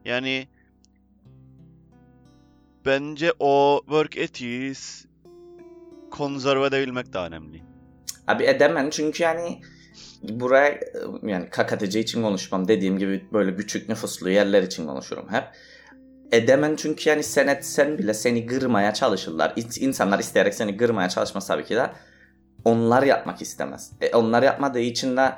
Yani 0.05 0.49
bence 2.87 3.33
o 3.39 3.81
work 3.87 4.17
ethiği 4.17 4.75
s- 4.75 5.09
konserve 6.11 6.67
edebilmek 6.67 7.13
daha 7.13 7.27
önemli. 7.27 7.63
Abi 8.27 8.45
edemem 8.45 8.91
çünkü 8.91 9.23
yani 9.23 9.61
buraya 10.23 10.81
yani 11.23 11.51
KKTC 11.51 12.01
için 12.01 12.23
konuşmam 12.23 12.69
dediğim 12.69 12.99
gibi 12.99 13.25
böyle 13.33 13.57
küçük 13.57 13.89
nüfuslu 13.89 14.31
yerler 14.31 14.63
için 14.63 14.87
konuşurum 14.87 15.33
hep. 15.33 15.45
Edemem 16.33 16.77
çünkü 16.77 17.09
yani 17.11 17.23
sen 17.23 17.47
etsen 17.49 17.99
bile 17.99 18.15
seni 18.15 18.47
kırmaya 18.47 18.95
çalışırlar. 18.95 19.53
İn- 19.57 19.87
İnsanlar 19.87 20.19
isteyerek 20.19 20.55
seni 20.55 20.77
kırmaya 20.77 21.09
çalışmaz 21.09 21.47
tabii 21.47 21.65
ki 21.65 21.77
de. 21.77 21.91
Onlar 22.65 23.03
yapmak 23.03 23.43
istemez. 23.43 23.93
E, 24.01 24.17
onlar 24.17 24.43
yapmadığı 24.43 24.81
için 24.81 25.17
de 25.17 25.33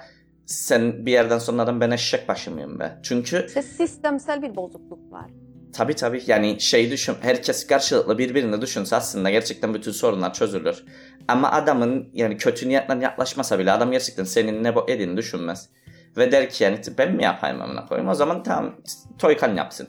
sen 0.46 1.06
bir 1.06 1.12
yerden 1.12 1.38
sonra 1.38 1.80
ben 1.80 1.90
eşek 1.90 2.28
başı 2.28 2.50
mıyım 2.50 2.80
be? 2.80 2.98
Çünkü 3.02 3.44
İşte 3.48 3.62
sistemsel 3.62 4.42
bir 4.42 4.56
bozukluk 4.56 5.12
var. 5.12 5.30
Tabii 5.72 5.94
tabii 5.94 6.22
yani 6.26 6.60
şey 6.60 6.90
düşün 6.90 7.14
herkes 7.20 7.66
karşılıklı 7.66 8.18
birbirini 8.18 8.60
düşünse 8.62 8.96
aslında 8.96 9.30
gerçekten 9.30 9.74
bütün 9.74 9.92
sorunlar 9.92 10.34
çözülür. 10.34 10.84
Ama 11.28 11.50
adamın 11.50 12.08
yani 12.12 12.36
kötü 12.36 12.68
niyetle 12.68 12.98
yaklaşmasa 13.04 13.58
bile 13.58 13.72
adam 13.72 13.90
gerçekten 13.90 14.24
senin 14.24 14.64
ne 14.64 14.74
bu 14.74 14.90
edin 14.90 15.16
düşünmez. 15.16 15.68
Ve 16.16 16.32
der 16.32 16.50
ki 16.50 16.64
yani 16.64 16.78
ben 16.98 17.12
mi 17.16 17.22
yapayım 17.24 17.62
amına 17.62 17.86
koyayım 17.86 18.10
o 18.10 18.14
zaman 18.14 18.42
tamam 18.42 18.74
Toykan 19.18 19.54
yapsın. 19.56 19.88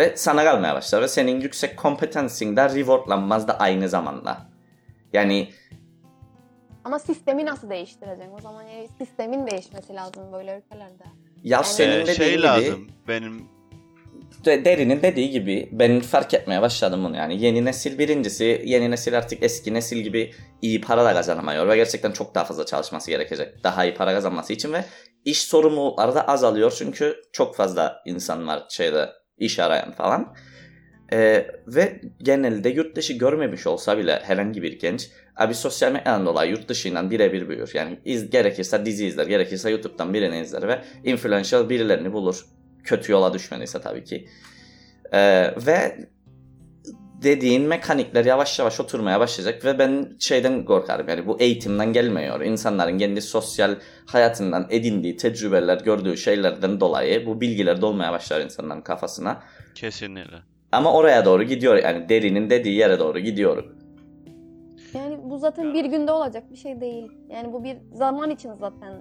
Ve 0.00 0.16
sana 0.16 0.44
kalmaya 0.44 0.74
başlar 0.74 1.02
ve 1.02 1.08
senin 1.08 1.40
yüksek 1.40 1.76
kompetansin 1.76 2.56
de 2.56 2.68
rewardlanmaz 2.74 3.48
da 3.48 3.58
aynı 3.58 3.88
zamanda. 3.88 4.38
Yani 5.12 5.48
Ama 6.84 6.98
sistemi 6.98 7.44
nasıl 7.46 7.70
değiştireceksin? 7.70 8.34
O 8.38 8.40
zaman 8.40 8.62
yani 8.62 8.88
sistemin 8.98 9.46
değişmesi 9.46 9.94
lazım 9.94 10.32
böyle 10.32 10.58
ülkelerde. 10.58 11.04
ya 11.44 11.62
senin 11.62 11.90
Ee, 11.92 12.00
dediğin 12.00 12.16
şey 12.16 12.32
gibi 12.32 12.42
lazım. 12.42 12.88
Benim 13.08 13.48
de- 14.44 14.64
Derin'in 14.64 15.02
dediği 15.02 15.30
gibi 15.30 15.68
ben 15.72 16.00
fark 16.00 16.34
etmeye 16.34 16.62
başladım 16.62 17.04
bunu 17.04 17.16
yani. 17.16 17.42
Yeni 17.42 17.64
nesil 17.64 17.98
birincisi, 17.98 18.62
yeni 18.64 18.90
nesil 18.90 19.18
artık 19.18 19.42
eski 19.42 19.74
nesil 19.74 19.96
gibi 19.96 20.32
iyi 20.62 20.80
para 20.80 21.04
da 21.04 21.14
kazanamıyor 21.14 21.68
ve 21.68 21.76
gerçekten 21.76 22.12
çok 22.12 22.34
daha 22.34 22.44
fazla 22.44 22.66
çalışması 22.66 23.10
gerekecek. 23.10 23.64
Daha 23.64 23.84
iyi 23.84 23.94
para 23.94 24.14
kazanması 24.14 24.52
için 24.52 24.72
ve 24.72 24.84
iş 25.24 25.40
sorumlulukları 25.42 26.14
da 26.14 26.28
azalıyor 26.28 26.72
çünkü 26.78 27.16
çok 27.32 27.56
fazla 27.56 28.02
insan 28.06 28.46
var 28.46 28.62
şeyde 28.68 29.19
iş 29.40 29.58
arayan 29.58 29.92
falan. 29.92 30.34
Ee, 31.12 31.46
ve 31.66 32.00
genelde 32.22 32.68
yurt 32.68 32.96
dışı 32.96 33.12
görmemiş 33.12 33.66
olsa 33.66 33.98
bile 33.98 34.20
herhangi 34.22 34.62
bir 34.62 34.78
genç 34.78 35.10
abi 35.36 35.54
sosyal 35.54 35.92
medyadan 35.92 36.26
dolayı 36.26 36.50
yurt 36.50 36.68
dışıyla 36.68 37.10
birebir 37.10 37.48
büyür. 37.48 37.70
Yani 37.74 37.98
iz, 38.04 38.30
gerekirse 38.30 38.86
dizi 38.86 39.06
izler, 39.06 39.26
gerekirse 39.26 39.70
YouTube'dan 39.70 40.14
birini 40.14 40.40
izler 40.40 40.68
ve 40.68 40.82
influential 41.04 41.68
birilerini 41.68 42.12
bulur. 42.12 42.44
Kötü 42.84 43.12
yola 43.12 43.34
düşmediyse 43.34 43.80
tabii 43.80 44.04
ki. 44.04 44.28
Ee, 45.12 45.54
ve 45.66 46.08
dediğin 47.22 47.62
mekanikler 47.62 48.24
yavaş 48.24 48.58
yavaş 48.58 48.80
oturmaya 48.80 49.20
başlayacak 49.20 49.64
ve 49.64 49.78
ben 49.78 50.16
şeyden 50.18 50.64
korkarım 50.64 51.08
yani 51.08 51.26
bu 51.26 51.40
eğitimden 51.40 51.92
gelmiyor. 51.92 52.40
İnsanların 52.40 52.98
kendi 52.98 53.22
sosyal 53.22 53.76
hayatından 54.06 54.66
edindiği 54.70 55.16
tecrübeler, 55.16 55.80
gördüğü 55.80 56.16
şeylerden 56.16 56.80
dolayı 56.80 57.26
bu 57.26 57.40
bilgiler 57.40 57.80
dolmaya 57.80 58.12
başlar 58.12 58.40
insanların 58.40 58.80
kafasına. 58.80 59.42
kesinlikle. 59.74 60.36
Ama 60.72 60.92
oraya 60.92 61.24
doğru 61.24 61.42
gidiyor 61.42 61.76
yani 61.76 62.08
derinin 62.08 62.50
dediği 62.50 62.74
yere 62.74 62.98
doğru 62.98 63.18
gidiyor. 63.18 63.64
Yani 64.94 65.18
bu 65.24 65.38
zaten 65.38 65.74
bir 65.74 65.84
günde 65.84 66.12
olacak 66.12 66.50
bir 66.50 66.56
şey 66.56 66.80
değil. 66.80 67.12
Yani 67.28 67.52
bu 67.52 67.64
bir 67.64 67.76
zaman 67.92 68.30
için 68.30 68.52
zaten 68.54 68.94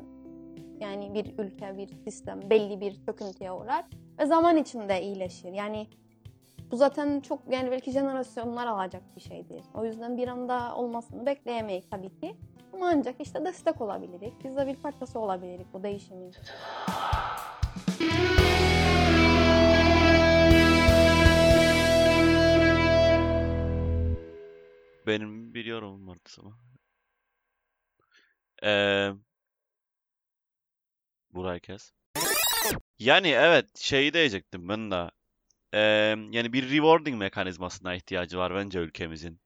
yani 0.79 1.13
bir 1.13 1.25
ülke, 1.25 1.77
bir 1.77 1.89
sistem 2.03 2.49
belli 2.49 2.81
bir 2.81 2.95
çöküntüye 3.05 3.51
uğrar 3.51 3.85
ve 4.19 4.25
zaman 4.25 4.57
içinde 4.57 5.01
iyileşir. 5.01 5.51
Yani 5.51 5.87
bu 6.71 6.77
zaten 6.77 7.19
çok 7.19 7.39
yani 7.49 7.71
belki 7.71 7.91
jenerasyonlar 7.91 8.67
alacak 8.67 9.15
bir 9.15 9.21
şeydir. 9.21 9.63
O 9.73 9.85
yüzden 9.85 10.17
bir 10.17 10.27
anda 10.27 10.75
olmasını 10.75 11.25
bekleyemeyiz 11.25 11.89
tabii 11.91 12.19
ki. 12.19 12.35
Ama 12.73 12.87
ancak 12.87 13.21
işte 13.21 13.45
destek 13.45 13.81
olabilirik. 13.81 14.33
Biz 14.43 14.57
de 14.57 14.67
bir 14.67 14.75
parçası 14.75 15.19
olabilirik 15.19 15.73
bu 15.73 15.83
değişimin. 15.83 16.35
Benim 25.07 25.53
bir 25.53 25.65
yorumum 25.65 26.07
vardı 26.07 26.21
sana. 26.25 26.49
Ee, 28.63 29.11
burayı 31.33 31.59
kes. 31.59 31.93
Yani 32.99 33.27
evet 33.27 33.77
şeyi 33.77 34.13
diyecektim 34.13 34.69
ben 34.69 34.91
de. 34.91 35.11
Ee, 35.73 35.79
yani 36.31 36.53
bir 36.53 36.71
rewarding 36.71 37.19
mekanizmasına 37.19 37.95
ihtiyacı 37.95 38.37
var 38.37 38.55
bence 38.55 38.79
ülkemizin. 38.79 39.39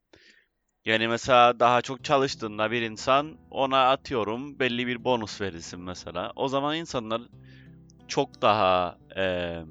Yani 0.86 1.08
mesela 1.08 1.60
daha 1.60 1.82
çok 1.82 2.04
çalıştığında 2.04 2.72
bir 2.72 2.82
insan 2.82 3.38
ona 3.52 3.90
atıyorum 3.90 4.60
belli 4.60 4.88
bir 4.88 5.04
bonus 5.04 5.42
verilsin 5.42 5.80
mesela. 5.80 6.32
O 6.36 6.48
zaman 6.48 6.76
insanlar 6.76 7.22
çok 8.08 8.42
daha 8.42 8.98
eee 9.18 9.64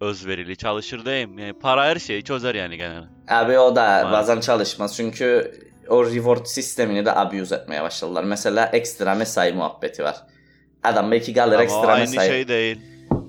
özverili 0.00 0.56
çalışır 0.56 1.04
diyeyim. 1.04 1.38
Yani 1.38 1.52
para 1.52 1.84
her 1.84 1.96
şeyi 1.96 2.24
çözer 2.24 2.54
yani 2.54 2.76
genel. 2.76 3.04
Abi 3.28 3.58
o 3.58 3.76
da 3.76 3.82
Maalesef. 3.82 4.12
bazen 4.12 4.40
çalışmaz 4.40 4.96
çünkü 4.96 5.52
o 5.88 6.06
reward 6.06 6.46
sistemini 6.46 7.04
de 7.06 7.14
abuse 7.16 7.54
etmeye 7.54 7.82
başladılar. 7.82 8.24
Mesela 8.24 8.66
ekstra 8.66 9.14
mesai 9.14 9.52
muhabbeti 9.52 10.04
var. 10.04 10.16
Adam 10.82 11.10
belki 11.10 11.34
kalır 11.34 11.52
Ama 11.52 11.60
o 11.60 11.64
ekstra 11.64 11.86
aynı 11.92 12.10
mesai. 12.10 12.28
şey 12.28 12.48
değil. 12.48 12.80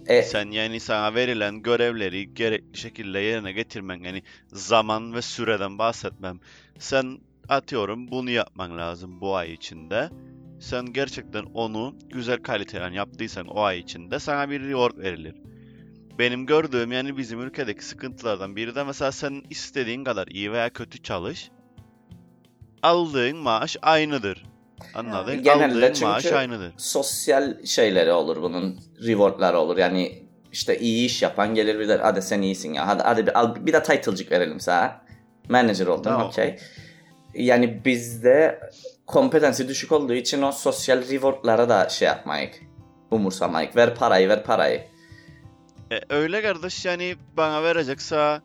E, 0.07 0.21
Sen 0.23 0.51
yani 0.51 0.79
sana 0.79 1.15
verilen 1.15 1.61
görevleri 1.61 2.33
gerekli 2.33 2.77
şekilde 2.77 3.19
yerine 3.19 3.51
getirmen 3.51 4.03
yani 4.03 4.23
zaman 4.47 5.13
ve 5.13 5.21
süreden 5.21 5.77
bahsetmem. 5.77 6.39
Sen 6.79 7.19
atıyorum 7.49 8.11
bunu 8.11 8.29
yapman 8.29 8.77
lazım 8.77 9.21
bu 9.21 9.35
ay 9.35 9.53
içinde. 9.53 10.09
Sen 10.59 10.93
gerçekten 10.93 11.43
onu 11.43 11.95
güzel 12.09 12.37
kaliteli 12.37 12.95
yaptıysan 12.95 13.47
o 13.47 13.61
ay 13.61 13.79
içinde 13.79 14.19
sana 14.19 14.49
bir 14.49 14.61
reward 14.61 14.97
verilir. 14.97 15.35
Benim 16.19 16.45
gördüğüm 16.45 16.91
yani 16.91 17.17
bizim 17.17 17.41
ülkedeki 17.41 17.85
sıkıntılardan 17.85 18.55
biri 18.55 18.75
de 18.75 18.83
mesela 18.83 19.11
sen 19.11 19.43
istediğin 19.49 20.03
kadar 20.03 20.27
iyi 20.27 20.51
veya 20.51 20.69
kötü 20.69 21.03
çalış. 21.03 21.49
Aldığın 22.83 23.37
maaş 23.37 23.77
aynıdır. 23.81 24.43
Anladın? 24.93 25.43
Genelde 25.43 25.89
Aldığın 25.89 26.07
maaş 26.07 26.23
çünkü- 26.23 26.35
aynıdır. 26.35 26.73
Sosyal 26.77 27.65
şeyleri 27.65 28.11
olur 28.11 28.41
bunun. 28.41 28.79
Rewardları 29.07 29.59
olur. 29.59 29.77
Yani 29.77 30.23
işte 30.51 30.79
iyi 30.79 31.05
iş 31.05 31.21
yapan 31.21 31.55
gelir 31.55 31.79
bir 31.79 31.87
der 31.87 31.99
hadi 31.99 32.21
sen 32.21 32.41
iyisin 32.41 32.73
ya. 32.73 32.87
Hadi, 32.87 33.03
hadi 33.03 33.27
bir, 33.27 33.39
al, 33.39 33.55
bir 33.65 33.73
de 33.73 33.83
title'cık 33.83 34.31
verelim 34.31 34.59
sana. 34.59 35.01
Manager 35.49 35.87
oldun 35.87 36.03
Tamam. 36.03 36.27
okey. 36.27 36.59
Yani 37.33 37.85
bizde 37.85 38.59
kompetansi 39.07 39.67
düşük 39.67 39.91
olduğu 39.91 40.13
için 40.13 40.41
o 40.41 40.51
sosyal 40.51 41.09
rewardlara 41.09 41.69
da 41.69 41.89
şey 41.89 42.07
yapmayık. 42.07 42.61
Umursamayık. 43.11 43.75
Ver 43.75 43.95
parayı 43.95 44.29
ver 44.29 44.43
parayı. 44.43 44.83
E, 45.91 45.99
öyle 46.09 46.41
kardeş 46.41 46.85
yani 46.85 47.15
bana 47.37 47.63
verecekse 47.63 48.41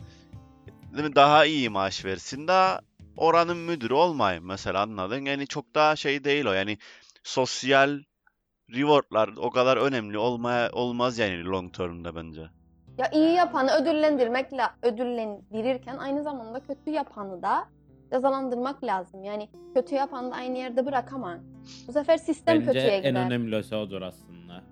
daha 1.14 1.44
iyi 1.44 1.68
maaş 1.68 2.04
versin 2.04 2.48
da 2.48 2.80
oranın 3.20 3.56
müdürü 3.56 3.94
olmayayım 3.94 4.46
mesela 4.46 4.82
anladın? 4.82 5.24
Yani 5.24 5.46
çok 5.46 5.74
daha 5.74 5.96
şey 5.96 6.24
değil 6.24 6.44
o 6.46 6.52
yani 6.52 6.78
sosyal 7.22 7.98
rewardlar 8.74 9.30
o 9.36 9.50
kadar 9.50 9.76
önemli 9.76 10.18
olmaya 10.18 10.70
olmaz 10.72 11.18
yani 11.18 11.44
long 11.44 11.74
term'da 11.74 12.14
bence. 12.16 12.40
Ya 12.98 13.10
iyi 13.12 13.34
yapanı 13.34 13.70
ödüllendirmekle 13.82 14.62
ödüllendirirken 14.82 15.96
aynı 15.96 16.22
zamanda 16.22 16.60
kötü 16.60 16.90
yapanı 16.90 17.42
da 17.42 17.68
cezalandırmak 18.12 18.84
lazım. 18.84 19.24
Yani 19.24 19.48
kötü 19.74 19.94
yapanı 19.94 20.30
da 20.30 20.34
aynı 20.34 20.58
yerde 20.58 20.86
bırakamam. 20.86 21.38
Bu 21.88 21.92
sefer 21.92 22.16
sistem 22.16 22.56
Bence 22.60 22.66
kötüye 22.66 22.86
en 22.86 23.02
gider. 23.10 23.26
önemlisi 23.26 23.74
odur 23.74 24.02
aslında. 24.02 24.62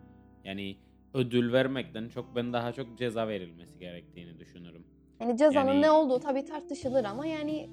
Yani 0.45 0.77
ödül 1.15 1.53
vermekten 1.53 2.09
çok 2.09 2.37
ben 2.37 2.53
daha 2.53 2.73
çok 2.73 2.99
ceza 2.99 3.29
verilmesi 3.29 3.79
gerektiğini 3.79 4.39
düşünürüm. 4.39 4.87
Yani 5.21 5.37
cezanın 5.37 5.69
Yani- 5.69 5.83
ne 5.83 5.91
olduğu 5.91 6.21
tabii 6.21 6.45
tartışılır 6.45 7.05
ama 7.05 7.27
yani 7.27 7.71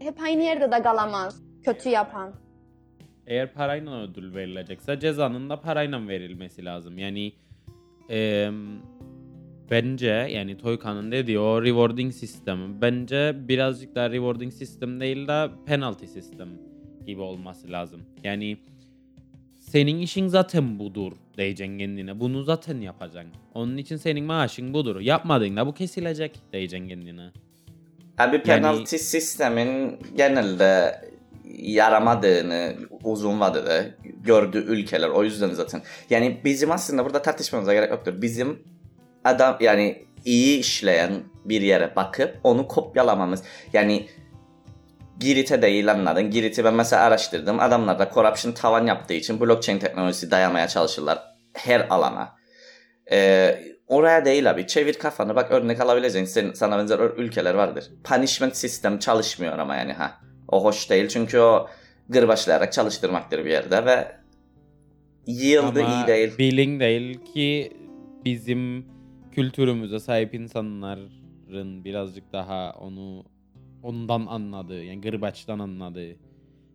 hep 0.00 0.22
aynı 0.22 0.42
yerde 0.42 0.72
de 0.72 0.82
kalamaz 0.82 1.42
kötü 1.64 1.88
yapan. 1.88 2.32
Eğer 3.26 3.52
parayla 3.52 4.02
ödül 4.02 4.34
verilecekse 4.34 5.00
cezanın 5.00 5.50
da 5.50 5.60
parayla 5.60 6.08
verilmesi 6.08 6.64
lazım. 6.64 6.98
Yani 6.98 7.32
em, 8.08 8.54
bence 9.70 10.06
yani 10.06 10.58
Toyka'nın 10.58 11.12
dediği 11.12 11.38
o 11.38 11.62
rewarding 11.62 12.12
sistemi 12.12 12.80
bence 12.82 13.36
birazcık 13.48 13.94
daha 13.94 14.10
rewarding 14.10 14.52
sistem 14.52 15.00
değil 15.00 15.28
de 15.28 15.50
penalty 15.66 16.06
sistem 16.06 16.48
gibi 17.06 17.20
olması 17.20 17.72
lazım. 17.72 18.00
Yani 18.24 18.58
senin 19.58 19.98
işin 19.98 20.26
zaten 20.26 20.78
budur 20.78 21.12
diyeceksin 21.38 21.78
kendine. 21.78 22.20
Bunu 22.20 22.42
zaten 22.42 22.80
yapacaksın. 22.80 23.32
Onun 23.54 23.76
için 23.76 23.96
senin 23.96 24.24
maaşın 24.24 24.74
budur. 24.74 25.00
Yapmadığında 25.00 25.66
bu 25.66 25.74
kesilecek 25.74 26.40
diyeceksin 26.52 26.88
kendine. 26.88 27.30
Abi 28.20 28.42
penaltı 28.42 28.98
sistemin 28.98 29.98
genelde 30.16 31.00
yaramadığını 31.58 32.74
uzun 33.04 33.40
vadede 33.40 33.94
gördüğü 34.04 34.58
ülkeler 34.58 35.08
o 35.08 35.24
yüzden 35.24 35.50
zaten. 35.50 35.82
Yani 36.10 36.40
bizim 36.44 36.70
aslında 36.70 37.04
burada 37.04 37.22
tartışmamıza 37.22 37.74
gerek 37.74 37.90
yoktur. 37.90 38.22
Bizim 38.22 38.62
adam 39.24 39.56
yani 39.60 40.06
iyi 40.24 40.58
işleyen 40.58 41.10
bir 41.44 41.60
yere 41.60 41.96
bakıp 41.96 42.36
onu 42.44 42.68
kopyalamamız. 42.68 43.42
Yani 43.72 44.08
Girit'e 45.20 45.62
değil 45.62 45.90
anladın. 45.90 46.30
Girit'i 46.30 46.64
ben 46.64 46.74
mesela 46.74 47.02
araştırdım. 47.02 47.60
Adamlar 47.60 47.98
da 47.98 48.10
corruption 48.14 48.52
tavan 48.52 48.86
yaptığı 48.86 49.14
için 49.14 49.40
blockchain 49.40 49.78
teknolojisi 49.78 50.30
dayamaya 50.30 50.68
çalışırlar 50.68 51.18
her 51.52 51.86
alana. 51.90 52.36
Ee, 53.12 53.58
oraya 53.90 54.24
değil 54.24 54.50
abi. 54.50 54.66
Çevir 54.66 54.94
kafanı 54.94 55.36
bak 55.36 55.50
örnek 55.50 55.80
alabileceğin 55.80 56.24
senin, 56.24 56.52
sana 56.52 56.78
benzer 56.78 56.98
ülkeler 56.98 57.54
vardır. 57.54 57.84
Punishment 58.04 58.56
sistem 58.56 58.98
çalışmıyor 58.98 59.58
ama 59.58 59.76
yani 59.76 59.92
ha. 59.92 60.20
O 60.48 60.64
hoş 60.64 60.90
değil 60.90 61.08
çünkü 61.08 61.38
o 61.38 61.68
gırbaçlayarak 62.08 62.72
çalıştırmaktır 62.72 63.44
bir 63.44 63.50
yerde 63.50 63.84
ve 63.84 64.12
yıldı 65.26 65.80
iyi 65.80 66.06
değil. 66.06 66.38
bilin 66.38 66.80
değil 66.80 67.24
ki 67.34 67.72
bizim 68.24 68.86
kültürümüze 69.32 70.00
sahip 70.00 70.34
insanların 70.34 71.84
birazcık 71.84 72.32
daha 72.32 72.72
onu 72.80 73.24
ondan 73.82 74.26
anladığı 74.26 74.84
yani 74.84 75.00
gırbaçtan 75.00 75.58
anladığı. 75.58 76.16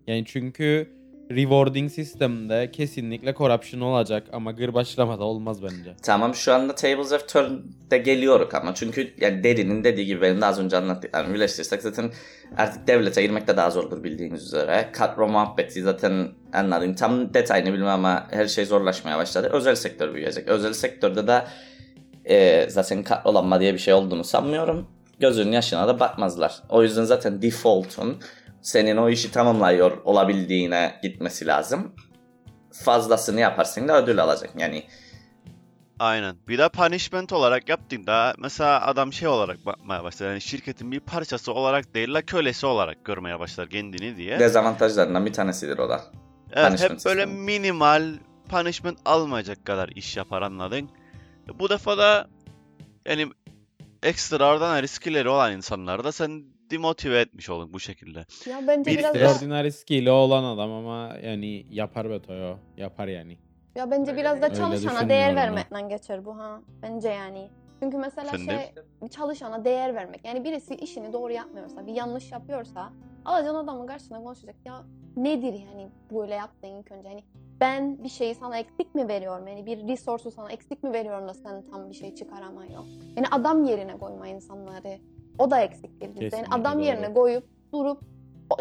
Yani 0.08 0.24
çünkü 0.26 0.90
rewarding 1.32 1.92
sistemde 1.92 2.72
kesinlikle 2.72 3.34
corruption 3.34 3.82
olacak 3.82 4.24
ama 4.34 4.52
gırbaçlamada 4.52 5.24
olmaz 5.24 5.64
bence. 5.64 5.96
Tamam 6.04 6.36
şu 6.36 6.54
anda 6.54 6.76
Tables 6.76 7.12
of 7.12 7.30
Turn'de 7.30 7.98
geliyoruz 7.98 8.48
ama 8.54 8.76
çünkü 8.76 9.14
yani 9.22 9.44
Deri'nin 9.44 9.84
dediği 9.84 10.06
gibi 10.06 10.22
benim 10.22 10.42
de 10.42 10.46
az 10.46 10.60
önce 10.60 10.78
anlattıklarımı 10.78 11.34
birleştirirsek 11.34 11.82
zaten 11.82 12.12
artık 12.58 12.88
devlete 12.88 13.22
girmek 13.22 13.48
de 13.48 13.58
daha 13.58 13.70
zordur 13.70 14.04
bildiğiniz 14.04 14.44
üzere. 14.44 14.90
Kadro 14.94 15.28
muhabbeti 15.28 15.82
zaten 15.82 16.30
anladın. 16.54 16.94
Tam 16.94 17.34
detayını 17.34 17.74
bilmem 17.74 17.88
ama 17.88 18.28
her 18.32 18.48
şey 18.48 18.66
zorlaşmaya 18.66 19.18
başladı. 19.18 19.50
Özel 19.54 19.76
sektör 19.76 20.14
büyüyecek. 20.14 20.48
Özel 20.48 20.74
sektörde 20.74 21.28
de 21.28 21.44
e, 22.26 22.66
zaten 22.70 23.04
kadrolanma 23.04 23.60
diye 23.60 23.74
bir 23.74 23.80
şey 23.80 23.94
olduğunu 23.94 24.24
sanmıyorum. 24.24 24.88
Gözünün 25.20 25.52
yaşına 25.52 25.88
da 25.88 26.00
bakmazlar. 26.00 26.62
O 26.70 26.84
yüzden 26.84 27.04
zaten 27.04 27.42
default'un 27.42 28.18
senin 28.66 28.98
o 28.98 29.10
işi 29.10 29.32
tamamlıyor 29.32 29.98
olabildiğine 30.04 31.00
gitmesi 31.04 31.48
lazım. 31.48 31.96
Fazlasını 32.74 33.40
yaparsın 33.40 33.88
da 33.88 34.04
ödül 34.04 34.20
alacaksın. 34.20 34.60
Yani 34.60 34.84
Aynen. 36.00 36.36
Bir 36.48 36.58
de 36.58 36.70
punishment 36.70 37.34
olarak 37.34 37.70
yaptığında 37.70 38.34
mesela 38.38 38.86
adam 38.86 39.14
şey 39.14 39.28
olarak 39.28 39.66
bakmaya 39.66 40.04
başlar. 40.04 40.30
Yani 40.30 40.42
şirketin 40.42 40.92
bir 40.92 41.00
parçası 41.00 41.54
olarak 41.54 41.94
değil 41.94 42.14
la 42.14 42.22
kölesi 42.22 42.66
olarak 42.66 43.06
görmeye 43.06 43.40
başlar 43.40 43.70
kendini 43.70 44.18
diye. 44.18 44.40
dezavantajlarından 44.40 45.26
bir 45.26 45.34
tanesidir 45.34 45.78
o 45.78 45.90
da. 45.90 46.02
Evet, 46.52 46.68
punishment 46.68 47.00
hep 47.00 47.06
böyle 47.06 47.22
sistemi. 47.22 47.44
minimal 47.44 48.14
punishment 48.50 49.00
almayacak 49.06 49.66
kadar 49.66 49.90
iş 49.90 50.18
yapar 50.18 50.42
anladın. 50.42 50.90
Bu 51.60 51.70
defa 51.70 51.98
da 51.98 52.28
yani 53.06 53.28
ekstraordinary 54.04 54.88
skill'leri 54.88 55.30
olan 55.30 55.54
insanları 55.54 56.04
da 56.04 56.12
sen 56.12 56.55
demotive 56.72 57.20
etmiş 57.20 57.50
olun 57.50 57.74
bu 57.74 57.80
şekilde. 57.80 58.26
Ya 58.50 58.68
bence 58.68 58.92
Bir 58.92 58.98
biraz 58.98 59.16
da, 59.16 59.20
Extraordinary 59.20 59.72
skill'i 59.72 60.12
olan 60.12 60.44
adam 60.44 60.72
ama 60.72 61.16
yani 61.24 61.66
yapar 61.70 62.10
be 62.10 62.22
Toyo. 62.22 62.56
Yapar 62.78 63.08
yani. 63.08 63.38
ya 63.76 63.92
bence 63.92 64.18
biraz 64.18 64.42
da 64.42 64.46
Öyle 64.46 64.56
çalışana 64.56 64.80
değer 64.94 65.02
düşünmüyorum 65.02 65.36
ben. 65.36 65.36
vermekten 65.36 65.90
geçer 65.90 66.26
bu 66.26 66.38
ha. 66.38 66.62
Bence 66.82 67.10
yani. 67.10 67.50
Çünkü 67.84 67.98
mesela 67.98 68.28
Efendim? 68.28 68.46
şey 68.50 68.84
bir 69.04 69.08
çalışana 69.08 69.66
değer 69.66 69.96
vermek. 69.96 70.26
Yani 70.26 70.44
birisi 70.44 70.76
işini 70.76 71.14
doğru 71.14 71.34
yapmıyorsa, 71.34 71.88
bir 71.88 71.94
yanlış 71.94 72.32
yapıyorsa 72.32 72.94
alacaksın 73.26 73.56
adamın 73.56 73.88
karşısına 73.88 74.24
konuşacak. 74.24 74.56
Ya 74.66 74.84
nedir 75.18 75.54
yani 75.54 75.88
böyle 76.12 76.34
yaptığın 76.34 76.68
ilk 76.80 76.92
önce? 76.92 77.10
Hani 77.10 77.24
ben 77.60 78.04
bir 78.04 78.10
şeyi 78.10 78.36
sana 78.36 78.58
eksik 78.58 78.96
mi 78.96 79.08
veriyorum? 79.08 79.48
Yani 79.48 79.66
bir 79.66 79.88
resource'u 79.88 80.32
sana 80.32 80.52
eksik 80.52 80.84
mi 80.84 80.94
veriyorum 80.94 81.28
da 81.28 81.34
sen 81.34 81.64
tam 81.72 81.90
bir 81.90 81.96
şey 81.96 82.16
çıkaramıyorsun? 82.16 83.14
Yani 83.18 83.28
adam 83.32 83.64
yerine 83.66 83.98
koyma 83.98 84.28
insanları. 84.28 84.98
O 85.40 85.52
da 85.52 85.60
eksiktir 85.60 86.10
bizde. 86.10 86.24
Yani 86.24 86.30
Kesinlikle 86.30 86.56
adam 86.56 86.74
doğru. 86.74 86.84
yerine 86.86 87.14
koyup 87.14 87.44
durup 87.74 88.02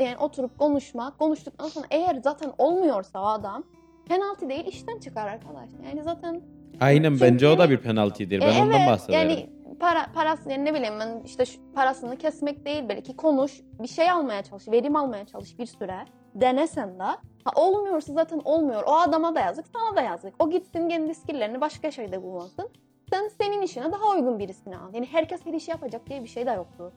yani 0.01 0.17
oturup 0.19 0.59
konuşmak, 0.59 1.19
konuştuktan 1.19 1.69
sonra 1.69 1.87
eğer 1.91 2.17
zaten 2.25 2.53
olmuyorsa 2.59 3.23
o 3.23 3.25
adam 3.27 3.65
penaltı 4.09 4.49
değil 4.49 4.67
işten 4.67 4.99
çıkar 4.99 5.29
arkadaş. 5.29 5.71
Yani 5.87 6.03
zaten 6.03 6.43
Aynen 6.81 7.11
Çünkü 7.11 7.25
bence 7.25 7.49
o 7.49 7.59
da 7.59 7.63
yani- 7.63 7.71
bir 7.71 7.77
penalty'dir. 7.79 8.39
e, 8.39 8.41
Ben 8.41 8.63
ondan 8.63 8.79
evet, 8.81 8.89
bahsederim. 8.89 9.31
Yani 9.31 9.51
para 9.81 10.07
parası 10.15 10.51
yani 10.51 10.65
ne 10.65 10.75
bileyim 10.75 10.95
ben 11.01 11.23
işte 11.25 11.45
şu 11.45 11.73
parasını 11.75 12.17
kesmek 12.17 12.65
değil 12.67 12.85
belki 12.89 13.17
konuş 13.17 13.61
bir 13.83 13.89
şey 13.89 14.11
almaya 14.11 14.43
çalış 14.43 14.69
verim 14.69 14.97
almaya 14.97 15.25
çalış 15.27 15.59
bir 15.59 15.67
süre 15.67 16.05
denesen 16.35 16.99
de 16.99 17.03
ha, 17.03 17.51
olmuyorsa 17.57 18.13
zaten 18.13 18.41
olmuyor 18.45 18.83
o 18.87 18.93
adama 18.95 19.35
da 19.35 19.41
yazık 19.41 19.67
sana 19.69 19.97
da 19.97 20.01
yazık 20.01 20.35
o 20.45 20.51
gitsin 20.51 20.89
kendi 20.89 21.15
skilllerini 21.15 21.61
başka 21.61 21.91
şeyde 21.91 22.21
kullansın 22.21 22.69
sen 23.15 23.29
senin 23.29 23.63
işine 23.63 23.93
daha 23.93 24.11
uygun 24.11 24.39
birisini 24.39 24.77
al 24.77 24.95
yani 24.95 25.07
herkes 25.07 25.47
her 25.47 25.53
işi 25.53 25.71
yapacak 25.71 26.09
diye 26.09 26.23
bir 26.23 26.29
şey 26.29 26.47
de 26.47 26.51
yoktur. 26.51 26.93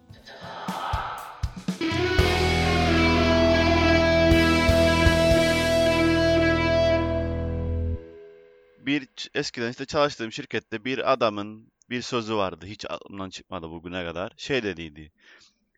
Bir 8.79 9.07
eskiden 9.35 9.69
işte 9.69 9.85
çalıştığım 9.85 10.31
şirkette 10.31 10.85
bir 10.85 11.11
adamın 11.11 11.71
bir 11.89 12.01
sözü 12.01 12.35
vardı. 12.35 12.65
Hiç 12.65 12.85
aklımdan 12.85 13.29
çıkmadı 13.29 13.69
bugüne 13.69 14.05
kadar. 14.05 14.31
Şey 14.37 14.63
dediydi. 14.63 15.11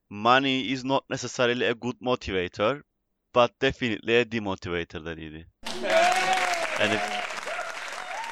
Money 0.10 0.74
is 0.74 0.86
not 0.86 1.10
necessarily 1.10 1.68
a 1.68 1.72
good 1.72 1.96
motivator, 2.00 2.82
but 3.36 3.62
definitely 3.62 4.22
a 4.22 4.32
demotivator 4.32 5.06
dediydi. 5.06 5.48
Yani 6.80 7.00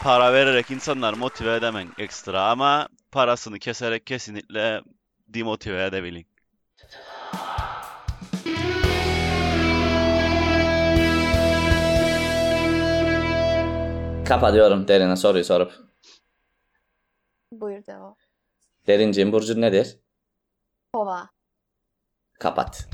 para 0.07 0.33
vererek 0.33 0.71
insanlar 0.71 1.13
motive 1.13 1.55
edemen 1.55 1.87
ekstra 1.97 2.41
ama 2.41 2.87
parasını 3.11 3.59
keserek 3.59 4.05
kesinlikle 4.07 4.81
demotive 5.27 5.85
edebilin. 5.85 6.25
Kapatıyorum 14.25 14.87
Derin'e 14.87 15.15
soruyu 15.15 15.43
sorup. 15.43 15.73
Buyur 17.51 17.85
devam. 17.87 18.15
Derinciğim 18.87 19.31
Burcu 19.31 19.61
nedir? 19.61 19.97
Kova. 20.93 21.29
Kapat. 22.39 22.89